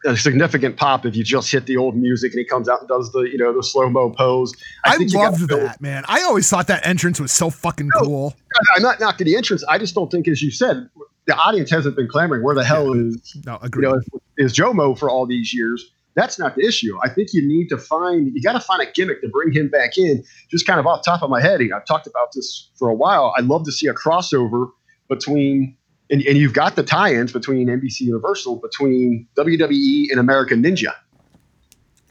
[0.05, 2.87] a significant pop if you just hit the old music and he comes out and
[2.87, 4.53] does the you know the slow mo pose.
[4.85, 6.03] I, I loved that man.
[6.07, 8.35] I always thought that entrance was so fucking no, cool.
[8.75, 9.63] I'm not knocking the entrance.
[9.67, 10.89] I just don't think, as you said,
[11.27, 12.43] the audience hasn't been clamoring.
[12.43, 13.09] Where the hell yeah.
[13.09, 13.85] is no, agree.
[13.85, 15.91] You know, is Jomo for all these years?
[16.15, 16.97] That's not the issue.
[17.03, 19.69] I think you need to find you got to find a gimmick to bring him
[19.69, 20.23] back in.
[20.49, 23.33] Just kind of off top of my head, I've talked about this for a while.
[23.37, 24.69] I'd love to see a crossover
[25.07, 25.77] between
[26.11, 30.93] and, and you've got the tie-ins between NBC Universal between WWE and American Ninja.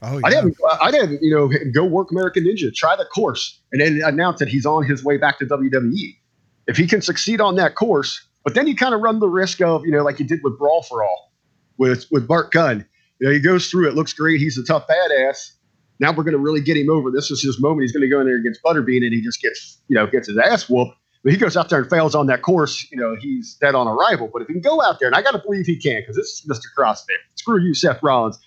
[0.01, 0.21] Oh, yeah.
[0.25, 0.57] I didn't.
[0.81, 1.19] I didn't.
[1.21, 4.83] You know, go work American Ninja, try the course, and then announce that he's on
[4.83, 6.17] his way back to WWE.
[6.65, 9.61] If he can succeed on that course, but then you kind of run the risk
[9.61, 11.31] of, you know, like you did with Brawl for All,
[11.77, 12.85] with with Bart Gunn.
[13.21, 14.39] You know, he goes through it, looks great.
[14.39, 15.51] He's a tough badass.
[15.99, 17.11] Now we're going to really get him over.
[17.11, 17.83] This is his moment.
[17.83, 20.27] He's going to go in there against Butterbean, and he just gets, you know, gets
[20.27, 20.97] his ass whooped.
[21.23, 22.87] But he goes out there and fails on that course.
[22.91, 24.27] You know, he's dead on arrival.
[24.33, 26.15] But if he can go out there, and I got to believe he can, because
[26.15, 26.65] this is Mr.
[26.75, 27.19] CrossFit.
[27.35, 28.39] Screw you, Seth Rollins.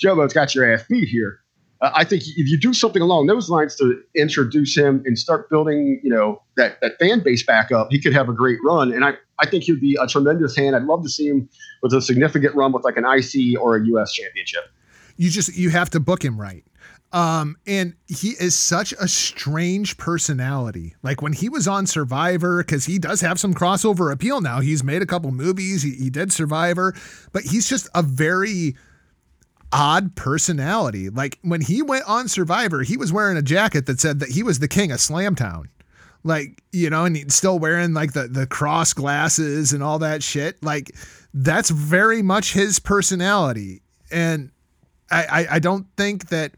[0.00, 1.40] Jomo's got your ass beat here.
[1.82, 5.50] Uh, I think if you do something along those lines to introduce him and start
[5.50, 8.92] building, you know, that, that fan base back up, he could have a great run.
[8.92, 10.76] And I, I think he'd be a tremendous hand.
[10.76, 11.48] I'd love to see him
[11.82, 14.70] with a significant run with like an IC or a US championship.
[15.16, 16.64] You just you have to book him right.
[17.12, 20.94] Um, and he is such a strange personality.
[21.02, 24.60] Like when he was on Survivor, because he does have some crossover appeal now.
[24.60, 25.82] He's made a couple movies.
[25.82, 26.94] He, he did Survivor,
[27.32, 28.76] but he's just a very
[29.72, 31.08] odd personality.
[31.08, 34.42] Like when he went on Survivor, he was wearing a jacket that said that he
[34.42, 35.64] was the king of Slamtown.
[36.24, 40.22] Like, you know, and he's still wearing like the, the cross glasses and all that
[40.22, 40.62] shit.
[40.62, 40.94] Like,
[41.34, 43.82] that's very much his personality.
[44.10, 44.50] And
[45.10, 46.52] I, I, I don't think that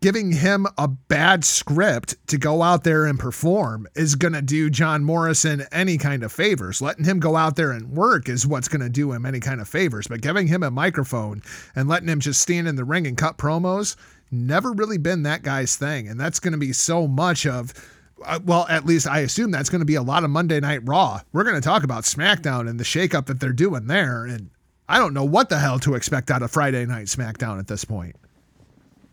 [0.00, 4.70] giving him a bad script to go out there and perform is going to do
[4.70, 6.80] John Morrison any kind of favors.
[6.80, 9.60] Letting him go out there and work is what's going to do him any kind
[9.60, 10.06] of favors.
[10.06, 11.42] But giving him a microphone
[11.74, 13.96] and letting him just stand in the ring and cut promos,
[14.30, 16.08] never really been that guy's thing.
[16.08, 17.74] And that's going to be so much of.
[18.22, 20.82] Uh, well, at least I assume that's going to be a lot of Monday Night
[20.84, 21.20] Raw.
[21.32, 24.26] We're going to talk about SmackDown and the shakeup that they're doing there.
[24.26, 24.50] And
[24.90, 27.84] I don't know what the hell to expect out of Friday Night SmackDown at this
[27.84, 28.16] point.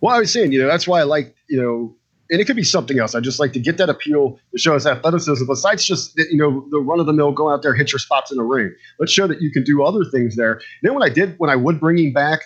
[0.02, 1.96] Well, I was saying, you know, that's why I like, you know,
[2.30, 3.16] and it could be something else.
[3.16, 6.68] I just like to get that appeal to show us athleticism, besides just you know
[6.72, 8.74] the run of the mill, go out there, hit your spots in the ring.
[9.00, 10.54] Let's show that you can do other things there.
[10.54, 12.42] And then when I did, when I would bring him back,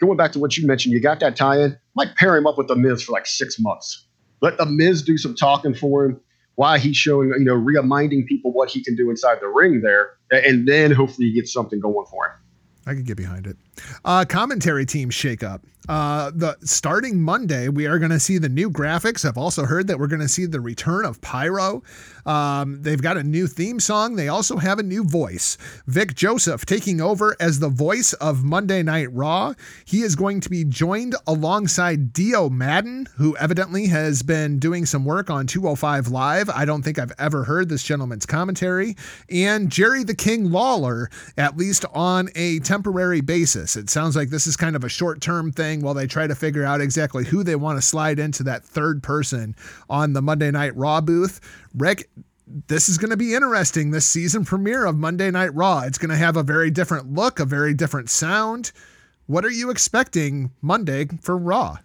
[0.00, 1.78] going back to what you mentioned, you got that tie-in.
[1.94, 4.04] Might pair him up with the Miz for like six months.
[4.40, 6.20] Let the Miz do some talking for him.
[6.56, 10.10] Why he's showing, you know, reminding people what he can do inside the ring there,
[10.30, 12.32] and then hopefully he gets something going for him.
[12.86, 13.56] I could get behind it.
[14.04, 15.60] Uh, commentary team shakeup.
[15.88, 19.24] Uh, the starting Monday, we are going to see the new graphics.
[19.24, 21.82] I've also heard that we're going to see the return of Pyro.
[22.24, 24.16] Um, they've got a new theme song.
[24.16, 25.58] They also have a new voice.
[25.86, 29.52] Vic Joseph taking over as the voice of Monday Night Raw.
[29.84, 35.04] He is going to be joined alongside Dio Madden, who evidently has been doing some
[35.04, 36.48] work on 205 Live.
[36.48, 38.96] I don't think I've ever heard this gentleman's commentary.
[39.28, 43.63] And Jerry the King Lawler, at least on a temporary basis.
[43.64, 46.34] It sounds like this is kind of a short term thing while they try to
[46.34, 49.56] figure out exactly who they want to slide into that third person
[49.88, 51.40] on the Monday Night Raw booth.
[51.74, 52.08] Rick,
[52.68, 53.90] this is going to be interesting.
[53.90, 55.80] This season premiere of Monday Night Raw.
[55.80, 58.72] It's going to have a very different look, a very different sound.
[59.26, 61.78] What are you expecting Monday for Raw?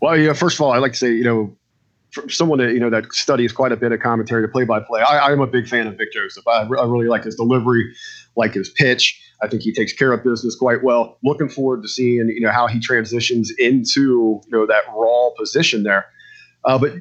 [0.00, 1.56] Well, yeah, first of all, I'd like to say, you know,
[2.28, 5.02] someone that you know that studies quite a bit of commentary to play by play,
[5.02, 6.46] I, am a big fan of Vic Joseph.
[6.46, 7.94] I, I, really like his delivery,
[8.36, 9.20] like his pitch.
[9.42, 11.18] I think he takes care of business quite well.
[11.22, 15.82] Looking forward to seeing you know how he transitions into you know that raw position
[15.82, 16.06] there.
[16.64, 16.94] Uh, but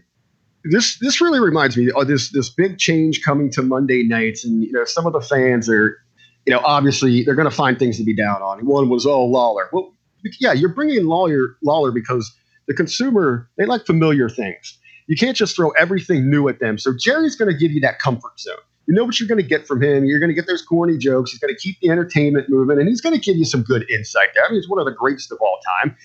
[0.65, 4.63] this this really reminds me of this this big change coming to Monday nights, and
[4.63, 5.97] you know some of the fans are,
[6.45, 8.65] you know, obviously they're going to find things to be down on.
[8.65, 9.69] One was oh Lawler.
[9.71, 9.93] Well,
[10.39, 12.35] yeah, you're bringing Lawler Lawler because
[12.67, 14.77] the consumer they like familiar things.
[15.07, 16.79] You can't just throw everything new at them.
[16.79, 18.55] So Jerry's going to give you that comfort zone.
[18.87, 20.05] You know what you're going to get from him.
[20.05, 21.31] You're going to get those corny jokes.
[21.31, 23.89] He's going to keep the entertainment moving, and he's going to give you some good
[23.89, 24.45] insight there.
[24.45, 25.95] I mean, he's one of the greatest of all time.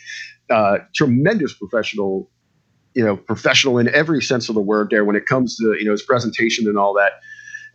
[0.48, 2.30] Uh, tremendous professional,
[2.94, 5.84] you know, professional in every sense of the word there when it comes to you
[5.84, 7.12] know his presentation and all that.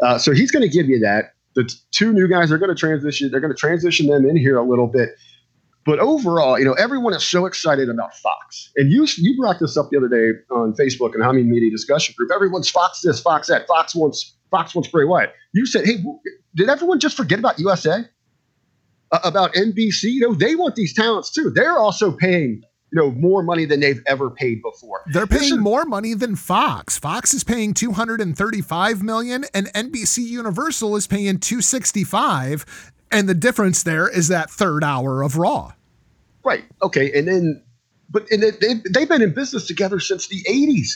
[0.01, 1.33] Uh, so he's going to give you that.
[1.55, 3.31] The t- two new guys are going to transition.
[3.31, 5.09] They're going to transition them in here a little bit.
[5.85, 8.71] But overall, you know, everyone is so excited about Fox.
[8.75, 12.15] And you you brought this up the other day on Facebook and Humming Media discussion
[12.17, 12.31] group.
[12.33, 13.67] Everyone's Fox this, Fox that.
[13.67, 15.33] Fox wants Fox wants Bray Wyatt.
[15.51, 15.97] You said, hey,
[16.55, 18.05] did everyone just forget about USA?
[19.11, 20.03] Uh, about NBC?
[20.03, 21.51] You know, they want these talents too.
[21.53, 25.01] They're also paying you know more money than they've ever paid before.
[25.11, 26.97] They're paying is- more money than Fox.
[26.97, 34.07] Fox is paying 235 million and NBC Universal is paying 265 and the difference there
[34.07, 35.73] is that third hour of Raw.
[36.45, 36.63] Right.
[36.81, 37.11] Okay.
[37.17, 37.63] And then,
[38.09, 40.89] but and they, they've, they've been in business together since the 80s.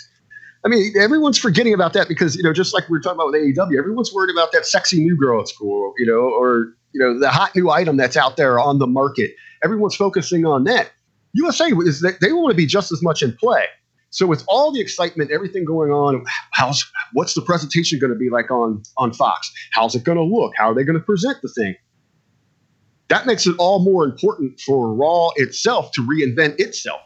[0.66, 3.32] I mean, everyone's forgetting about that because, you know, just like we were talking about
[3.32, 7.00] with AEW, everyone's worried about that sexy new girl at school, you know, or, you
[7.00, 9.32] know, the hot new item that's out there on the market.
[9.64, 10.92] Everyone's focusing on that.
[11.34, 13.64] USA is that they want to be just as much in play.
[14.10, 16.84] So with all the excitement, everything going on, how's
[17.14, 19.52] what's the presentation going to be like on on Fox?
[19.72, 20.54] How's it going to look?
[20.58, 21.76] How are they going to present the thing?
[23.10, 27.02] That makes it all more important for Raw itself to reinvent itself.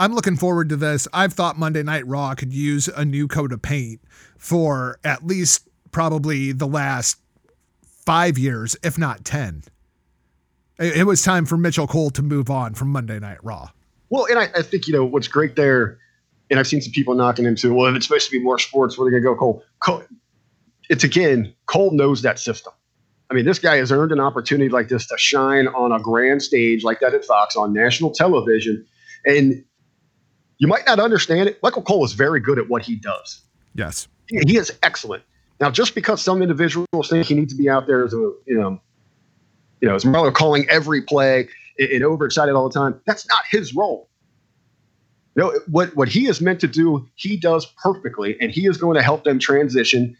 [0.00, 1.06] I'm looking forward to this.
[1.12, 4.00] I've thought Monday Night Raw could use a new coat of paint
[4.38, 7.18] for at least probably the last
[8.06, 9.62] five years, if not 10.
[10.78, 13.68] It was time for Michael Cole to move on from Monday Night Raw.
[14.08, 15.98] Well, and I, I think you know what's great there,
[16.48, 18.96] and I've seen some people knocking into well, if it's supposed to be more sports,
[18.96, 19.64] where they're going to go Cole.
[19.80, 20.02] Cole.
[20.88, 22.72] It's again, Cole knows that system.
[23.30, 26.42] I mean, this guy has earned an opportunity like this to shine on a grand
[26.42, 28.86] stage like that at Fox on national television,
[29.26, 29.62] and
[30.60, 31.58] you might not understand it.
[31.62, 33.40] Michael Cole is very good at what he does.
[33.74, 34.06] Yes.
[34.28, 35.24] He, he is excellent.
[35.58, 38.58] Now, just because some individuals think he needs to be out there as a you
[38.58, 38.80] know,
[39.80, 43.42] you know, as Mauro calling every play and, and overexcited all the time, that's not
[43.50, 44.08] his role.
[45.34, 48.96] No, what what he is meant to do, he does perfectly, and he is going
[48.96, 50.16] to help them transition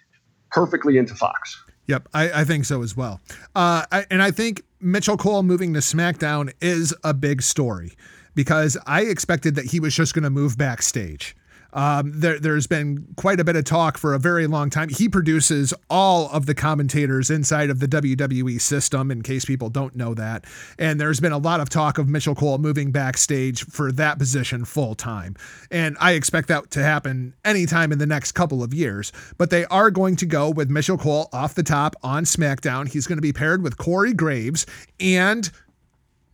[0.51, 1.62] perfectly into Fox.
[1.87, 3.21] Yep, I, I think so as well.
[3.55, 7.93] Uh, I, and I think Michael Cole moving to SmackDown is a big story
[8.41, 11.37] because I expected that he was just going to move backstage.
[11.75, 14.89] Um, there, there's been quite a bit of talk for a very long time.
[14.89, 19.95] He produces all of the commentators inside of the WWE system, in case people don't
[19.95, 20.47] know that.
[20.79, 24.65] And there's been a lot of talk of Michael Cole moving backstage for that position
[24.65, 25.37] full time.
[25.71, 29.12] And I expect that to happen anytime in the next couple of years.
[29.37, 32.89] But they are going to go with Michael Cole off the top on SmackDown.
[32.89, 34.65] He's going to be paired with Corey Graves
[34.99, 35.51] and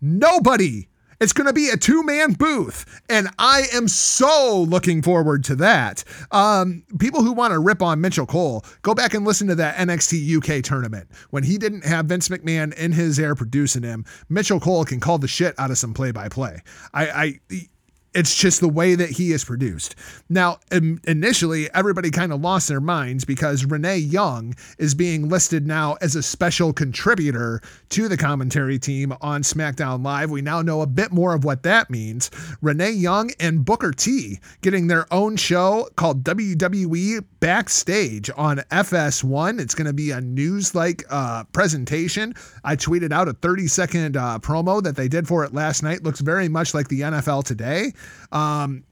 [0.00, 0.86] nobody.
[1.20, 5.56] It's going to be a two man booth, and I am so looking forward to
[5.56, 6.04] that.
[6.30, 9.76] Um, people who want to rip on Michael Cole, go back and listen to that
[9.76, 11.08] NXT UK tournament.
[11.30, 15.18] When he didn't have Vince McMahon in his air producing him, Michael Cole can call
[15.18, 16.60] the shit out of some play by play.
[16.92, 17.08] I,
[17.50, 17.68] I
[18.16, 19.94] it's just the way that he is produced.
[20.30, 25.66] Now, in, initially, everybody kind of lost their minds because Renee Young is being listed
[25.66, 27.60] now as a special contributor
[27.90, 30.30] to the commentary team on SmackDown Live.
[30.30, 32.30] We now know a bit more of what that means.
[32.62, 39.60] Renee Young and Booker T getting their own show called WWE Backstage on FS1.
[39.60, 42.34] It's going to be a news like uh, presentation.
[42.64, 46.02] I tweeted out a 30 second uh, promo that they did for it last night.
[46.02, 47.92] Looks very much like the NFL today.
[48.32, 48.84] Um,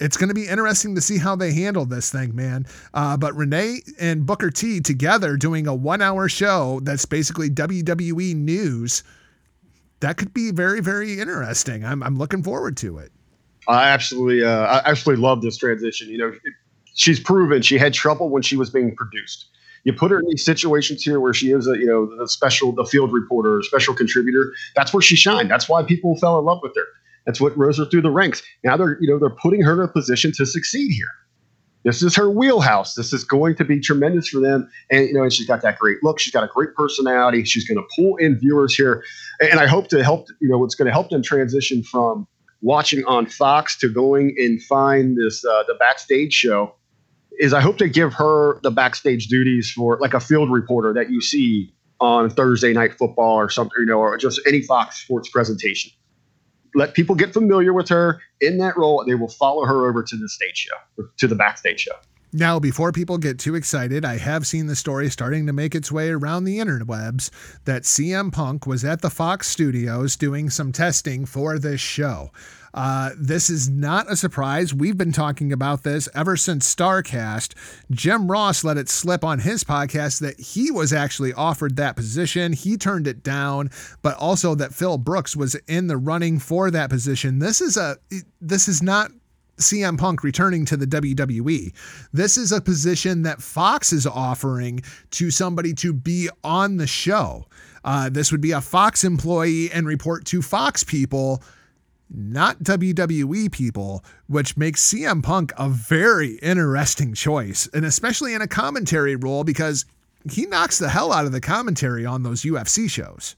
[0.00, 2.66] it's going to be interesting to see how they handle this thing, man.
[2.94, 8.34] Uh, but Renee and Booker T together doing a one hour show that's basically WWE
[8.34, 9.02] news.
[10.00, 11.84] That could be very, very interesting.
[11.84, 13.12] I'm, I'm looking forward to it.
[13.68, 16.08] I absolutely, uh, I absolutely love this transition.
[16.08, 16.54] You know, it-
[16.94, 19.46] she's proven she had trouble when she was being produced.
[19.84, 22.72] You put her in these situations here where she is a, you know, the special,
[22.72, 24.52] the field reporter, special contributor.
[24.74, 25.50] That's where she shined.
[25.50, 26.84] That's why people fell in love with her.
[27.26, 28.42] That's what rose her through the ranks.
[28.64, 31.10] Now they're, you know, they're putting her in a position to succeed here.
[31.84, 32.94] This is her wheelhouse.
[32.94, 34.70] This is going to be tremendous for them.
[34.90, 36.18] And you know, and she's got that great look.
[36.18, 37.44] She's got a great personality.
[37.44, 39.02] She's going to pull in viewers here.
[39.40, 40.28] And I hope to help.
[40.40, 42.26] You know, what's going to help them transition from
[42.60, 46.74] watching on Fox to going and find this uh, the backstage show
[47.38, 51.10] is I hope to give her the backstage duties for like a field reporter that
[51.10, 55.30] you see on Thursday night football or something, you know, or just any Fox Sports
[55.30, 55.90] presentation.
[56.74, 60.16] Let people get familiar with her in that role, they will follow her over to
[60.16, 61.94] the stage show, to the backstage show.
[62.32, 65.90] Now, before people get too excited, I have seen the story starting to make its
[65.90, 67.30] way around the interwebs
[67.64, 72.30] that CM Punk was at the Fox studios doing some testing for this show.
[72.72, 74.72] Uh, this is not a surprise.
[74.72, 77.54] We've been talking about this ever since Starrcast.
[77.90, 82.52] Jim Ross let it slip on his podcast that he was actually offered that position.
[82.52, 83.70] He turned it down,
[84.02, 87.38] but also that Phil Brooks was in the running for that position.
[87.38, 87.96] This is a
[88.40, 89.10] this is not
[89.60, 91.72] CM Punk returning to the WWE.
[92.12, 94.80] This is a position that Fox is offering
[95.12, 97.46] to somebody to be on the show.
[97.84, 101.42] Uh, this would be a Fox employee and report to Fox people,
[102.10, 108.48] not WWE people, which makes CM Punk a very interesting choice, and especially in a
[108.48, 109.84] commentary role because
[110.30, 113.36] he knocks the hell out of the commentary on those UFC shows.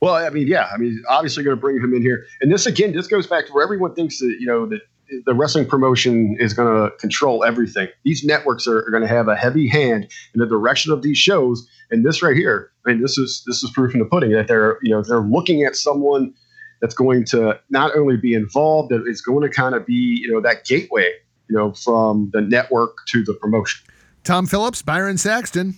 [0.00, 2.66] Well, I mean, yeah, I mean, obviously going to bring him in here, and this
[2.66, 4.80] again, this goes back to where everyone thinks that you know that
[5.26, 7.88] the wrestling promotion is going to control everything.
[8.04, 11.18] These networks are, are going to have a heavy hand in the direction of these
[11.18, 14.32] shows, and this right here, I mean, this is this is proof in the pudding
[14.32, 16.34] that they're you know they're looking at someone
[16.82, 20.30] that's going to not only be involved, that is going to kind of be you
[20.30, 21.10] know that gateway,
[21.48, 23.86] you know, from the network to the promotion.
[24.24, 25.76] Tom Phillips, Byron Saxton.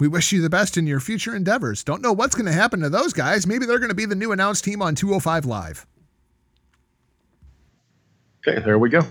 [0.00, 1.82] We wish you the best in your future endeavors.
[1.82, 3.48] Don't know what's going to happen to those guys.
[3.48, 5.86] Maybe they're going to be the new announced team on 205 Live.
[8.46, 9.02] Okay, there we go.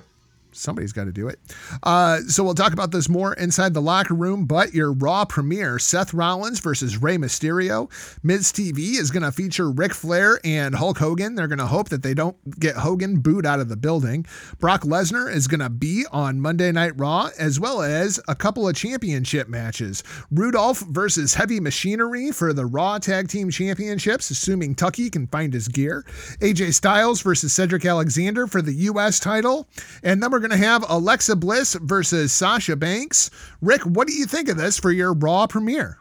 [0.58, 1.40] Somebody's got to do it.
[1.84, 4.46] Uh, so we'll talk about this more inside the locker room.
[4.46, 7.90] But your Raw premiere: Seth Rollins versus Rey Mysterio.
[8.24, 11.36] Miz TV is going to feature Ric Flair and Hulk Hogan.
[11.36, 14.26] They're going to hope that they don't get Hogan booed out of the building.
[14.60, 18.68] Brock Lesnar is going to be on Monday Night Raw, as well as a couple
[18.68, 20.04] of championship matches.
[20.32, 25.68] Rudolph versus Heavy Machinery for the Raw Tag Team Championships, assuming Tucky can find his
[25.68, 26.06] gear.
[26.40, 29.20] AJ Styles versus Cedric Alexander for the U.S.
[29.20, 29.68] title,
[30.04, 33.30] and then we're going to have Alexa Bliss versus Sasha Banks.
[33.62, 35.98] Rick, what do you think of this for your Raw premiere?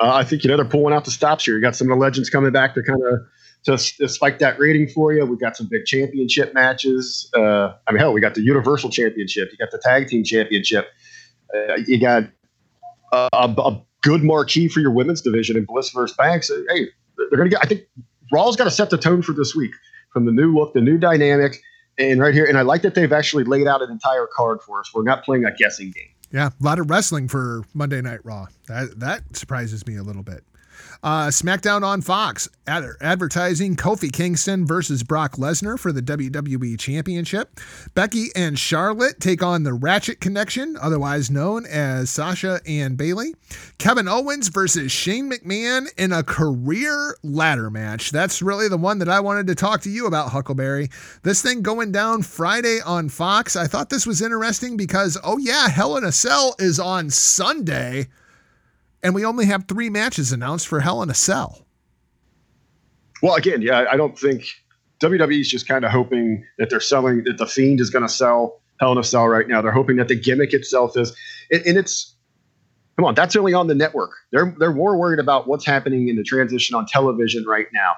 [0.00, 1.56] Uh, I think you know they're pulling out the stops here.
[1.56, 3.20] You got some of the legends coming back to kind of
[3.64, 5.24] to, to spike that rating for you.
[5.24, 7.30] We've got some big championship matches.
[7.34, 9.50] Uh, I mean, hell, we got the Universal Championship.
[9.50, 10.88] You got the Tag Team Championship.
[11.54, 12.24] Uh, you got
[13.12, 16.48] a, a, good marquee for your women's division in Bliss versus Banks.
[16.48, 16.86] Hey,
[17.16, 17.64] they're going to get.
[17.64, 17.82] I think
[18.32, 19.72] Raw's got to set the tone for this week
[20.12, 21.60] from the new look, the new dynamic
[21.98, 24.80] and right here, and I like that they've actually laid out an entire card for
[24.80, 24.90] us.
[24.94, 26.08] We're not playing a guessing game.
[26.32, 28.46] Yeah, a lot of wrestling for Monday Night Raw.
[28.68, 30.44] That that surprises me a little bit.
[31.06, 37.60] Uh, SmackDown on Fox ad- advertising Kofi Kingston versus Brock Lesnar for the WWE Championship.
[37.94, 43.36] Becky and Charlotte take on the Ratchet Connection, otherwise known as Sasha and Bayley.
[43.78, 48.10] Kevin Owens versus Shane McMahon in a career ladder match.
[48.10, 50.88] That's really the one that I wanted to talk to you about, Huckleberry.
[51.22, 53.54] This thing going down Friday on Fox.
[53.54, 58.08] I thought this was interesting because, oh, yeah, Hell in a Cell is on Sunday
[59.06, 61.64] and we only have three matches announced for Hell in a Cell.
[63.22, 64.44] Well, again, yeah, I don't think
[64.98, 68.12] WWE is just kind of hoping that they're selling that the Fiend is going to
[68.12, 69.62] sell Hell in a Cell right now.
[69.62, 71.16] They're hoping that the gimmick itself is,
[71.52, 72.16] and, and it's
[72.96, 74.10] come on, that's only on the network.
[74.32, 77.92] They're they're more worried about what's happening in the transition on television right now.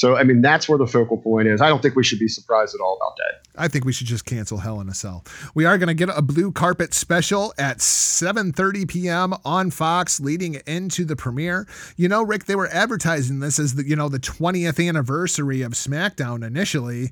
[0.00, 1.60] So, I mean, that's where the focal point is.
[1.60, 3.60] I don't think we should be surprised at all about that.
[3.60, 5.26] I think we should just cancel Hell in a Cell.
[5.54, 9.34] We are going to get a blue carpet special at 7:30 p.m.
[9.44, 11.68] on Fox, leading into the premiere.
[11.98, 15.72] You know, Rick, they were advertising this as the you know the 20th anniversary of
[15.72, 17.10] SmackDown initially.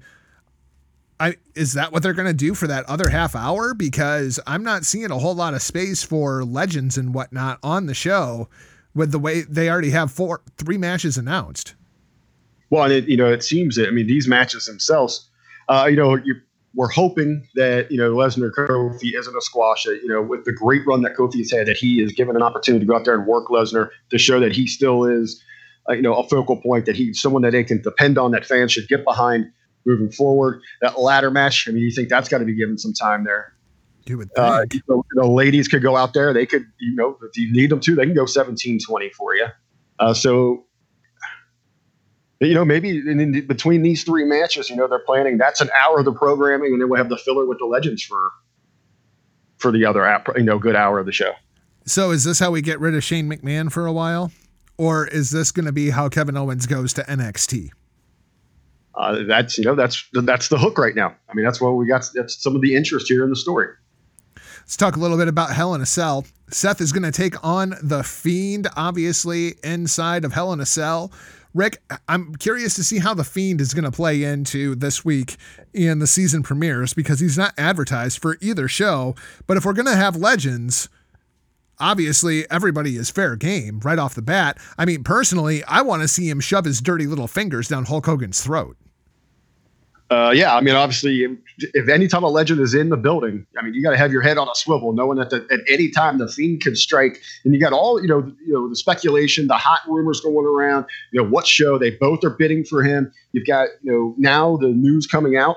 [1.20, 3.74] I, is that what they're going to do for that other half hour?
[3.74, 7.92] Because I'm not seeing a whole lot of space for legends and whatnot on the
[7.92, 8.48] show
[8.94, 11.74] with the way they already have four, three matches announced.
[12.70, 15.28] Well, and it, you know, it seems that I mean these matches themselves,
[15.68, 16.18] uh, you know,
[16.74, 19.84] we're hoping that you know Lesnar Kofi isn't a squash.
[19.84, 22.36] That you know, with the great run that Kofi has had, that he is given
[22.36, 25.42] an opportunity to go out there and work Lesnar to show that he still is,
[25.88, 26.86] uh, you know, a focal point.
[26.86, 28.32] That he's someone that they can depend on.
[28.32, 29.50] That fans should get behind
[29.86, 30.60] moving forward.
[30.80, 31.66] That ladder match.
[31.68, 33.54] I mean, you think that's got to be given some time there.
[34.06, 34.84] You would uh, think.
[34.88, 36.32] Uh, you know, ladies could go out there.
[36.32, 39.46] They could, you know, if you need them to, they can go 17-20 for you.
[39.98, 40.64] Uh, so
[42.40, 45.98] you know, maybe in, between these three matches, you know, they're planning that's an hour
[45.98, 48.32] of the programming, and then we'll have the filler with the legends for
[49.56, 51.32] for the other app, you know, good hour of the show.
[51.84, 54.30] So, is this how we get rid of Shane McMahon for a while,
[54.76, 57.70] or is this going to be how Kevin Owens goes to NXT?
[58.94, 61.14] Uh, that's you know that's that's the hook right now.
[61.28, 62.08] I mean, that's what we got.
[62.14, 63.68] That's some of the interest here in the story.
[64.60, 66.26] Let's talk a little bit about Hell in a Cell.
[66.50, 71.10] Seth is going to take on the Fiend, obviously inside of Hell in a Cell.
[71.58, 75.36] Rick, I'm curious to see how The Fiend is going to play into this week
[75.74, 79.16] in the season premieres because he's not advertised for either show.
[79.48, 80.88] But if we're going to have legends,
[81.80, 84.56] obviously everybody is fair game right off the bat.
[84.78, 88.06] I mean, personally, I want to see him shove his dirty little fingers down Hulk
[88.06, 88.76] Hogan's throat.
[90.10, 91.26] Uh, yeah, I mean, obviously,
[91.74, 94.10] if any time a legend is in the building, I mean, you got to have
[94.10, 97.20] your head on a swivel, knowing that the, at any time the fiend can strike,
[97.44, 100.86] and you got all you know, you know, the speculation, the hot rumors going around.
[101.12, 103.12] You know, what show they both are bidding for him.
[103.32, 105.56] You've got you know now the news coming out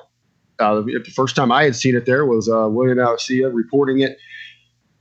[0.59, 4.17] Uh, the first time I had seen it there was uh, William Alcia reporting it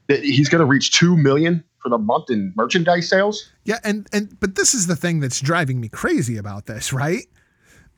[0.07, 3.51] that he's going to reach two million for the month in merchandise sales.
[3.65, 7.27] Yeah, and and but this is the thing that's driving me crazy about this, right?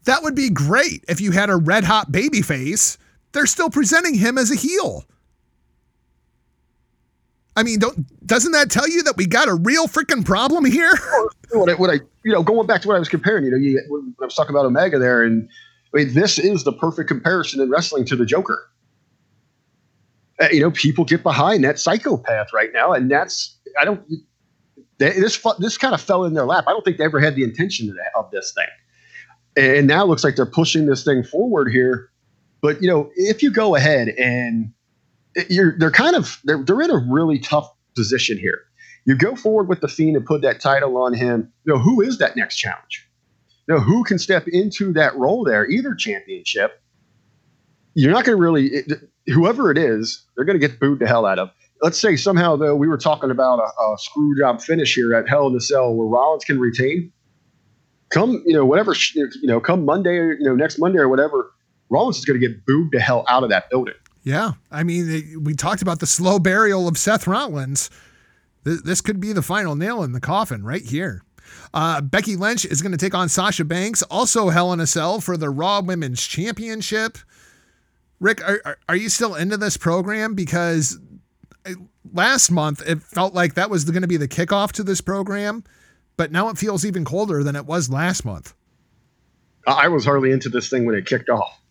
[0.04, 2.98] That would be great if you had a red hot baby face.
[3.32, 5.04] They're still presenting him as a heel.
[7.56, 10.92] I mean, don't doesn't that tell you that we got a real freaking problem here?
[11.52, 13.56] what I, what I, you know, going back to what I was comparing, you know,
[13.56, 15.48] you, when I was talking about Omega there, and
[15.94, 18.70] I mean, this is the perfect comparison in wrestling to the Joker.
[20.40, 24.02] Uh, you know, people get behind that psychopath right now, and that's I don't.
[24.98, 26.64] They, this this kind of fell in their lap.
[26.66, 28.66] I don't think they ever had the intention of, of this thing,
[29.56, 32.10] and now it looks like they're pushing this thing forward here.
[32.60, 34.72] But you know, if you go ahead and
[35.48, 38.60] you're they're kind of they're they're in a really tough position here.
[39.04, 41.52] You go forward with the Fiend and put that title on him.
[41.64, 43.08] You know who is that next challenge?
[43.66, 46.80] You know who can step into that role there, either championship.
[47.94, 48.92] You're not going to really it,
[49.26, 51.50] whoever it is, they're going to get booed the hell out of.
[51.82, 55.28] Let's say somehow though we were talking about a, a screw job finish here at
[55.28, 57.12] Hell in the Cell where Rollins can retain.
[58.12, 61.52] Come you know whatever you know come Monday or you know next Monday or whatever,
[61.88, 63.94] Rollins is going to get booed the hell out of that building.
[64.24, 67.90] Yeah, I mean, we talked about the slow burial of Seth Rollins.
[68.62, 71.24] This could be the final nail in the coffin right here.
[71.74, 75.20] Uh, Becky Lynch is going to take on Sasha Banks, also Hell in a Cell
[75.20, 77.18] for the Raw Women's Championship.
[78.20, 80.34] Rick, are, are you still into this program?
[80.34, 80.98] Because
[81.66, 81.72] uh,
[82.12, 85.64] last month it felt like that was going to be the kickoff to this program,
[86.16, 88.54] but now it feels even colder than it was last month.
[89.66, 91.62] I was hardly into this thing when it kicked off.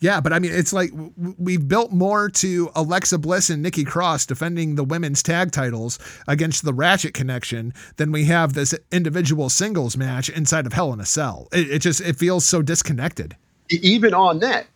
[0.00, 0.90] Yeah, but I mean, it's like
[1.38, 6.64] we've built more to Alexa Bliss and Nikki Cross defending the women's tag titles against
[6.64, 11.06] the Ratchet Connection than we have this individual singles match inside of Hell in a
[11.06, 11.48] Cell.
[11.52, 13.36] It, it just it feels so disconnected.
[13.68, 14.66] Even on that,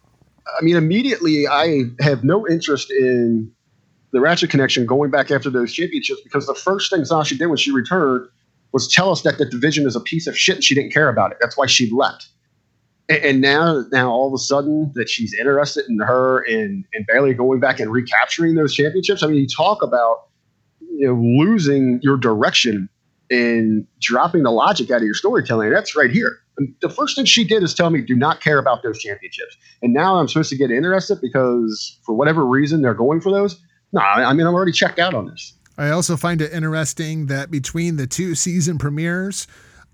[0.47, 3.51] I mean, immediately I have no interest in
[4.13, 7.57] the Ratchet Connection going back after those championships because the first thing Sasha did when
[7.57, 8.29] she returned
[8.75, 11.09] was tell us that the division is a piece of shit and she didn't care
[11.09, 11.39] about it.
[11.41, 12.29] That's why she left
[13.09, 17.35] and now now all of a sudden that she's interested in her and and Bayley
[17.35, 19.23] going back and recapturing those championships.
[19.23, 20.29] I mean, you talk about
[20.81, 22.89] you know losing your direction
[23.31, 25.71] and dropping the logic out of your storytelling.
[25.71, 26.39] That's right here.
[26.57, 29.57] And the first thing she did is tell me, do not care about those championships.
[29.83, 33.61] And now I'm supposed to get interested because for whatever reason they're going for those.
[33.93, 35.54] No, I mean I'm already checked out on this.
[35.77, 39.47] I also find it interesting that between the two season premieres,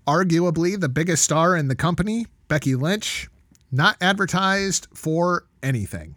[0.07, 3.29] arguably the biggest star in the company Becky Lynch,
[3.71, 6.15] not advertised for anything.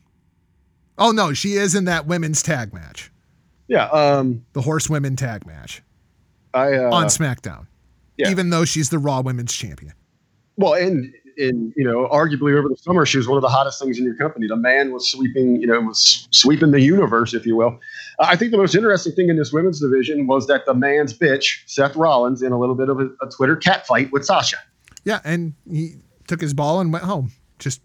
[0.98, 3.10] Oh no, she is in that women's tag match.
[3.68, 5.82] Yeah, um, the horsewomen tag match.
[6.52, 7.66] I uh, on SmackDown.
[8.16, 8.30] Yeah.
[8.30, 9.94] Even though she's the Raw Women's Champion.
[10.56, 13.80] Well, and and you know, arguably over the summer, she was one of the hottest
[13.80, 14.46] things in your company.
[14.46, 17.78] The man was sweeping, you know, was sweeping the universe, if you will.
[18.18, 21.16] Uh, I think the most interesting thing in this women's division was that the man's
[21.16, 24.56] bitch, Seth Rollins, in a little bit of a, a Twitter cat fight with Sasha.
[25.04, 25.96] Yeah, and he
[26.26, 27.32] took his ball and went home.
[27.58, 27.82] Just,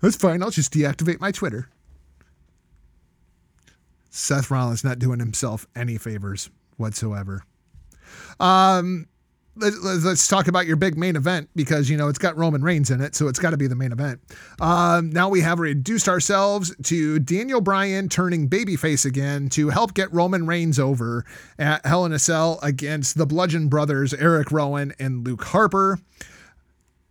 [0.00, 0.42] that's fine.
[0.42, 1.68] I'll just deactivate my Twitter.
[4.10, 7.44] Seth Rollins not doing himself any favors whatsoever.
[8.38, 9.06] Um,
[9.54, 12.90] let, us talk about your big main event because you know it's got Roman Reigns
[12.90, 14.20] in it, so it's got to be the main event.
[14.60, 20.12] Um, now we have reduced ourselves to Daniel Bryan turning babyface again to help get
[20.12, 21.24] Roman Reigns over
[21.58, 25.98] at Hell in a Cell against the Bludgeon Brothers, Eric Rowan and Luke Harper.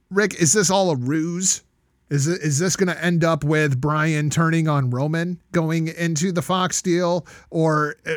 [0.10, 1.64] Rick, is this all a ruse?
[2.10, 6.34] Is it, is this going to end up with Bryan turning on Roman going into
[6.34, 8.16] the Fox deal, or uh,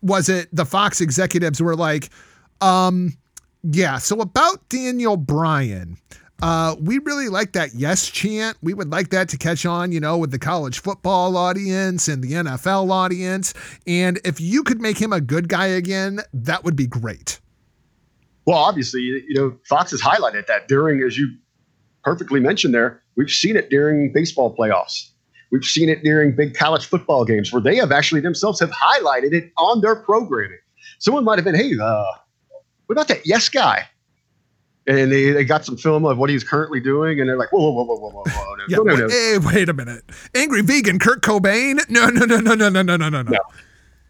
[0.00, 2.10] was it the Fox executives were like,
[2.60, 3.16] um,
[3.62, 5.96] yeah, so about Daniel Bryan.
[6.42, 8.58] Uh, we really like that yes chant.
[8.62, 12.22] We would like that to catch on, you know, with the college football audience and
[12.22, 13.54] the NFL audience.
[13.86, 17.40] And if you could make him a good guy again, that would be great.
[18.46, 21.34] Well, obviously, you know, Fox has highlighted that during, as you
[22.02, 25.10] perfectly mentioned there, we've seen it during baseball playoffs.
[25.50, 29.32] We've seen it during big college football games where they have actually themselves have highlighted
[29.32, 30.58] it on their programming.
[30.98, 32.04] Someone might have been, hey, uh,
[32.86, 33.88] what about that yes guy?
[34.86, 37.70] And they, they got some film of what he's currently doing, and they're like, whoa,
[37.70, 38.56] whoa, whoa, whoa, whoa, whoa.
[38.68, 39.08] yeah, no, no, no.
[39.08, 40.04] Hey, wait a minute.
[40.34, 41.78] Angry vegan Kurt Cobain?
[41.88, 43.22] No, no, no, no, no, no, no, no, no.
[43.22, 43.38] No,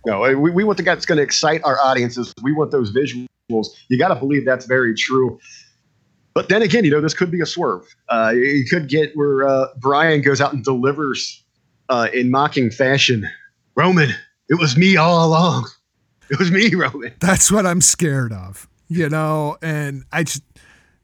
[0.04, 2.34] no we, we want the guy that's going to excite our audiences.
[2.42, 3.28] We want those visuals
[3.88, 5.38] you got to believe that's very true.
[6.32, 7.86] But then again, you know, this could be a swerve.
[8.08, 11.44] Uh, you could get where uh, Bryan goes out and delivers
[11.90, 13.28] uh, in mocking fashion
[13.76, 14.10] Roman,
[14.48, 15.68] it was me all along.
[16.30, 17.12] It was me, Roman.
[17.20, 20.42] That's what I'm scared of, you know, and I just,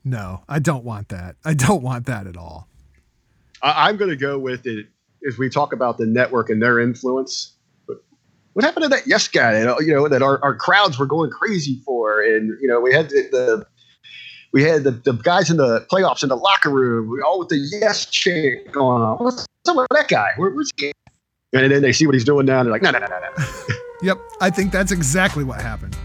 [0.02, 1.36] no, I don't want that.
[1.44, 2.68] I don't want that at all.
[3.62, 4.86] I, I'm going to go with it
[5.28, 7.55] as we talk about the network and their influence.
[7.86, 7.98] But
[8.55, 9.59] what happened to that yes guy?
[9.59, 12.80] You know, you know that our, our crowds were going crazy for, and you know
[12.80, 13.66] we had the, the
[14.52, 17.48] we had the, the guys in the playoffs in the locker room, we all with
[17.48, 19.18] the yes chant going on.
[19.18, 20.30] What's up with that guy?
[20.36, 20.92] Where, where's he?
[21.52, 23.18] And then they see what he's doing now, and they're like, no, no, no, no,
[23.18, 23.44] no.
[24.02, 25.97] Yep, I think that's exactly what happened.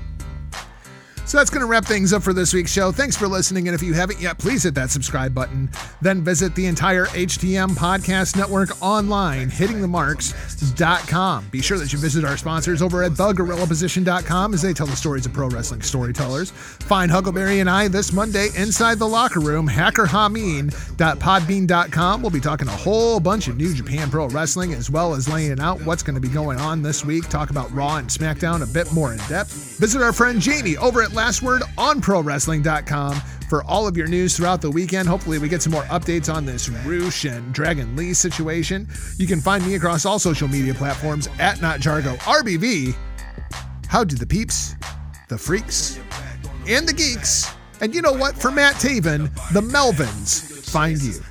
[1.26, 2.92] So that's going to wrap things up for this week's show.
[2.92, 3.68] Thanks for listening.
[3.68, 5.72] And if you haven't yet, please hit that subscribe button.
[6.02, 11.48] Then visit the entire HTM Podcast Network online, hittingthemarks.com.
[11.50, 15.26] Be sure that you visit our sponsors over at thegorillaposition.com as they tell the stories
[15.26, 16.52] of pro wrestling storytellers.
[16.52, 22.22] Find Huckleberry and I this Monday inside the locker room, hackerhameen.podbean.com.
[22.22, 25.60] We'll be talking a whole bunch of New Japan Pro Wrestling as well as laying
[25.60, 27.28] out what's going to be going on this week.
[27.30, 29.80] Talk about Raw and SmackDown a bit more in depth.
[29.80, 33.16] Visit our friend Jamie over at Last Word on ProWrestling.com
[33.50, 35.08] for all of your news throughout the weekend.
[35.08, 38.88] Hopefully, we get some more updates on this Rush and Dragon Lee situation.
[39.18, 42.96] You can find me across all social media platforms at NotJargo RBV.
[43.88, 44.76] How do the peeps,
[45.30, 46.00] the freaks,
[46.68, 47.50] and the geeks,
[47.82, 48.36] and you know what?
[48.36, 51.22] For Matt Taven, the Melvins find you.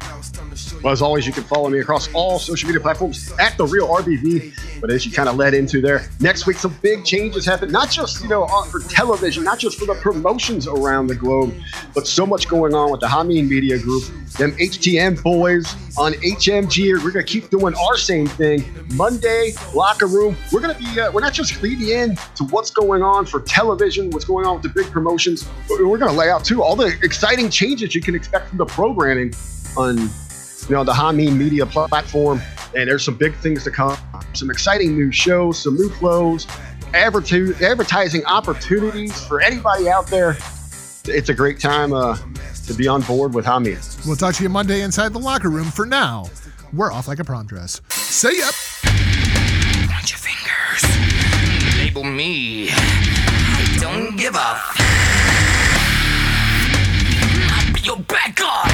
[0.85, 3.89] Well, as always, you can follow me across all social media platforms at the real
[3.89, 4.81] RBV.
[4.83, 7.73] But as you kind of led into there, next week some big changes happen.
[7.73, 11.55] Not just you know for television, not just for the promotions around the globe,
[11.95, 14.05] but so much going on with the Hameen Media Group,
[14.37, 17.03] them HTM boys on HMG.
[17.03, 18.63] We're gonna keep doing our same thing.
[18.93, 20.37] Monday locker room.
[20.53, 21.01] We're gonna be.
[21.01, 24.61] Uh, we're not just leading in to what's going on for television, what's going on
[24.61, 25.49] with the big promotions.
[25.71, 29.33] We're gonna lay out too all the exciting changes you can expect from the programming
[29.79, 30.11] on
[30.69, 32.41] you know, the Hameen Media platform.
[32.77, 33.97] And there's some big things to come,
[34.33, 36.47] some exciting new shows, some new flows,
[36.93, 40.37] advertu- advertising opportunities for anybody out there.
[41.07, 42.17] It's a great time uh,
[42.67, 44.07] to be on board with Hameen.
[44.07, 45.67] We'll talk to you Monday inside the locker room.
[45.71, 46.25] For now,
[46.73, 47.81] we're off like a prom dress.
[47.91, 48.51] Say ya.
[49.87, 50.83] Point your fingers.
[51.79, 52.71] Label me.
[52.73, 54.39] I don't give a.
[54.39, 54.81] F-
[57.53, 58.74] I'll be your bad guy.